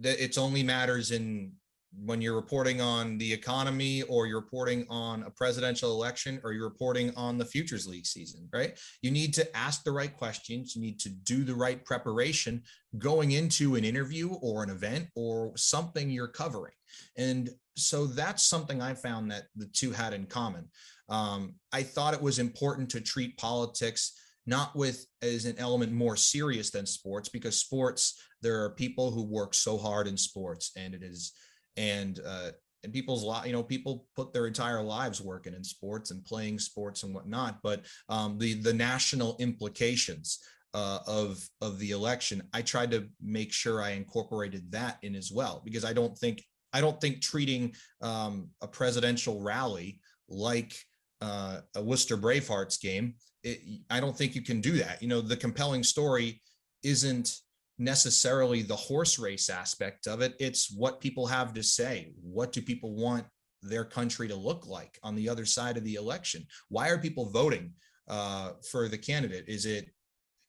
that 0.00 0.22
it's 0.22 0.38
only 0.38 0.62
matters 0.62 1.10
in 1.10 1.52
when 1.96 2.20
you're 2.20 2.36
reporting 2.36 2.80
on 2.80 3.16
the 3.18 3.32
economy 3.32 4.02
or 4.02 4.26
you're 4.26 4.40
reporting 4.40 4.86
on 4.90 5.22
a 5.22 5.30
presidential 5.30 5.90
election 5.92 6.40
or 6.44 6.52
you're 6.52 6.68
reporting 6.68 7.12
on 7.16 7.38
the 7.38 7.44
futures 7.44 7.86
league 7.86 8.06
season 8.06 8.48
right? 8.52 8.78
You 9.02 9.10
need 9.10 9.34
to 9.34 9.56
ask 9.56 9.84
the 9.84 9.92
right 9.92 10.14
questions. 10.14 10.74
You 10.76 10.82
need 10.82 11.00
to 11.00 11.08
do 11.08 11.44
the 11.44 11.54
right 11.54 11.84
preparation 11.84 12.62
going 12.98 13.32
into 13.32 13.74
an 13.76 13.84
interview 13.84 14.34
or 14.42 14.62
an 14.62 14.70
event 14.70 15.08
or 15.14 15.52
something 15.56 16.10
you're 16.10 16.28
covering. 16.28 16.74
And 17.16 17.50
so 17.76 18.06
that's 18.06 18.42
something 18.42 18.82
i 18.82 18.92
found 18.92 19.30
that 19.30 19.44
the 19.56 19.66
two 19.66 19.92
had 19.92 20.12
in 20.12 20.26
common. 20.26 20.68
Um, 21.08 21.54
i 21.72 21.82
thought 21.82 22.14
it 22.14 22.22
was 22.22 22.38
important 22.38 22.90
to 22.90 23.00
treat 23.00 23.36
politics 23.38 24.12
not 24.46 24.74
with 24.74 25.06
as 25.20 25.44
an 25.44 25.54
element 25.58 25.92
more 25.92 26.16
serious 26.16 26.70
than 26.70 26.86
sports 26.86 27.28
because 27.28 27.60
sports 27.60 28.18
there 28.40 28.62
are 28.64 28.70
people 28.70 29.10
who 29.10 29.22
work 29.22 29.52
so 29.54 29.76
hard 29.76 30.06
in 30.06 30.16
sports 30.16 30.72
and 30.76 30.94
it 30.94 31.02
is 31.02 31.32
and 31.78 32.20
uh, 32.26 32.50
and 32.84 32.92
people's 32.92 33.24
lot 33.24 33.46
you 33.46 33.52
know 33.52 33.62
people 33.62 34.06
put 34.14 34.32
their 34.32 34.46
entire 34.46 34.82
lives 34.82 35.20
working 35.20 35.54
in 35.54 35.64
sports 35.64 36.10
and 36.10 36.24
playing 36.24 36.58
sports 36.58 37.02
and 37.02 37.14
whatnot 37.14 37.58
but 37.62 37.84
um, 38.08 38.36
the 38.38 38.54
the 38.54 38.72
national 38.72 39.36
implications 39.38 40.40
uh, 40.74 40.98
of 41.06 41.42
of 41.62 41.78
the 41.78 41.92
election 41.92 42.42
i 42.52 42.60
tried 42.60 42.90
to 42.90 43.06
make 43.22 43.52
sure 43.52 43.82
i 43.82 43.90
incorporated 43.90 44.70
that 44.70 44.98
in 45.02 45.14
as 45.14 45.32
well 45.32 45.62
because 45.64 45.84
i 45.84 45.92
don't 45.92 46.16
think 46.18 46.42
i 46.72 46.80
don't 46.80 47.00
think 47.00 47.22
treating 47.22 47.72
um, 48.02 48.48
a 48.60 48.68
presidential 48.68 49.40
rally 49.40 50.00
like 50.28 50.74
uh, 51.20 51.60
a 51.74 51.82
worcester 51.82 52.16
bravehearts 52.16 52.80
game 52.80 53.14
it, 53.42 53.60
i 53.90 53.98
don't 54.00 54.16
think 54.16 54.34
you 54.34 54.42
can 54.42 54.60
do 54.60 54.72
that. 54.72 55.00
You 55.00 55.08
know 55.08 55.20
the 55.20 55.36
compelling 55.36 55.82
story 55.82 56.40
isn't 56.82 57.30
necessarily 57.78 58.62
the 58.62 58.76
horse 58.76 59.18
race 59.18 59.48
aspect 59.48 60.06
of 60.06 60.20
it. 60.20 60.34
It's 60.40 60.70
what 60.70 61.00
people 61.00 61.26
have 61.26 61.52
to 61.54 61.62
say. 61.62 62.12
What 62.20 62.52
do 62.52 62.60
people 62.60 62.94
want 62.94 63.24
their 63.62 63.84
country 63.84 64.28
to 64.28 64.34
look 64.34 64.66
like 64.66 64.98
on 65.02 65.14
the 65.14 65.28
other 65.28 65.44
side 65.44 65.76
of 65.76 65.84
the 65.84 65.94
election? 65.94 66.46
Why 66.68 66.88
are 66.88 66.98
people 66.98 67.30
voting 67.30 67.72
uh, 68.08 68.52
for 68.70 68.88
the 68.88 68.98
candidate? 68.98 69.44
Is 69.48 69.66
it 69.66 69.90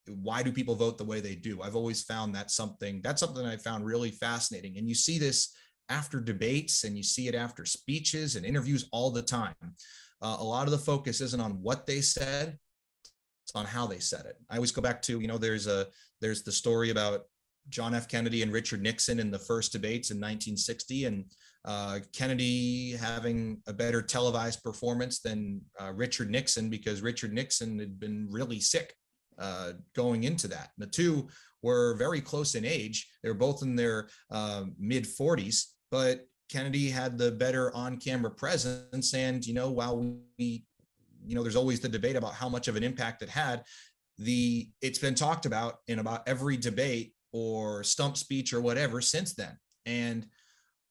why 0.07 0.41
do 0.41 0.51
people 0.51 0.75
vote 0.75 0.97
the 0.97 1.05
way 1.05 1.19
they 1.19 1.36
do? 1.36 1.61
I've 1.61 1.75
always 1.75 2.01
found 2.01 2.34
that 2.34 2.49
something 2.49 3.01
that's 3.03 3.19
something 3.19 3.45
I 3.45 3.57
found 3.57 3.86
really 3.86 4.11
fascinating. 4.11 4.77
And 4.77 4.88
you 4.88 4.95
see 4.95 5.19
this 5.19 5.53
after 5.89 6.19
debates 6.19 6.84
and 6.84 6.97
you 6.97 7.03
see 7.03 7.27
it 7.27 7.36
after 7.36 7.65
speeches 7.65 8.36
and 8.36 8.45
interviews 8.45 8.88
all 8.91 9.11
the 9.11 9.21
time. 9.21 9.55
Uh, 10.21 10.38
a 10.39 10.43
lot 10.43 10.65
of 10.65 10.71
the 10.71 10.77
focus 10.77 11.21
isn't 11.21 11.41
on 11.41 11.61
what 11.61 11.86
they 11.86 12.01
said, 12.01 12.57
it's 13.43 13.55
on 13.55 13.65
how 13.65 13.88
they 13.88 13.99
said 13.99 14.25
it. 14.25 14.38
I 14.49 14.55
always 14.55 14.71
go 14.71 14.82
back 14.82 15.01
to, 15.03 15.19
you 15.19 15.27
know, 15.27 15.38
there's 15.38 15.67
a 15.67 15.88
there's 16.22 16.43
the 16.43 16.51
story 16.51 16.89
about 16.89 17.22
John 17.70 17.93
F. 17.93 18.07
Kennedy 18.07 18.41
and 18.41 18.51
Richard 18.51 18.82
Nixon 18.82 19.20
in 19.20 19.32
the 19.32 19.39
first 19.39 19.72
debates 19.72 20.11
in 20.11 20.17
1960, 20.17 21.05
and 21.05 21.26
uh, 21.65 21.99
Kennedy 22.13 22.91
having 22.93 23.61
a 23.67 23.74
better 23.74 24.01
televised 24.01 24.63
performance 24.63 25.20
than 25.20 25.61
uh, 25.80 25.91
Richard 25.93 26.30
Nixon 26.30 26.70
because 26.70 27.01
Richard 27.01 27.34
Nixon 27.34 27.78
had 27.80 27.99
been 27.99 28.28
really 28.30 28.59
sick 28.59 28.93
uh, 29.38 29.74
going 29.95 30.24
into 30.24 30.47
that. 30.47 30.70
The 30.78 30.88
two 30.88 31.28
were 31.61 31.95
very 31.95 32.22
close 32.22 32.55
in 32.55 32.65
age. 32.65 33.07
They 33.22 33.30
were 33.30 33.36
both 33.36 33.61
in 33.61 33.76
their 33.76 34.09
uh, 34.32 34.65
mid 34.80 35.05
40s, 35.05 35.65
but 35.91 36.26
Kennedy 36.49 36.89
had 36.89 37.17
the 37.17 37.32
better 37.32 37.74
on 37.76 37.97
camera 37.97 38.32
presence. 38.32 39.13
And, 39.13 39.45
you 39.45 39.53
know, 39.53 39.70
while 39.70 40.17
we 40.38 40.65
you 41.26 41.36
know, 41.36 41.43
there's 41.43 41.55
always 41.55 41.80
the 41.80 41.89
debate 41.89 42.15
about 42.15 42.34
how 42.34 42.49
much 42.49 42.67
of 42.67 42.76
an 42.76 42.84
impact 42.84 43.22
it 43.22 43.30
had. 43.30 43.63
The 44.20 44.70
it's 44.82 44.99
been 44.99 45.15
talked 45.15 45.45
about 45.45 45.80
in 45.88 45.99
about 45.99 46.28
every 46.28 46.57
debate 46.57 47.13
or 47.32 47.84
stump 47.84 48.17
speech 48.17 48.53
or 48.53 48.61
whatever 48.61 49.01
since 49.01 49.34
then. 49.34 49.57
And 49.86 50.28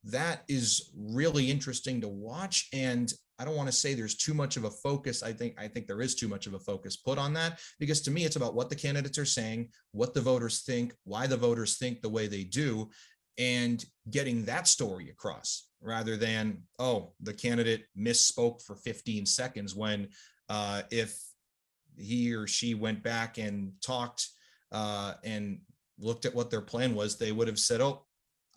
that 0.05 0.43
is 0.49 0.91
really 0.97 1.51
interesting 1.51 2.01
to 2.01 2.09
watch. 2.09 2.69
And 2.73 3.13
I 3.39 3.45
don't 3.45 3.57
want 3.57 3.69
to 3.69 3.75
say 3.75 3.95
there's 3.95 4.17
too 4.17 4.35
much 4.35 4.57
of 4.57 4.65
a 4.65 4.71
focus. 4.71 5.23
I 5.23 5.33
think 5.33 5.55
I 5.59 5.69
think 5.69 5.87
there 5.87 6.01
is 6.01 6.15
too 6.15 6.29
much 6.29 6.47
of 6.47 6.55
a 6.55 6.59
focus 6.59 6.97
put 6.97 7.19
on 7.19 7.33
that 7.35 7.61
because 7.79 8.01
to 8.03 8.11
me 8.11 8.25
it's 8.25 8.37
about 8.37 8.55
what 8.55 8.69
the 8.71 8.77
candidates 8.77 9.19
are 9.19 9.25
saying, 9.25 9.69
what 9.93 10.15
the 10.15 10.21
voters 10.21 10.63
think, 10.63 10.95
why 11.05 11.27
the 11.27 11.37
voters 11.37 11.79
think 11.79 12.01
the 12.01 12.09
way 12.09 12.27
they 12.27 12.45
do, 12.45 12.91
and 13.37 13.85
getting 14.11 14.45
that 14.45 14.67
story 14.67 15.11
across 15.11 15.69
rather 15.81 16.17
than 16.17 16.63
oh 16.81 17.13
the 17.21 17.33
candidate 17.33 17.85
misspoke 17.97 18.61
for 18.63 18.75
15 18.75 19.25
seconds 19.27 19.75
when 19.77 20.09
uh, 20.49 20.83
if 20.91 21.17
he 21.99 22.35
or 22.35 22.47
she 22.47 22.75
went 22.75 23.03
back 23.03 23.39
and 23.39 23.73
talked 23.83 24.29
uh, 24.73 25.15
and 25.25 25.61
looked 25.99 26.25
at 26.25 26.35
what 26.35 26.51
their 26.51 26.61
plan 26.61 26.95
was 26.95 27.19
they 27.19 27.33
would 27.33 27.49
have 27.49 27.59
said 27.59 27.81
oh 27.81 28.05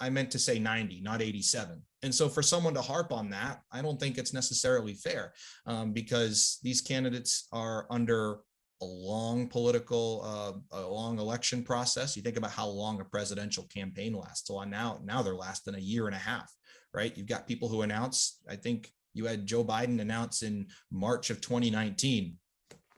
I 0.01 0.09
meant 0.09 0.31
to 0.31 0.39
say 0.39 0.57
90, 0.57 1.01
not 1.01 1.21
87. 1.21 1.79
And 2.01 2.13
so 2.13 2.27
for 2.27 2.41
someone 2.41 2.73
to 2.73 2.81
harp 2.81 3.13
on 3.13 3.29
that, 3.29 3.61
I 3.71 3.83
don't 3.83 3.99
think 3.99 4.17
it's 4.17 4.33
necessarily 4.33 4.95
fair 4.95 5.33
um, 5.67 5.93
because 5.93 6.57
these 6.63 6.81
candidates 6.81 7.47
are 7.53 7.85
under 7.91 8.39
a 8.81 8.85
long 8.85 9.47
political, 9.47 10.23
uh, 10.25 10.79
a 10.79 10.87
long 10.87 11.19
election 11.19 11.63
process. 11.63 12.17
You 12.17 12.23
think 12.23 12.37
about 12.37 12.49
how 12.49 12.65
long 12.65 12.99
a 12.99 13.05
presidential 13.05 13.67
campaign 13.71 14.13
lasts. 14.13 14.47
So 14.47 14.63
now, 14.63 14.99
now 15.03 15.21
they're 15.21 15.35
lasting 15.35 15.75
a 15.75 15.79
year 15.79 16.07
and 16.07 16.15
a 16.15 16.19
half, 16.19 16.51
right? 16.95 17.15
You've 17.15 17.27
got 17.27 17.47
people 17.47 17.69
who 17.69 17.83
announce. 17.83 18.39
I 18.49 18.55
think 18.55 18.91
you 19.13 19.27
had 19.27 19.45
Joe 19.45 19.63
Biden 19.63 20.01
announce 20.01 20.41
in 20.41 20.65
March 20.91 21.29
of 21.29 21.41
2019, 21.41 22.37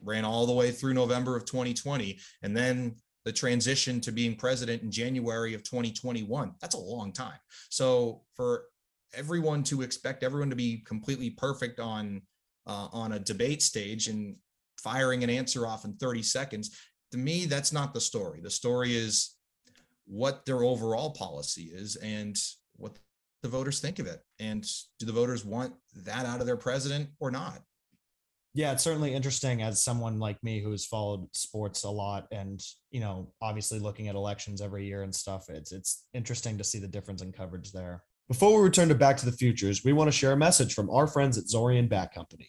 ran 0.03 0.25
all 0.25 0.45
the 0.45 0.53
way 0.53 0.71
through 0.71 0.93
November 0.93 1.35
of 1.35 1.45
2020, 1.45 2.19
and 2.41 2.55
then 2.55 2.95
the 3.25 3.31
transition 3.31 4.01
to 4.01 4.11
being 4.11 4.35
president 4.35 4.83
in 4.83 4.91
January 4.91 5.53
of 5.53 5.63
2021. 5.63 6.53
That's 6.59 6.75
a 6.75 6.79
long 6.79 7.11
time. 7.13 7.39
So 7.69 8.21
for 8.35 8.65
everyone 9.13 9.63
to 9.63 9.81
expect 9.81 10.23
everyone 10.23 10.49
to 10.49 10.55
be 10.55 10.83
completely 10.85 11.29
perfect 11.29 11.79
on 11.79 12.21
uh, 12.65 12.87
on 12.93 13.13
a 13.13 13.19
debate 13.19 13.61
stage 13.61 14.07
and 14.07 14.35
firing 14.77 15.23
an 15.23 15.29
answer 15.29 15.67
off 15.67 15.85
in 15.85 15.93
30 15.97 16.23
seconds, 16.23 16.77
to 17.11 17.17
me, 17.17 17.45
that's 17.45 17.73
not 17.73 17.93
the 17.93 18.01
story. 18.01 18.39
The 18.41 18.49
story 18.49 18.95
is 18.95 19.35
what 20.05 20.45
their 20.45 20.63
overall 20.63 21.11
policy 21.11 21.71
is 21.73 21.95
and 21.97 22.37
what 22.77 22.97
the 23.41 23.49
voters 23.49 23.79
think 23.79 23.99
of 23.99 24.07
it. 24.07 24.21
And 24.39 24.65
do 24.99 25.05
the 25.05 25.11
voters 25.11 25.45
want 25.45 25.73
that 26.05 26.25
out 26.25 26.39
of 26.39 26.47
their 26.47 26.57
president 26.57 27.09
or 27.19 27.31
not? 27.31 27.61
Yeah, 28.55 28.71
it's 28.71 28.83
certainly 28.83 29.15
interesting 29.15 29.63
as 29.63 29.83
someone 29.83 30.19
like 30.19 30.41
me 30.43 30.61
who's 30.61 30.85
followed 30.85 31.27
sports 31.35 31.83
a 31.85 31.89
lot 31.89 32.27
and, 32.31 32.61
you 32.91 32.99
know, 32.99 33.33
obviously 33.41 33.79
looking 33.79 34.09
at 34.09 34.15
elections 34.15 34.61
every 34.61 34.85
year 34.85 35.01
and 35.01 35.13
stuff. 35.13 35.49
It's 35.49 35.71
it's 35.71 36.05
interesting 36.13 36.59
to 36.59 36.63
see 36.63 36.77
the 36.77 36.87
difference 36.87 37.23
in 37.23 37.31
coverage 37.31 37.71
there. 37.71 38.03
Before 38.27 38.55
we 38.55 38.63
return 38.63 38.89
to 38.89 38.95
Back 38.95 39.17
to 39.17 39.25
the 39.25 39.31
Futures, 39.31 39.83
we 39.83 39.91
want 39.91 40.07
to 40.07 40.17
share 40.17 40.33
a 40.33 40.37
message 40.37 40.75
from 40.75 40.89
our 40.91 41.07
friends 41.07 41.37
at 41.37 41.45
Zorian 41.45 41.89
Bat 41.89 42.13
Company. 42.13 42.47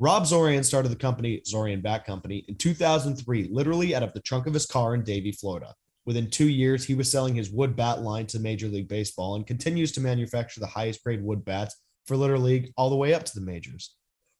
Rob 0.00 0.24
Zorian 0.24 0.64
started 0.64 0.88
the 0.88 0.96
company 0.96 1.40
Zorian 1.48 1.80
Bat 1.80 2.04
Company 2.04 2.44
in 2.48 2.56
2003, 2.56 3.48
literally 3.52 3.94
out 3.94 4.02
of 4.02 4.12
the 4.12 4.20
trunk 4.20 4.48
of 4.48 4.54
his 4.54 4.66
car 4.66 4.94
in 4.94 5.04
Davie, 5.04 5.32
Florida. 5.32 5.72
Within 6.04 6.28
two 6.28 6.48
years, 6.48 6.84
he 6.84 6.94
was 6.94 7.10
selling 7.10 7.34
his 7.34 7.50
wood 7.50 7.76
bat 7.76 8.02
line 8.02 8.26
to 8.26 8.40
Major 8.40 8.66
League 8.68 8.88
Baseball 8.88 9.36
and 9.36 9.46
continues 9.46 9.92
to 9.92 10.00
manufacture 10.00 10.60
the 10.60 10.66
highest 10.66 11.02
grade 11.02 11.22
wood 11.22 11.44
bats 11.44 11.76
for 12.06 12.16
Little 12.16 12.40
League 12.40 12.72
all 12.76 12.90
the 12.90 12.96
way 12.96 13.14
up 13.14 13.22
to 13.24 13.34
the 13.34 13.46
majors. 13.46 13.94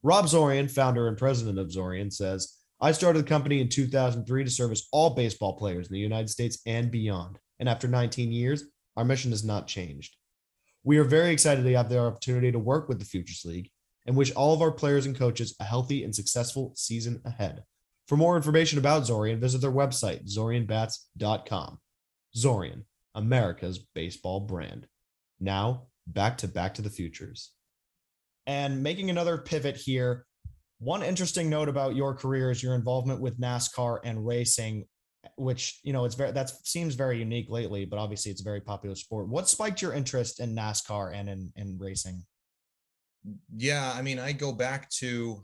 Rob 0.05 0.25
Zorian, 0.25 0.69
founder 0.69 1.07
and 1.07 1.17
president 1.17 1.57
of 1.57 1.69
Zorian, 1.69 2.13
says, 2.13 2.59
I 2.79 2.91
started 2.91 3.25
the 3.25 3.27
company 3.27 3.59
in 3.59 3.69
2003 3.69 4.43
to 4.43 4.51
service 4.51 4.87
all 4.91 5.15
baseball 5.15 5.57
players 5.57 5.87
in 5.87 5.93
the 5.93 5.99
United 5.99 6.29
States 6.29 6.59
and 6.67 6.91
beyond. 6.91 7.39
And 7.59 7.67
after 7.67 7.87
19 7.87 8.31
years, 8.31 8.65
our 8.95 9.03
mission 9.03 9.31
has 9.31 9.43
not 9.43 9.65
changed. 9.65 10.15
We 10.83 10.99
are 10.99 11.03
very 11.03 11.31
excited 11.31 11.63
to 11.63 11.73
have 11.73 11.89
the 11.89 11.97
opportunity 11.97 12.51
to 12.51 12.59
work 12.59 12.87
with 12.87 12.99
the 12.99 13.05
Futures 13.05 13.41
League 13.45 13.71
and 14.05 14.15
wish 14.15 14.31
all 14.33 14.53
of 14.53 14.61
our 14.61 14.69
players 14.69 15.07
and 15.07 15.17
coaches 15.17 15.55
a 15.59 15.63
healthy 15.63 16.03
and 16.03 16.13
successful 16.13 16.73
season 16.75 17.19
ahead. 17.25 17.63
For 18.07 18.15
more 18.15 18.35
information 18.35 18.77
about 18.77 19.07
Zorian, 19.07 19.39
visit 19.39 19.61
their 19.61 19.71
website, 19.71 20.31
zorianbats.com. 20.31 21.79
Zorian, 22.37 22.83
America's 23.15 23.79
baseball 23.95 24.41
brand. 24.41 24.85
Now, 25.39 25.87
back 26.05 26.37
to 26.37 26.47
Back 26.47 26.75
to 26.75 26.83
the 26.83 26.91
Futures. 26.91 27.54
And 28.47 28.83
making 28.83 29.09
another 29.09 29.37
pivot 29.37 29.75
here, 29.75 30.25
one 30.79 31.01
interesting 31.01 31.49
note 31.49 31.69
about 31.69 31.95
your 31.95 32.13
career 32.13 32.51
is 32.51 32.61
your 32.61 32.75
involvement 32.75 33.21
with 33.21 33.39
NASCAR 33.39 33.99
and 34.03 34.25
racing, 34.25 34.85
which 35.37 35.79
you 35.83 35.93
know 35.93 36.05
it's 36.05 36.15
very 36.15 36.31
that 36.31 36.51
seems 36.65 36.95
very 36.95 37.17
unique 37.17 37.49
lately, 37.49 37.85
but 37.85 37.97
obviously 37.97 38.31
it's 38.31 38.41
a 38.41 38.43
very 38.43 38.61
popular 38.61 38.95
sport. 38.95 39.27
What 39.27 39.49
spiked 39.49 39.81
your 39.81 39.93
interest 39.93 40.39
in 40.39 40.55
NASCAR 40.55 41.13
and 41.13 41.29
in, 41.29 41.51
in 41.55 41.77
racing? 41.79 42.23
Yeah, 43.55 43.91
I 43.95 44.01
mean, 44.01 44.19
I 44.19 44.33
go 44.33 44.51
back 44.51 44.89
to, 44.99 45.43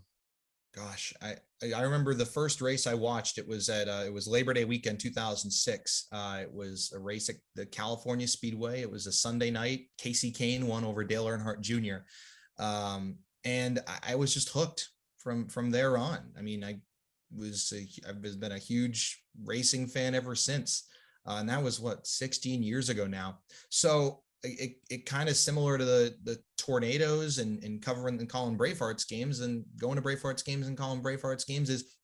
gosh, 0.75 1.13
I 1.21 1.35
I 1.75 1.81
remember 1.81 2.13
the 2.13 2.25
first 2.25 2.61
race 2.61 2.87
I 2.87 2.93
watched. 2.93 3.37
It 3.37 3.47
was 3.47 3.69
at 3.69 3.87
uh, 3.87 4.03
it 4.05 4.13
was 4.13 4.27
Labor 4.27 4.53
Day 4.53 4.65
weekend, 4.65 4.99
2006. 4.99 6.07
Uh, 6.11 6.39
it 6.41 6.51
was 6.51 6.91
a 6.95 6.99
race 6.99 7.29
at 7.29 7.35
the 7.55 7.65
California 7.65 8.27
Speedway. 8.27 8.81
It 8.81 8.91
was 8.91 9.07
a 9.07 9.11
Sunday 9.11 9.51
night. 9.51 9.87
Kasey 9.99 10.35
Kahne 10.35 10.63
won 10.63 10.83
over 10.83 11.03
Dale 11.03 11.25
Earnhardt 11.25 11.61
Jr. 11.61 12.03
Um, 12.59 13.17
and 13.43 13.79
I, 13.87 14.13
I, 14.13 14.15
was 14.15 14.33
just 14.33 14.49
hooked 14.49 14.89
from 15.17 15.47
from 15.47 15.71
there 15.71 15.97
on. 15.97 16.19
I 16.37 16.41
mean, 16.41 16.63
I 16.63 16.79
was 17.35 17.73
I've 18.07 18.21
been 18.21 18.51
a 18.51 18.57
huge 18.57 19.23
racing 19.43 19.87
fan 19.87 20.15
ever 20.15 20.35
since, 20.35 20.87
uh, 21.27 21.37
and 21.39 21.49
that 21.49 21.63
was 21.63 21.79
what 21.79 22.05
16 22.05 22.61
years 22.61 22.89
ago 22.89 23.07
now. 23.07 23.39
So 23.69 24.21
it, 24.43 24.77
it 24.89 25.05
kind 25.05 25.29
of 25.29 25.35
similar 25.35 25.77
to 25.77 25.85
the 25.85 26.15
the 26.23 26.39
tornadoes 26.57 27.37
and, 27.37 27.63
and 27.63 27.81
covering 27.81 28.19
and 28.19 28.29
calling 28.29 28.57
Bravehearts 28.57 29.07
games 29.07 29.41
and 29.41 29.63
going 29.77 29.95
to 29.95 30.01
Bravehearts 30.01 30.43
games 30.43 30.67
and 30.67 30.77
calling 30.77 31.01
Bravehearts 31.01 31.45
games 31.45 31.69
is 31.69 31.95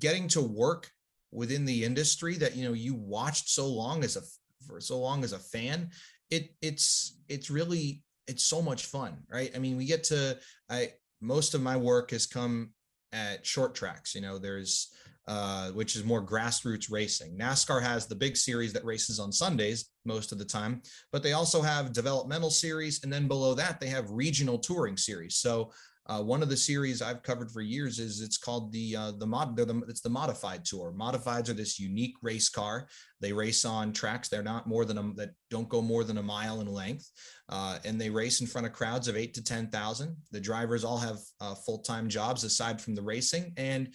getting 0.00 0.28
to 0.28 0.40
work 0.40 0.90
within 1.32 1.64
the 1.64 1.84
industry 1.84 2.36
that 2.36 2.56
you 2.56 2.64
know 2.64 2.72
you 2.72 2.94
watched 2.94 3.48
so 3.48 3.66
long 3.66 4.04
as 4.04 4.16
a 4.16 4.22
for 4.66 4.80
so 4.80 4.98
long 4.98 5.24
as 5.24 5.32
a 5.32 5.38
fan. 5.38 5.90
It 6.30 6.54
it's 6.62 7.18
it's 7.28 7.50
really 7.50 8.02
it's 8.26 8.44
so 8.44 8.62
much 8.62 8.86
fun, 8.86 9.16
right? 9.30 9.50
I 9.54 9.58
mean, 9.58 9.76
we 9.76 9.86
get 9.86 10.04
to 10.04 10.38
I 10.70 10.92
most 11.20 11.54
of 11.54 11.62
my 11.62 11.76
work 11.76 12.10
has 12.10 12.26
come 12.26 12.70
at 13.12 13.46
short 13.46 13.74
tracks. 13.74 14.14
You 14.14 14.20
know, 14.20 14.38
there's 14.38 14.92
uh, 15.26 15.70
which 15.70 15.96
is 15.96 16.04
more 16.04 16.24
grassroots 16.24 16.90
racing. 16.90 17.38
NASCAR 17.38 17.80
has 17.80 18.06
the 18.06 18.14
big 18.14 18.36
series 18.36 18.74
that 18.74 18.84
races 18.84 19.18
on 19.18 19.32
Sundays 19.32 19.88
most 20.04 20.32
of 20.32 20.38
the 20.38 20.44
time, 20.44 20.82
but 21.12 21.22
they 21.22 21.32
also 21.32 21.62
have 21.62 21.94
developmental 21.94 22.50
series, 22.50 23.02
and 23.02 23.12
then 23.12 23.26
below 23.26 23.54
that 23.54 23.80
they 23.80 23.86
have 23.86 24.10
regional 24.10 24.58
touring 24.58 24.98
series. 24.98 25.36
So 25.36 25.72
uh, 26.06 26.22
one 26.22 26.42
of 26.42 26.50
the 26.50 26.56
series 26.56 27.00
I've 27.00 27.22
covered 27.22 27.50
for 27.50 27.62
years 27.62 27.98
is 27.98 28.20
it's 28.20 28.36
called 28.36 28.72
the 28.72 28.94
uh, 28.94 29.12
the 29.12 29.26
mod. 29.26 29.56
The, 29.56 29.82
it's 29.88 30.02
the 30.02 30.10
modified 30.10 30.64
tour. 30.64 30.92
Modifieds 30.96 31.48
are 31.48 31.54
this 31.54 31.80
unique 31.80 32.16
race 32.20 32.50
car. 32.50 32.88
They 33.20 33.32
race 33.32 33.64
on 33.64 33.92
tracks. 33.92 34.28
They're 34.28 34.42
not 34.42 34.66
more 34.66 34.84
than 34.84 34.98
a, 34.98 35.12
that 35.14 35.30
don't 35.50 35.68
go 35.68 35.80
more 35.80 36.04
than 36.04 36.18
a 36.18 36.22
mile 36.22 36.60
in 36.60 36.66
length, 36.66 37.10
uh, 37.48 37.78
and 37.86 37.98
they 37.98 38.10
race 38.10 38.42
in 38.42 38.46
front 38.46 38.66
of 38.66 38.74
crowds 38.74 39.08
of 39.08 39.16
eight 39.16 39.32
to 39.34 39.42
ten 39.42 39.68
thousand. 39.68 40.16
The 40.30 40.40
drivers 40.40 40.84
all 40.84 40.98
have 40.98 41.20
uh, 41.40 41.54
full 41.54 41.78
time 41.78 42.10
jobs 42.10 42.44
aside 42.44 42.82
from 42.82 42.94
the 42.94 43.02
racing, 43.02 43.54
and 43.56 43.94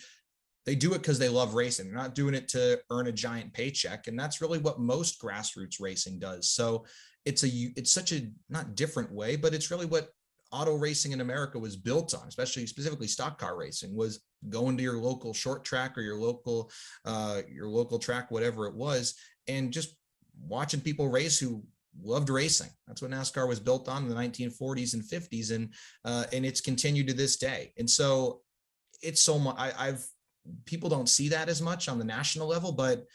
they 0.66 0.74
do 0.76 0.93
it 0.93 0.99
because 1.03 1.20
they 1.20 1.30
love 1.30 1.53
racing. 1.53 1.88
They're 1.88 1.95
not 1.95 2.16
doing 2.16 2.34
it 2.34 2.47
to 2.49 2.80
earn 2.89 3.05
a 3.05 3.12
giant 3.12 3.53
paycheck, 3.53 4.07
and 4.07 4.20
that's 4.20 4.41
really 4.41 4.60
what 4.60 4.80
most 4.80 5.22
grassroots 5.22 5.80
racing 5.80 6.18
does. 6.18 6.49
So 6.49 6.86
it's 7.26 7.43
a 7.43 7.47
it's 7.76 7.93
such 7.93 8.14
a 8.14 8.32
not 8.49 8.74
different 8.74 9.12
way, 9.12 9.36
but 9.36 9.53
it's 9.53 9.70
really 9.70 9.86
what 9.86 10.10
auto 10.52 10.76
racing 10.76 11.12
in 11.12 11.22
America 11.22 11.60
was 11.60 11.76
built 11.76 12.14
on, 12.14 12.28
especially 12.28 12.66
specifically 12.66 13.08
stock 13.08 13.39
car 13.39 13.58
racing, 13.58 13.95
was 13.95 14.22
going 14.50 14.78
to 14.78 14.84
your 14.84 14.97
local 14.97 15.34
short 15.34 15.64
track 15.64 15.97
or 15.97 16.02
your 16.02 16.18
local 16.18 16.72
uh, 17.06 17.41
your 17.52 17.68
local 17.68 18.00
track, 18.00 18.32
whatever 18.32 18.68
it 18.68 18.76
was, 18.76 19.16
and 19.47 19.72
just 19.72 19.95
watching 20.47 20.82
people 20.82 21.08
race 21.08 21.39
who 21.39 21.64
loved 22.02 22.30
racing. 22.30 22.70
That's 22.88 23.02
what 23.02 23.12
NASCAR 23.12 23.47
was 23.47 23.60
built 23.60 23.89
on 23.89 24.04
in 24.04 24.10
the 24.10 24.16
1940s 24.16 24.93
and 24.93 25.04
50s, 25.04 25.52
and 25.54 25.74
uh, 26.06 26.26
and 26.34 26.45
it's 26.45 26.62
continued 26.62 27.08
to 27.08 27.14
this 27.14 27.38
day. 27.38 27.74
And 27.78 27.89
so 27.89 28.41
it's 29.02 29.22
so 29.22 29.39
much. 29.39 29.56
I, 29.58 29.72
I've 29.78 30.06
people 30.66 30.89
don't 30.89 31.10
see 31.10 31.30
that 31.30 31.50
as 31.50 31.62
much 31.62 31.88
on 31.88 32.00
the 32.00 32.06
national 32.06 32.47
level, 32.47 32.72
but 32.72 33.06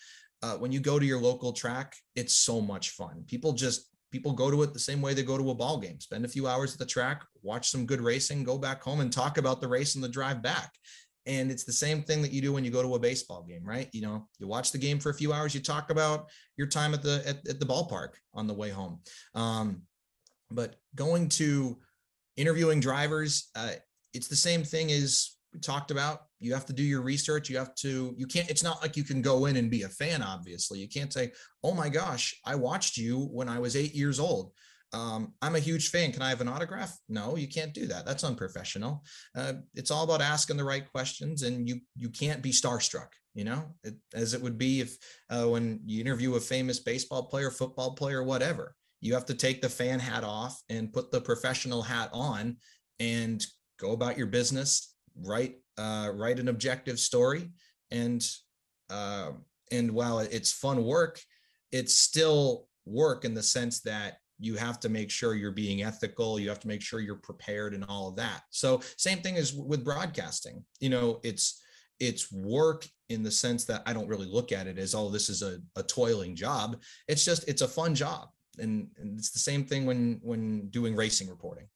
uh, 0.42 0.56
when 0.56 0.72
you 0.72 0.80
go 0.80 0.98
to 0.98 1.06
your 1.06 1.20
local 1.20 1.52
track, 1.52 1.96
it's 2.14 2.34
so 2.34 2.60
much 2.60 2.90
fun. 2.90 3.24
People 3.26 3.52
just 3.52 3.88
people 4.14 4.32
go 4.32 4.48
to 4.48 4.62
it 4.62 4.72
the 4.72 4.78
same 4.78 5.02
way 5.02 5.12
they 5.12 5.24
go 5.24 5.36
to 5.36 5.50
a 5.50 5.54
ball 5.54 5.76
game. 5.76 5.98
Spend 5.98 6.24
a 6.24 6.28
few 6.28 6.46
hours 6.46 6.72
at 6.72 6.78
the 6.78 6.86
track 6.86 7.24
watch 7.42 7.68
some 7.68 7.84
good 7.84 8.00
racing 8.00 8.44
go 8.44 8.56
back 8.56 8.80
home 8.80 9.00
and 9.00 9.12
talk 9.12 9.38
about 9.38 9.60
the 9.60 9.66
race 9.66 9.96
and 9.96 10.04
the 10.04 10.08
drive 10.08 10.40
back. 10.40 10.72
And 11.26 11.50
it's 11.50 11.64
the 11.64 11.72
same 11.72 12.02
thing 12.02 12.22
that 12.22 12.30
you 12.32 12.40
do 12.40 12.52
when 12.52 12.64
you 12.64 12.70
go 12.70 12.82
to 12.82 12.94
a 12.94 12.98
baseball 12.98 13.42
game 13.42 13.64
right? 13.64 13.88
You 13.92 14.02
know 14.02 14.28
you 14.38 14.46
watch 14.46 14.70
the 14.70 14.78
game 14.78 15.00
for 15.00 15.10
a 15.10 15.14
few 15.14 15.32
hours 15.32 15.52
you 15.52 15.60
talk 15.60 15.90
about 15.90 16.28
your 16.56 16.68
time 16.68 16.94
at 16.94 17.02
the 17.02 17.22
at, 17.26 17.48
at 17.48 17.58
the 17.58 17.66
ballpark 17.66 18.10
on 18.32 18.46
the 18.46 18.54
way 18.54 18.70
home. 18.70 19.00
Um, 19.34 19.82
but 20.50 20.76
going 20.94 21.28
to 21.30 21.78
interviewing 22.36 22.78
drivers 22.78 23.50
uh, 23.56 23.72
it's 24.12 24.28
the 24.28 24.36
same 24.36 24.62
thing 24.62 24.92
as 24.92 25.36
we 25.52 25.58
talked 25.58 25.90
about 25.90 26.22
you 26.44 26.52
have 26.52 26.66
to 26.66 26.72
do 26.72 26.82
your 26.82 27.00
research 27.00 27.48
you 27.48 27.56
have 27.56 27.74
to 27.74 28.14
you 28.16 28.26
can't 28.26 28.50
it's 28.50 28.62
not 28.62 28.82
like 28.82 28.96
you 28.96 29.04
can 29.04 29.22
go 29.22 29.46
in 29.46 29.56
and 29.56 29.70
be 29.70 29.82
a 29.82 29.88
fan 29.88 30.22
obviously. 30.22 30.78
You 30.78 30.88
can't 30.88 31.12
say 31.12 31.32
oh 31.62 31.74
my 31.74 31.88
gosh 31.88 32.38
i 32.44 32.54
watched 32.54 32.96
you 32.96 33.28
when 33.32 33.48
i 33.48 33.58
was 33.58 33.76
eight 33.76 33.94
years 33.94 34.20
old. 34.20 34.52
Um, 34.92 35.32
i'm 35.42 35.56
a 35.56 35.60
huge 35.60 35.88
fan. 35.88 36.12
Can 36.12 36.22
i 36.22 36.28
have 36.28 36.40
an 36.40 36.48
autograph? 36.48 36.96
No 37.08 37.36
you 37.36 37.48
can't 37.48 37.74
do 37.74 37.86
that. 37.86 38.04
That's 38.06 38.24
unprofessional. 38.24 39.02
Uh, 39.36 39.54
it's 39.74 39.90
all 39.90 40.04
about 40.04 40.20
asking 40.20 40.58
the 40.58 40.64
right 40.64 40.90
questions 40.92 41.42
and 41.42 41.68
you 41.68 41.80
you 41.96 42.10
can't 42.10 42.42
be 42.42 42.50
starstruck 42.50 43.08
you 43.34 43.44
know? 43.44 43.64
It, 43.82 43.94
as 44.14 44.32
it 44.32 44.40
would 44.40 44.58
be 44.58 44.80
if 44.80 44.96
uh, 45.30 45.46
when 45.46 45.80
you 45.84 46.00
interview 46.00 46.34
a 46.34 46.40
famous 46.40 46.78
baseball 46.78 47.24
player 47.24 47.50
football 47.50 47.94
player 47.94 48.22
whatever 48.22 48.74
you 49.00 49.12
have 49.14 49.26
to 49.26 49.34
take 49.34 49.60
the 49.60 49.68
fan 49.68 49.98
hat 49.98 50.24
off 50.24 50.62
and 50.70 50.92
put 50.92 51.10
the 51.10 51.20
professional 51.20 51.82
hat 51.82 52.08
on 52.12 52.56
and 53.00 53.44
go 53.78 53.92
about 53.92 54.16
your 54.16 54.28
business 54.28 54.94
write 55.16 55.56
uh, 55.78 56.10
write 56.14 56.38
an 56.38 56.48
objective 56.48 56.98
story. 56.98 57.50
And 57.90 58.26
uh, 58.90 59.32
and 59.72 59.90
while 59.90 60.18
it's 60.20 60.52
fun 60.52 60.84
work 60.84 61.20
it's 61.72 61.94
still 61.94 62.68
work 62.86 63.24
in 63.24 63.34
the 63.34 63.42
sense 63.42 63.80
that 63.80 64.18
you 64.38 64.56
have 64.56 64.78
to 64.80 64.88
make 64.88 65.10
sure 65.10 65.34
you're 65.34 65.50
being 65.50 65.82
ethical 65.82 66.38
you 66.38 66.48
have 66.48 66.60
to 66.60 66.68
make 66.68 66.82
sure 66.82 67.00
you're 67.00 67.16
prepared 67.16 67.74
and 67.74 67.84
all 67.84 68.08
of 68.08 68.16
that. 68.16 68.42
So 68.50 68.80
same 68.96 69.18
thing 69.18 69.36
as 69.36 69.52
with 69.52 69.84
broadcasting. 69.84 70.64
You 70.80 70.90
know 70.90 71.20
it's 71.22 71.60
it's 72.00 72.32
work 72.32 72.86
in 73.08 73.22
the 73.22 73.30
sense 73.30 73.64
that 73.64 73.82
i 73.86 73.92
don't 73.92 74.08
really 74.08 74.26
look 74.26 74.50
at 74.50 74.66
it 74.66 74.78
as 74.78 74.96
oh 74.96 75.08
this 75.08 75.28
is 75.28 75.42
a, 75.42 75.58
a 75.76 75.82
toiling 75.82 76.34
job. 76.34 76.80
It's 77.08 77.24
just 77.24 77.48
it's 77.48 77.62
a 77.62 77.68
fun 77.68 77.94
job. 77.94 78.28
And, 78.58 78.88
and 78.98 79.18
it's 79.18 79.32
the 79.32 79.40
same 79.40 79.64
thing 79.64 79.84
when 79.84 80.20
when 80.22 80.68
doing 80.68 80.94
racing 80.94 81.28
reporting 81.28 81.66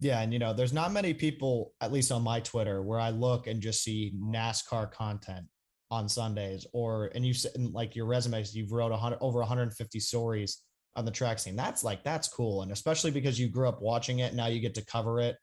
yeah, 0.00 0.20
and 0.20 0.32
you 0.32 0.38
know, 0.38 0.52
there's 0.52 0.72
not 0.72 0.92
many 0.92 1.12
people, 1.12 1.72
at 1.80 1.92
least 1.92 2.12
on 2.12 2.22
my 2.22 2.40
Twitter, 2.40 2.82
where 2.82 3.00
I 3.00 3.10
look 3.10 3.46
and 3.46 3.60
just 3.60 3.82
see 3.82 4.14
NASCAR 4.16 4.92
content 4.92 5.46
on 5.90 6.08
Sundays, 6.08 6.66
or 6.72 7.10
and 7.14 7.26
you 7.26 7.34
said 7.34 7.52
like 7.72 7.96
your 7.96 8.06
resumes, 8.06 8.54
you've 8.54 8.72
wrote 8.72 8.92
100 8.92 9.18
over 9.20 9.40
150 9.40 10.00
stories 10.00 10.62
on 10.94 11.04
the 11.04 11.10
track 11.10 11.38
scene. 11.38 11.56
That's 11.56 11.82
like 11.82 12.04
that's 12.04 12.28
cool, 12.28 12.62
and 12.62 12.70
especially 12.70 13.10
because 13.10 13.40
you 13.40 13.48
grew 13.48 13.68
up 13.68 13.82
watching 13.82 14.20
it, 14.20 14.34
now 14.34 14.46
you 14.46 14.60
get 14.60 14.74
to 14.76 14.84
cover 14.84 15.20
it. 15.20 15.36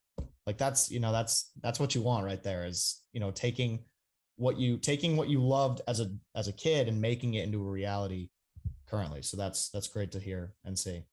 Like 0.48 0.58
that's 0.58 0.90
you 0.90 1.02
know 1.02 1.12
that's 1.12 1.52
that's 1.62 1.80
what 1.80 1.94
you 1.94 2.02
want 2.02 2.26
right 2.26 2.42
there 2.42 2.66
is 2.66 3.02
you 3.12 3.20
know 3.20 3.32
taking 3.32 3.84
what 4.38 4.58
you 4.58 4.78
taking 4.78 5.18
what 5.18 5.30
you 5.30 5.44
loved 5.44 5.82
as 5.88 6.00
a 6.00 6.08
as 6.36 6.48
a 6.48 6.54
kid 6.54 6.88
and 6.88 7.02
making 7.02 7.34
it 7.34 7.44
into 7.44 7.60
a 7.60 7.70
reality 7.70 8.30
currently. 8.88 9.22
So 9.22 9.36
that's 9.36 9.70
that's 9.70 9.88
great 9.88 10.12
to 10.12 10.20
hear 10.20 10.54
and 10.64 10.78
see. 10.78 11.04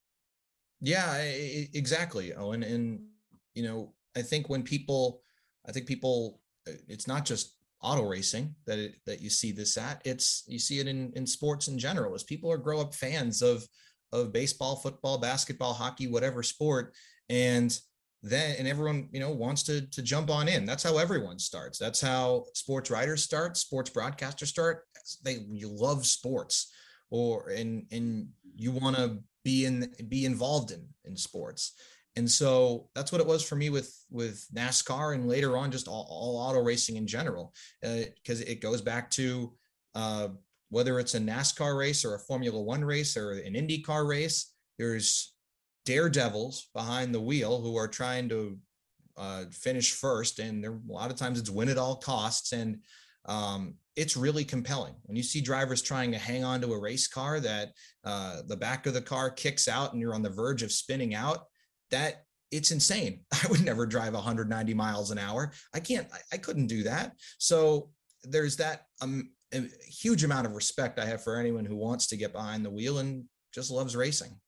Yeah, 0.80 1.16
exactly, 1.18 2.34
Owen. 2.34 2.64
And 2.64 3.00
you 3.54 3.62
know, 3.62 3.94
I 4.16 4.22
think 4.22 4.48
when 4.48 4.62
people, 4.62 5.22
I 5.68 5.72
think 5.72 5.86
people, 5.86 6.40
uh, 6.68 6.72
it's 6.88 7.06
not 7.06 7.24
just 7.24 7.56
auto 7.82 8.04
racing 8.04 8.54
that 8.66 8.78
it, 8.78 8.96
that 9.06 9.20
you 9.20 9.30
see 9.30 9.52
this 9.52 9.76
at. 9.76 10.00
It's 10.04 10.44
you 10.46 10.58
see 10.58 10.78
it 10.78 10.86
in 10.86 11.12
in 11.16 11.26
sports 11.26 11.68
in 11.68 11.78
general. 11.78 12.14
As 12.14 12.22
people 12.22 12.50
are 12.50 12.58
grow 12.58 12.80
up 12.80 12.94
fans 12.94 13.42
of 13.42 13.66
of 14.12 14.32
baseball, 14.32 14.76
football, 14.76 15.18
basketball, 15.18 15.72
hockey, 15.72 16.06
whatever 16.06 16.42
sport, 16.42 16.94
and 17.28 17.76
then 18.22 18.56
and 18.58 18.68
everyone 18.68 19.08
you 19.12 19.20
know 19.20 19.30
wants 19.30 19.62
to 19.64 19.86
to 19.90 20.02
jump 20.02 20.30
on 20.30 20.48
in. 20.48 20.64
That's 20.64 20.82
how 20.82 20.98
everyone 20.98 21.38
starts. 21.38 21.78
That's 21.78 22.00
how 22.00 22.44
sports 22.54 22.90
writers 22.90 23.22
start. 23.22 23.56
Sports 23.56 23.90
broadcasters 23.90 24.48
start. 24.48 24.84
They 25.24 25.38
you 25.50 25.68
love 25.68 26.06
sports, 26.06 26.72
or 27.10 27.48
and 27.48 27.86
and 27.90 28.28
you 28.54 28.70
want 28.70 28.96
to 28.96 29.18
be 29.44 29.64
in 29.64 29.92
be 30.08 30.24
involved 30.24 30.70
in 30.70 30.86
in 31.04 31.16
sports 31.16 31.72
and 32.16 32.30
so 32.30 32.88
that's 32.94 33.10
what 33.10 33.20
it 33.20 33.26
was 33.26 33.42
for 33.42 33.56
me 33.56 33.70
with 33.70 34.04
with 34.10 34.46
NASCAR 34.54 35.14
and 35.14 35.28
later 35.28 35.56
on 35.56 35.70
just 35.70 35.88
all, 35.88 36.06
all 36.10 36.36
auto 36.36 36.60
racing 36.60 36.96
in 36.96 37.06
general 37.06 37.54
because 37.80 38.40
uh, 38.40 38.44
it 38.46 38.60
goes 38.60 38.80
back 38.80 39.10
to 39.12 39.52
uh, 39.94 40.28
whether 40.68 40.98
it's 40.98 41.14
a 41.14 41.20
NASCAR 41.20 41.78
race 41.78 42.04
or 42.04 42.14
a 42.14 42.20
Formula 42.20 42.60
One 42.60 42.84
race 42.84 43.16
or 43.16 43.32
an 43.32 43.54
IndyCar 43.54 44.08
race, 44.08 44.52
there's 44.78 45.34
daredevils 45.84 46.68
behind 46.74 47.14
the 47.14 47.20
wheel 47.20 47.60
who 47.60 47.76
are 47.76 47.88
trying 47.88 48.28
to 48.30 48.58
uh, 49.16 49.44
finish 49.50 49.92
first, 49.92 50.38
and 50.38 50.64
there 50.64 50.72
a 50.72 50.92
lot 50.92 51.10
of 51.10 51.16
times 51.16 51.38
it's 51.38 51.50
win 51.50 51.68
at 51.68 51.76
all 51.76 51.96
costs, 51.96 52.52
and 52.52 52.78
um, 53.26 53.74
it's 53.96 54.16
really 54.16 54.44
compelling. 54.44 54.94
When 55.04 55.16
you 55.16 55.22
see 55.22 55.40
drivers 55.40 55.82
trying 55.82 56.10
to 56.12 56.18
hang 56.18 56.44
on 56.44 56.60
to 56.62 56.72
a 56.72 56.80
race 56.80 57.06
car 57.06 57.38
that 57.40 57.72
uh, 58.04 58.40
the 58.46 58.56
back 58.56 58.86
of 58.86 58.94
the 58.94 59.02
car 59.02 59.30
kicks 59.30 59.68
out 59.68 59.92
and 59.92 60.00
you're 60.00 60.14
on 60.14 60.22
the 60.22 60.30
verge 60.30 60.62
of 60.62 60.72
spinning 60.72 61.14
out 61.14 61.46
that 61.92 62.24
it's 62.50 62.70
insane. 62.70 63.20
I 63.32 63.46
would 63.48 63.64
never 63.64 63.86
drive 63.86 64.14
190 64.14 64.74
miles 64.74 65.10
an 65.10 65.18
hour. 65.18 65.52
I 65.74 65.80
can't, 65.80 66.06
I, 66.12 66.18
I 66.34 66.36
couldn't 66.36 66.66
do 66.66 66.82
that. 66.82 67.12
So 67.38 67.90
there's 68.24 68.56
that 68.56 68.82
um, 69.00 69.30
huge 69.86 70.24
amount 70.24 70.46
of 70.46 70.54
respect 70.54 70.98
I 70.98 71.06
have 71.06 71.22
for 71.22 71.36
anyone 71.36 71.64
who 71.64 71.76
wants 71.76 72.06
to 72.08 72.16
get 72.16 72.32
behind 72.32 72.64
the 72.64 72.70
wheel 72.70 72.98
and 72.98 73.24
just 73.54 73.70
loves 73.70 73.96
racing. 73.96 74.38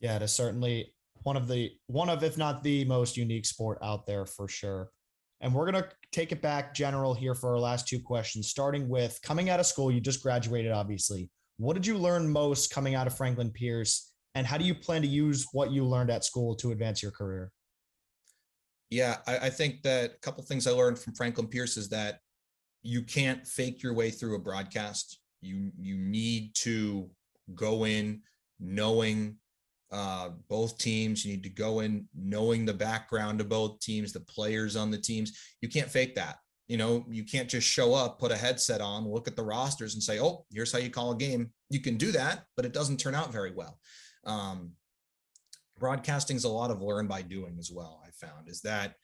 Yeah, 0.00 0.16
it 0.16 0.22
is 0.22 0.32
certainly 0.32 0.94
one 1.22 1.36
of 1.36 1.48
the 1.48 1.72
one 1.86 2.08
of 2.08 2.22
if 2.22 2.36
not 2.36 2.62
the 2.62 2.84
most 2.84 3.16
unique 3.16 3.46
sport 3.46 3.78
out 3.82 4.06
there 4.06 4.26
for 4.26 4.48
sure. 4.48 4.90
And 5.40 5.52
we're 5.52 5.70
going 5.70 5.82
to 5.82 5.88
take 6.12 6.32
it 6.32 6.40
back 6.40 6.74
general 6.74 7.12
here 7.12 7.34
for 7.34 7.50
our 7.50 7.58
last 7.58 7.86
two 7.86 8.00
questions 8.00 8.48
starting 8.48 8.88
with 8.88 9.18
coming 9.22 9.50
out 9.50 9.60
of 9.60 9.66
school 9.66 9.90
you 9.90 10.00
just 10.00 10.22
graduated 10.22 10.72
obviously. 10.72 11.30
What 11.58 11.74
did 11.74 11.86
you 11.86 11.96
learn 11.96 12.28
most 12.28 12.70
coming 12.70 12.94
out 12.94 13.06
of 13.06 13.16
Franklin 13.16 13.50
Pierce 13.50 14.12
and 14.36 14.46
how 14.46 14.58
do 14.58 14.66
you 14.66 14.74
plan 14.74 15.00
to 15.00 15.08
use 15.08 15.46
what 15.52 15.72
you 15.72 15.82
learned 15.82 16.10
at 16.10 16.22
school 16.22 16.54
to 16.56 16.70
advance 16.70 17.02
your 17.02 17.10
career? 17.10 17.50
Yeah, 18.90 19.16
I, 19.26 19.38
I 19.38 19.50
think 19.50 19.82
that 19.82 20.10
a 20.10 20.18
couple 20.18 20.44
things 20.44 20.66
I 20.66 20.72
learned 20.72 20.98
from 20.98 21.14
Franklin 21.14 21.48
Pierce 21.48 21.78
is 21.78 21.88
that 21.88 22.20
you 22.82 23.02
can't 23.02 23.46
fake 23.46 23.82
your 23.82 23.94
way 23.94 24.10
through 24.10 24.36
a 24.36 24.38
broadcast. 24.38 25.20
You 25.40 25.72
you 25.78 25.96
need 25.96 26.54
to 26.56 27.08
go 27.54 27.86
in 27.86 28.20
knowing 28.60 29.38
uh, 29.90 30.30
both 30.50 30.76
teams. 30.76 31.24
You 31.24 31.32
need 31.32 31.42
to 31.44 31.48
go 31.48 31.80
in 31.80 32.06
knowing 32.14 32.66
the 32.66 32.74
background 32.74 33.40
of 33.40 33.48
both 33.48 33.80
teams, 33.80 34.12
the 34.12 34.20
players 34.20 34.76
on 34.76 34.90
the 34.90 34.98
teams. 34.98 35.32
You 35.62 35.70
can't 35.70 35.90
fake 35.90 36.14
that. 36.16 36.36
You 36.68 36.76
know, 36.76 37.06
you 37.08 37.24
can't 37.24 37.48
just 37.48 37.66
show 37.66 37.94
up, 37.94 38.18
put 38.18 38.32
a 38.32 38.36
headset 38.36 38.82
on, 38.82 39.08
look 39.08 39.28
at 39.28 39.36
the 39.36 39.44
rosters, 39.44 39.94
and 39.94 40.02
say, 40.02 40.20
"Oh, 40.20 40.44
here's 40.52 40.72
how 40.72 40.78
you 40.78 40.90
call 40.90 41.12
a 41.12 41.16
game." 41.16 41.52
You 41.70 41.80
can 41.80 41.96
do 41.96 42.12
that, 42.12 42.44
but 42.54 42.66
it 42.66 42.74
doesn't 42.74 42.98
turn 42.98 43.14
out 43.14 43.32
very 43.32 43.52
well 43.52 43.78
um, 44.26 44.72
broadcasting 45.78 46.36
is 46.36 46.44
a 46.44 46.48
lot 46.48 46.70
of 46.70 46.82
learn 46.82 47.06
by 47.06 47.22
doing 47.22 47.56
as 47.58 47.70
well 47.70 48.02
i 48.06 48.10
found 48.10 48.48
is 48.48 48.60
that 48.60 48.94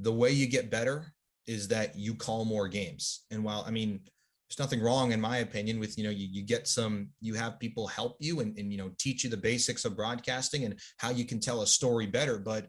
the 0.00 0.12
way 0.12 0.30
you 0.30 0.46
get 0.46 0.70
better 0.70 1.12
is 1.48 1.66
that 1.68 1.96
you 1.96 2.14
call 2.14 2.44
more 2.44 2.68
games. 2.68 3.24
And 3.30 3.42
while 3.42 3.64
i 3.66 3.70
mean 3.70 4.00
there's 4.48 4.58
nothing 4.58 4.80
wrong 4.80 5.12
in 5.12 5.20
my 5.20 5.38
opinion 5.38 5.78
with 5.78 5.98
you 5.98 6.04
know 6.04 6.10
you, 6.10 6.28
you 6.30 6.42
get 6.42 6.68
some 6.68 7.08
you 7.20 7.34
have 7.34 7.58
people 7.58 7.86
help 7.86 8.16
you 8.20 8.40
and, 8.40 8.56
and 8.58 8.70
you 8.72 8.78
know 8.78 8.90
teach 8.98 9.24
you 9.24 9.30
the 9.30 9.36
basics 9.36 9.84
of 9.84 9.96
broadcasting 9.96 10.64
and 10.64 10.78
how 10.98 11.10
you 11.10 11.24
can 11.24 11.40
tell 11.40 11.62
a 11.62 11.66
story 11.66 12.06
better. 12.06 12.38
But 12.38 12.68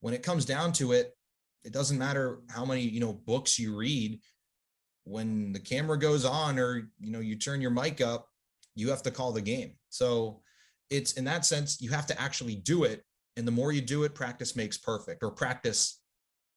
when 0.00 0.14
it 0.14 0.22
comes 0.22 0.44
down 0.44 0.72
to 0.74 0.92
it 0.92 1.12
it 1.64 1.72
doesn't 1.72 1.98
matter 1.98 2.40
how 2.48 2.64
many 2.64 2.82
you 2.82 3.00
know 3.00 3.12
books 3.12 3.58
you 3.58 3.76
read 3.76 4.20
when 5.04 5.52
the 5.52 5.60
camera 5.60 5.98
goes 5.98 6.24
on 6.24 6.58
or 6.58 6.90
you 7.00 7.10
know 7.10 7.20
you 7.20 7.36
turn 7.36 7.60
your 7.60 7.70
mic 7.70 8.00
up 8.00 8.28
you 8.74 8.90
have 8.90 9.02
to 9.02 9.10
call 9.10 9.32
the 9.32 9.40
game. 9.40 9.72
So 9.88 10.40
it's 10.90 11.12
in 11.14 11.24
that 11.24 11.44
sense 11.44 11.80
you 11.80 11.90
have 11.90 12.06
to 12.06 12.20
actually 12.20 12.56
do 12.56 12.84
it 12.84 13.04
and 13.36 13.46
the 13.46 13.52
more 13.52 13.72
you 13.72 13.80
do 13.80 14.04
it 14.04 14.14
practice 14.14 14.56
makes 14.56 14.76
perfect 14.76 15.22
or 15.22 15.30
practice 15.30 16.00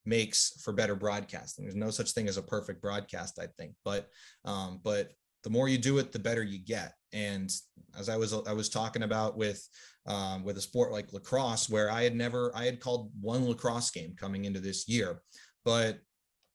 makes 0.05 0.59
for 0.63 0.73
better 0.73 0.95
broadcasting. 0.95 1.63
There's 1.63 1.75
no 1.75 1.91
such 1.91 2.11
thing 2.11 2.27
as 2.27 2.37
a 2.37 2.41
perfect 2.41 2.81
broadcast 2.81 3.39
i 3.39 3.47
think 3.57 3.73
but 3.85 4.09
um, 4.45 4.79
but 4.83 5.11
the 5.43 5.49
more 5.49 5.67
you 5.67 5.77
do 5.77 5.97
it 5.97 6.11
the 6.11 6.19
better 6.19 6.43
you 6.43 6.59
get. 6.59 6.93
And 7.13 7.51
as 7.99 8.09
i 8.09 8.17
was 8.17 8.33
i 8.33 8.53
was 8.53 8.69
talking 8.69 9.03
about 9.03 9.37
with 9.37 9.67
um, 10.07 10.43
with 10.43 10.57
a 10.57 10.61
sport 10.61 10.91
like 10.91 11.13
lacrosse 11.13 11.69
where 11.69 11.91
i 11.91 12.03
had 12.03 12.15
never 12.15 12.51
i 12.55 12.63
had 12.63 12.79
called 12.79 13.11
one 13.19 13.47
lacrosse 13.47 13.91
game 13.91 14.15
coming 14.15 14.45
into 14.45 14.59
this 14.59 14.87
year 14.87 15.21
but 15.65 15.99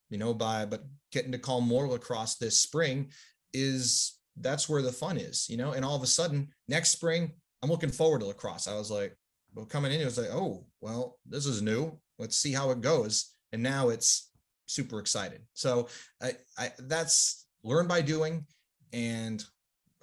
you 0.09 0.19
know 0.19 0.33
by 0.33 0.65
but 0.65 0.83
getting 1.13 1.33
to 1.33 1.39
call 1.39 1.61
more 1.61 1.87
lacrosse 1.87 2.37
this 2.37 2.59
spring 2.59 3.11
is 3.53 4.19
that's 4.41 4.69
where 4.69 4.83
the 4.83 4.93
fun 4.93 5.17
is 5.19 5.47
you 5.49 5.57
know? 5.57 5.73
And 5.73 5.85
all 5.85 5.97
of 5.97 6.03
a 6.03 6.07
sudden 6.07 6.49
next 6.69 6.91
spring 6.91 7.33
I'm 7.67 7.73
looking 7.73 7.91
forward 7.91 8.21
to 8.21 8.27
lacrosse. 8.27 8.69
I 8.69 8.77
was 8.77 8.93
like, 8.93 9.17
well, 9.53 9.67
coming 9.67 9.91
in, 9.91 10.01
it 10.01 10.05
was 10.05 10.19
like, 10.19 10.31
oh, 10.31 10.65
well, 10.81 11.19
this 11.27 11.47
is 11.47 11.63
new. 11.63 11.99
Let's 12.17 12.37
see 12.37 12.53
how 12.53 12.71
it 12.71 12.81
goes. 12.81 13.35
And 13.53 13.61
now 13.61 13.89
it's 13.89 14.31
super 14.67 15.01
excited. 15.01 15.41
So 15.53 15.89
I, 16.23 16.35
I 16.57 16.71
that's 16.79 17.49
learn 17.65 17.89
by 17.89 18.03
doing 18.03 18.47
and 18.93 19.43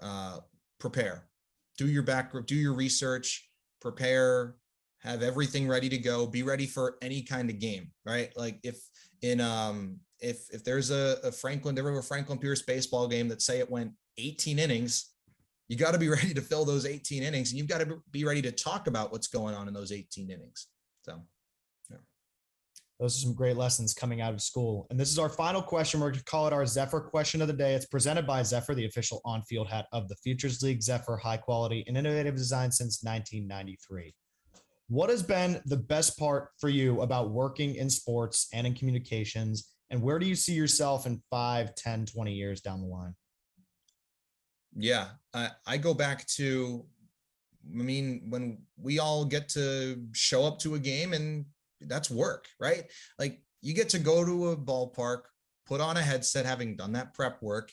uh, 0.01 0.39
prepare. 0.77 1.29
Do 1.77 1.87
your 1.87 2.03
back, 2.03 2.33
do 2.47 2.55
your 2.55 2.73
research, 2.73 3.49
prepare, 3.79 4.55
have 4.99 5.23
everything 5.23 5.65
ready 5.65 5.87
to 5.87 5.97
go. 5.97 6.27
Be 6.27 6.43
ready 6.43 6.65
for 6.65 6.97
any 7.01 7.21
kind 7.21 7.49
of 7.49 7.59
game, 7.59 7.91
right? 8.05 8.29
Like 8.35 8.59
if 8.63 8.77
in 9.21 9.39
um 9.39 10.01
if 10.19 10.47
if 10.51 10.65
there's 10.65 10.91
a, 10.91 11.17
a 11.23 11.31
Franklin, 11.31 11.75
there 11.75 11.97
a 11.97 12.03
Franklin 12.03 12.39
Pierce 12.39 12.61
baseball 12.61 13.07
game 13.07 13.29
that 13.29 13.41
say 13.41 13.59
it 13.59 13.71
went 13.71 13.93
18 14.17 14.59
innings, 14.59 15.12
you 15.73 15.79
got 15.79 15.91
to 15.93 15.99
be 15.99 16.09
ready 16.17 16.33
to 16.33 16.41
fill 16.41 16.65
those 16.65 16.85
18 16.85 17.23
innings 17.23 17.51
and 17.51 17.57
you've 17.57 17.67
got 17.67 17.79
to 17.79 18.01
be 18.11 18.23
ready 18.23 18.41
to 18.41 18.51
talk 18.51 18.87
about 18.87 19.11
what's 19.11 19.27
going 19.27 19.55
on 19.55 19.67
in 19.67 19.73
those 19.73 19.91
18 19.91 20.29
innings. 20.29 20.67
So. 21.03 21.21
Those 22.99 23.17
are 23.17 23.21
some 23.21 23.33
great 23.33 23.57
lessons 23.57 23.93
coming 23.93 24.21
out 24.21 24.33
of 24.33 24.41
school. 24.41 24.87
And 24.89 24.99
this 24.99 25.11
is 25.11 25.19
our 25.19 25.27
final 25.27 25.61
question. 25.61 25.99
We're 25.99 26.11
going 26.11 26.19
to 26.19 26.25
call 26.25 26.47
it 26.47 26.53
our 26.53 26.65
Zephyr 26.65 27.01
question 27.01 27.41
of 27.41 27.47
the 27.47 27.53
day. 27.53 27.73
It's 27.73 27.85
presented 27.85 28.25
by 28.25 28.43
Zephyr, 28.43 28.75
the 28.75 28.85
official 28.85 29.19
on 29.25 29.41
field 29.41 29.67
hat 29.67 29.87
of 29.91 30.07
the 30.07 30.15
Futures 30.15 30.61
League. 30.61 30.81
Zephyr, 30.81 31.17
high 31.17 31.35
quality 31.35 31.83
and 31.87 31.97
innovative 31.97 32.35
design 32.35 32.71
since 32.71 33.03
1993. 33.03 34.13
What 34.87 35.09
has 35.09 35.23
been 35.23 35.61
the 35.65 35.75
best 35.75 36.17
part 36.17 36.51
for 36.59 36.69
you 36.69 37.01
about 37.01 37.31
working 37.31 37.75
in 37.75 37.89
sports 37.89 38.47
and 38.53 38.65
in 38.65 38.73
communications? 38.73 39.73
And 39.89 40.01
where 40.01 40.19
do 40.19 40.25
you 40.25 40.35
see 40.35 40.53
yourself 40.53 41.05
in 41.05 41.21
5, 41.29 41.75
10, 41.75 42.05
20 42.05 42.33
years 42.33 42.61
down 42.61 42.79
the 42.79 42.87
line? 42.87 43.15
Yeah, 44.75 45.09
I, 45.33 45.49
I 45.67 45.77
go 45.77 45.93
back 45.93 46.25
to, 46.37 46.85
I 47.79 47.83
mean, 47.83 48.25
when 48.29 48.59
we 48.77 48.99
all 48.99 49.25
get 49.25 49.49
to 49.49 50.03
show 50.13 50.45
up 50.45 50.59
to 50.59 50.75
a 50.75 50.79
game 50.79 51.13
and 51.13 51.45
that's 51.81 52.09
work, 52.09 52.47
right? 52.59 52.85
Like 53.19 53.41
you 53.61 53.73
get 53.73 53.89
to 53.89 53.99
go 53.99 54.25
to 54.25 54.49
a 54.49 54.57
ballpark, 54.57 55.23
put 55.65 55.79
on 55.79 55.97
a 55.97 56.01
headset, 56.01 56.45
having 56.45 56.75
done 56.75 56.93
that 56.93 57.13
prep 57.13 57.41
work, 57.41 57.71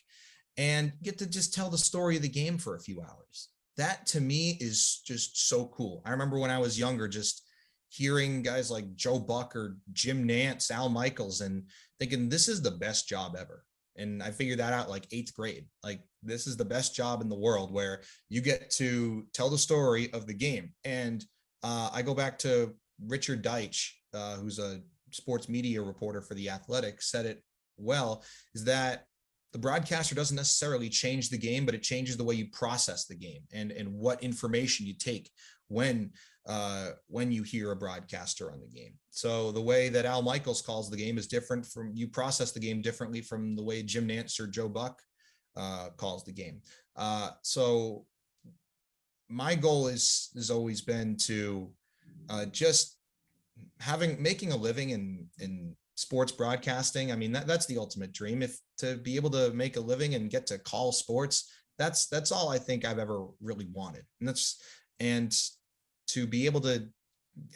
and 0.57 0.93
get 1.03 1.19
to 1.19 1.27
just 1.27 1.55
tell 1.55 1.71
the 1.71 1.79
story 1.79 2.17
of 2.17 2.23
the 2.23 2.29
game 2.29 2.59
for 2.59 2.77
a 2.77 2.81
few 2.81 3.01
hours. 3.01 3.49
that 3.77 4.07
to 4.07 4.21
me 4.21 4.59
is 4.61 5.01
just 5.07 5.49
so 5.49 5.67
cool. 5.67 6.03
I 6.05 6.11
remember 6.11 6.39
when 6.39 6.51
I 6.51 6.59
was 6.59 6.79
younger, 6.79 7.09
just 7.09 7.43
hearing 7.89 8.43
guys 8.43 8.71
like 8.71 8.95
Joe 8.95 9.19
Buck 9.19 9.57
or 9.57 9.79
Jim 9.93 10.29
Nantz, 10.29 10.71
Al 10.71 10.89
Michaels, 10.89 11.41
and 11.41 11.65
thinking 11.99 12.29
this 12.29 12.47
is 12.47 12.61
the 12.63 12.71
best 12.73 13.09
job 13.09 13.37
ever. 13.39 13.65
And 13.97 14.23
I 14.23 14.31
figured 14.31 14.59
that 14.59 14.73
out 14.73 14.91
like 14.91 15.07
eighth 15.13 15.35
grade. 15.35 15.67
Like 15.83 16.03
this 16.23 16.47
is 16.47 16.57
the 16.57 16.65
best 16.65 16.95
job 16.95 17.23
in 17.23 17.29
the 17.29 17.39
world 17.39 17.73
where 17.73 18.03
you 18.29 18.41
get 18.41 18.71
to 18.71 19.27
tell 19.33 19.51
the 19.51 19.59
story 19.59 20.13
of 20.13 20.27
the 20.27 20.35
game. 20.35 20.73
And 20.85 21.25
uh, 21.63 21.91
I 21.93 22.03
go 22.03 22.15
back 22.15 22.39
to 22.41 22.75
Richard 23.07 23.43
Deitsch, 23.43 23.91
uh, 24.15 24.37
who's 24.37 24.59
a 24.59 24.81
sports 25.11 25.49
media 25.49 25.83
reporter 25.83 26.23
for 26.23 26.35
the 26.35 26.51
Athletic, 26.51 27.03
said 27.03 27.27
it 27.27 27.43
well. 27.77 28.25
Is 28.55 28.65
that 28.65 29.05
the 29.53 29.59
broadcaster 29.59 30.15
doesn't 30.15 30.37
necessarily 30.37 30.89
change 30.89 31.29
the 31.29 31.39
game, 31.39 31.67
but 31.67 31.75
it 31.75 31.83
changes 31.83 32.17
the 32.17 32.25
way 32.25 32.35
you 32.35 32.47
process 32.53 33.07
the 33.07 33.17
game 33.17 33.43
and 33.53 33.73
and 33.73 33.93
what 33.93 34.23
information 34.23 34.87
you 34.87 34.95
take 34.95 35.31
when 35.69 36.11
uh, 36.47 36.91
when 37.09 37.31
you 37.31 37.43
hear 37.43 37.73
a 37.73 37.77
broadcaster 37.77 38.51
on 38.51 38.61
the 38.61 38.69
game. 38.69 38.95
So 39.11 39.53
the 39.53 39.61
way 39.61 39.89
that 39.89 40.07
Al 40.07 40.23
Michaels 40.23 40.63
calls 40.63 40.89
the 40.89 40.97
game 40.97 41.19
is 41.19 41.27
different 41.27 41.67
from 41.67 41.93
you 41.95 42.09
process 42.09 42.53
the 42.53 42.61
game 42.61 42.81
differently 42.81 43.21
from 43.21 43.57
the 43.57 43.63
way 43.63 43.83
Jim 43.83 44.09
Nantz 44.09 44.39
or 44.41 44.47
Joe 44.47 44.69
Buck 44.69 45.01
uh, 45.57 45.89
calls 45.97 46.25
the 46.25 46.33
game. 46.33 46.61
Uh, 46.97 47.31
so 47.43 48.05
my 49.29 49.55
goal 49.55 49.87
is 49.87 50.31
has 50.35 50.51
always 50.51 50.81
been 50.81 51.17
to 51.17 51.71
uh, 52.29 52.47
just 52.47 52.97
having 53.79 54.21
making 54.23 54.53
a 54.53 54.57
living 54.57 54.91
in 54.91 55.27
in 55.39 55.77
sports 55.95 56.33
broadcasting. 56.33 57.13
I 57.13 57.17
mean, 57.17 57.33
that, 57.33 57.47
that's 57.47 57.67
the 57.67 57.79
ultimate 57.79 58.13
dream. 58.13 58.43
If 58.43 58.59
to 58.79 58.97
be 58.97 59.17
able 59.17 59.31
to 59.31 59.53
make 59.53 59.77
a 59.77 59.81
living 59.81 60.15
and 60.15 60.31
get 60.31 60.47
to 60.49 60.59
call 60.59 60.93
sports, 60.93 61.53
that's 61.79 62.07
that's 62.07 62.33
all 62.33 62.49
I 62.49 62.59
think 62.59 62.85
I've 62.85 62.99
ever 62.99 63.27
really 63.41 63.69
wanted. 63.73 64.05
And 64.19 64.29
that's 64.29 64.63
and 64.99 65.33
to 66.09 66.27
be 66.27 66.47
able 66.47 66.61
to 66.63 66.89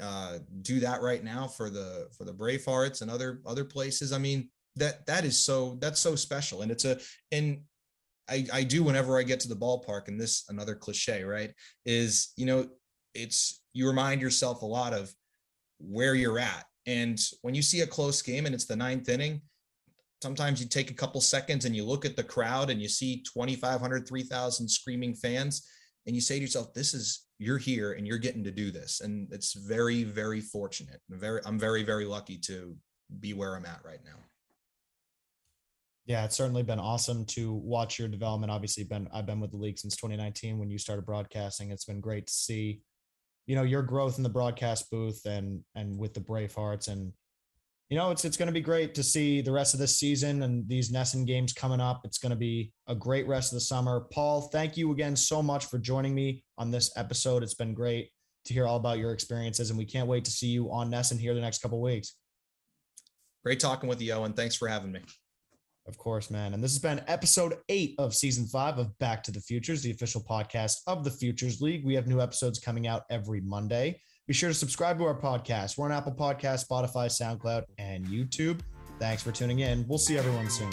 uh, 0.00 0.38
do 0.62 0.80
that 0.80 1.02
right 1.02 1.24
now 1.24 1.46
for 1.46 1.70
the 1.70 2.08
for 2.16 2.24
the 2.24 2.34
Bravehearts 2.34 3.02
and 3.02 3.10
other 3.10 3.40
other 3.46 3.64
places. 3.64 4.12
I 4.12 4.18
mean, 4.18 4.48
that 4.76 5.06
that 5.06 5.24
is 5.24 5.38
so 5.38 5.76
that's 5.80 6.00
so 6.00 6.14
special. 6.14 6.62
And 6.62 6.70
it's 6.70 6.84
a 6.84 6.98
and 7.32 7.62
I, 8.28 8.46
I 8.52 8.62
do 8.62 8.82
whenever 8.82 9.18
I 9.18 9.22
get 9.22 9.40
to 9.40 9.48
the 9.48 9.56
ballpark, 9.56 10.08
and 10.08 10.20
this 10.20 10.44
another 10.48 10.74
cliche, 10.74 11.24
right? 11.24 11.52
Is 11.84 12.32
you 12.36 12.46
know, 12.46 12.66
it's 13.14 13.62
you 13.72 13.86
remind 13.86 14.20
yourself 14.20 14.62
a 14.62 14.66
lot 14.66 14.92
of 14.92 15.12
where 15.78 16.14
you're 16.14 16.38
at 16.38 16.64
and 16.86 17.20
when 17.42 17.54
you 17.54 17.62
see 17.62 17.80
a 17.80 17.86
close 17.86 18.20
game 18.22 18.46
and 18.46 18.54
it's 18.54 18.66
the 18.66 18.76
ninth 18.76 19.08
inning, 19.08 19.40
sometimes 20.22 20.60
you 20.60 20.68
take 20.68 20.90
a 20.90 20.94
couple 20.94 21.20
seconds 21.20 21.64
and 21.64 21.74
you 21.74 21.84
look 21.84 22.04
at 22.04 22.16
the 22.16 22.22
crowd 22.22 22.70
and 22.70 22.80
you 22.80 22.88
see 22.88 23.22
2,500, 23.22 24.06
3,000 24.06 24.68
screaming 24.68 25.14
fans, 25.14 25.66
and 26.06 26.14
you 26.14 26.20
say 26.20 26.36
to 26.36 26.42
yourself, 26.42 26.74
"This 26.74 26.92
is 26.92 27.26
you're 27.38 27.58
here 27.58 27.92
and 27.92 28.06
you're 28.06 28.18
getting 28.18 28.44
to 28.44 28.50
do 28.50 28.70
this." 28.70 29.00
And 29.00 29.32
it's 29.32 29.54
very, 29.54 30.04
very 30.04 30.40
fortunate. 30.40 31.00
I'm 31.10 31.18
very, 31.18 31.40
I'm 31.46 31.58
very, 31.58 31.82
very 31.82 32.04
lucky 32.04 32.36
to 32.38 32.76
be 33.20 33.32
where 33.32 33.56
I'm 33.56 33.66
at 33.66 33.84
right 33.84 34.04
now. 34.04 34.18
Yeah, 36.06 36.24
it's 36.24 36.36
certainly 36.36 36.62
been 36.62 36.78
awesome 36.78 37.24
to 37.26 37.54
watch 37.54 37.98
your 37.98 38.08
development. 38.08 38.52
Obviously, 38.52 38.84
been 38.84 39.08
I've 39.12 39.26
been 39.26 39.40
with 39.40 39.52
the 39.52 39.56
league 39.56 39.78
since 39.78 39.96
2019 39.96 40.58
when 40.58 40.70
you 40.70 40.78
started 40.78 41.06
broadcasting. 41.06 41.70
It's 41.70 41.86
been 41.86 42.00
great 42.00 42.26
to 42.26 42.32
see 42.32 42.82
you 43.46 43.56
know 43.56 43.62
your 43.62 43.82
growth 43.82 44.16
in 44.16 44.22
the 44.22 44.28
broadcast 44.28 44.90
booth 44.90 45.24
and 45.26 45.60
and 45.74 45.98
with 45.98 46.14
the 46.14 46.20
Bravehearts 46.20 46.88
and 46.88 47.12
you 47.90 47.96
know 47.96 48.10
it's 48.10 48.24
it's 48.24 48.36
going 48.36 48.46
to 48.46 48.52
be 48.52 48.60
great 48.60 48.94
to 48.94 49.02
see 49.02 49.40
the 49.40 49.52
rest 49.52 49.74
of 49.74 49.80
this 49.80 49.98
season 49.98 50.42
and 50.42 50.66
these 50.68 50.92
NESN 50.92 51.26
games 51.26 51.52
coming 51.52 51.80
up. 51.80 52.02
It's 52.04 52.18
going 52.18 52.30
to 52.30 52.36
be 52.36 52.72
a 52.86 52.94
great 52.94 53.26
rest 53.26 53.52
of 53.52 53.56
the 53.56 53.60
summer. 53.60 54.06
Paul, 54.12 54.42
thank 54.42 54.76
you 54.76 54.92
again 54.92 55.16
so 55.16 55.42
much 55.42 55.66
for 55.66 55.78
joining 55.78 56.14
me 56.14 56.44
on 56.58 56.70
this 56.70 56.90
episode. 56.96 57.42
It's 57.42 57.54
been 57.54 57.74
great 57.74 58.10
to 58.46 58.54
hear 58.54 58.66
all 58.66 58.76
about 58.76 58.98
your 58.98 59.12
experiences, 59.12 59.70
and 59.70 59.78
we 59.78 59.84
can't 59.84 60.08
wait 60.08 60.24
to 60.24 60.30
see 60.30 60.48
you 60.48 60.70
on 60.70 60.90
NESN 60.90 61.18
here 61.18 61.34
the 61.34 61.40
next 61.40 61.62
couple 61.62 61.80
weeks. 61.80 62.16
Great 63.44 63.60
talking 63.60 63.88
with 63.88 64.00
you, 64.00 64.12
Owen. 64.12 64.32
Thanks 64.32 64.56
for 64.56 64.68
having 64.68 64.92
me. 64.92 65.00
Of 65.86 65.98
course, 65.98 66.30
man. 66.30 66.54
And 66.54 66.64
this 66.64 66.72
has 66.72 66.80
been 66.80 67.02
episode 67.08 67.58
eight 67.68 67.94
of 67.98 68.14
season 68.14 68.46
five 68.46 68.78
of 68.78 68.98
Back 68.98 69.22
to 69.24 69.30
the 69.30 69.40
Futures, 69.40 69.82
the 69.82 69.90
official 69.90 70.22
podcast 70.22 70.78
of 70.86 71.04
the 71.04 71.10
Futures 71.10 71.60
League. 71.60 71.84
We 71.84 71.94
have 71.94 72.06
new 72.06 72.20
episodes 72.20 72.58
coming 72.58 72.86
out 72.86 73.02
every 73.10 73.42
Monday. 73.42 74.00
Be 74.26 74.32
sure 74.32 74.48
to 74.48 74.54
subscribe 74.54 74.96
to 74.98 75.04
our 75.04 75.20
podcast. 75.20 75.76
We're 75.76 75.84
on 75.84 75.92
Apple 75.92 76.14
Podcast, 76.14 76.66
Spotify, 76.66 77.08
SoundCloud, 77.10 77.64
and 77.76 78.06
YouTube. 78.06 78.60
Thanks 78.98 79.22
for 79.22 79.32
tuning 79.32 79.58
in. 79.58 79.86
We'll 79.86 79.98
see 79.98 80.16
everyone 80.16 80.48
soon. 80.48 80.72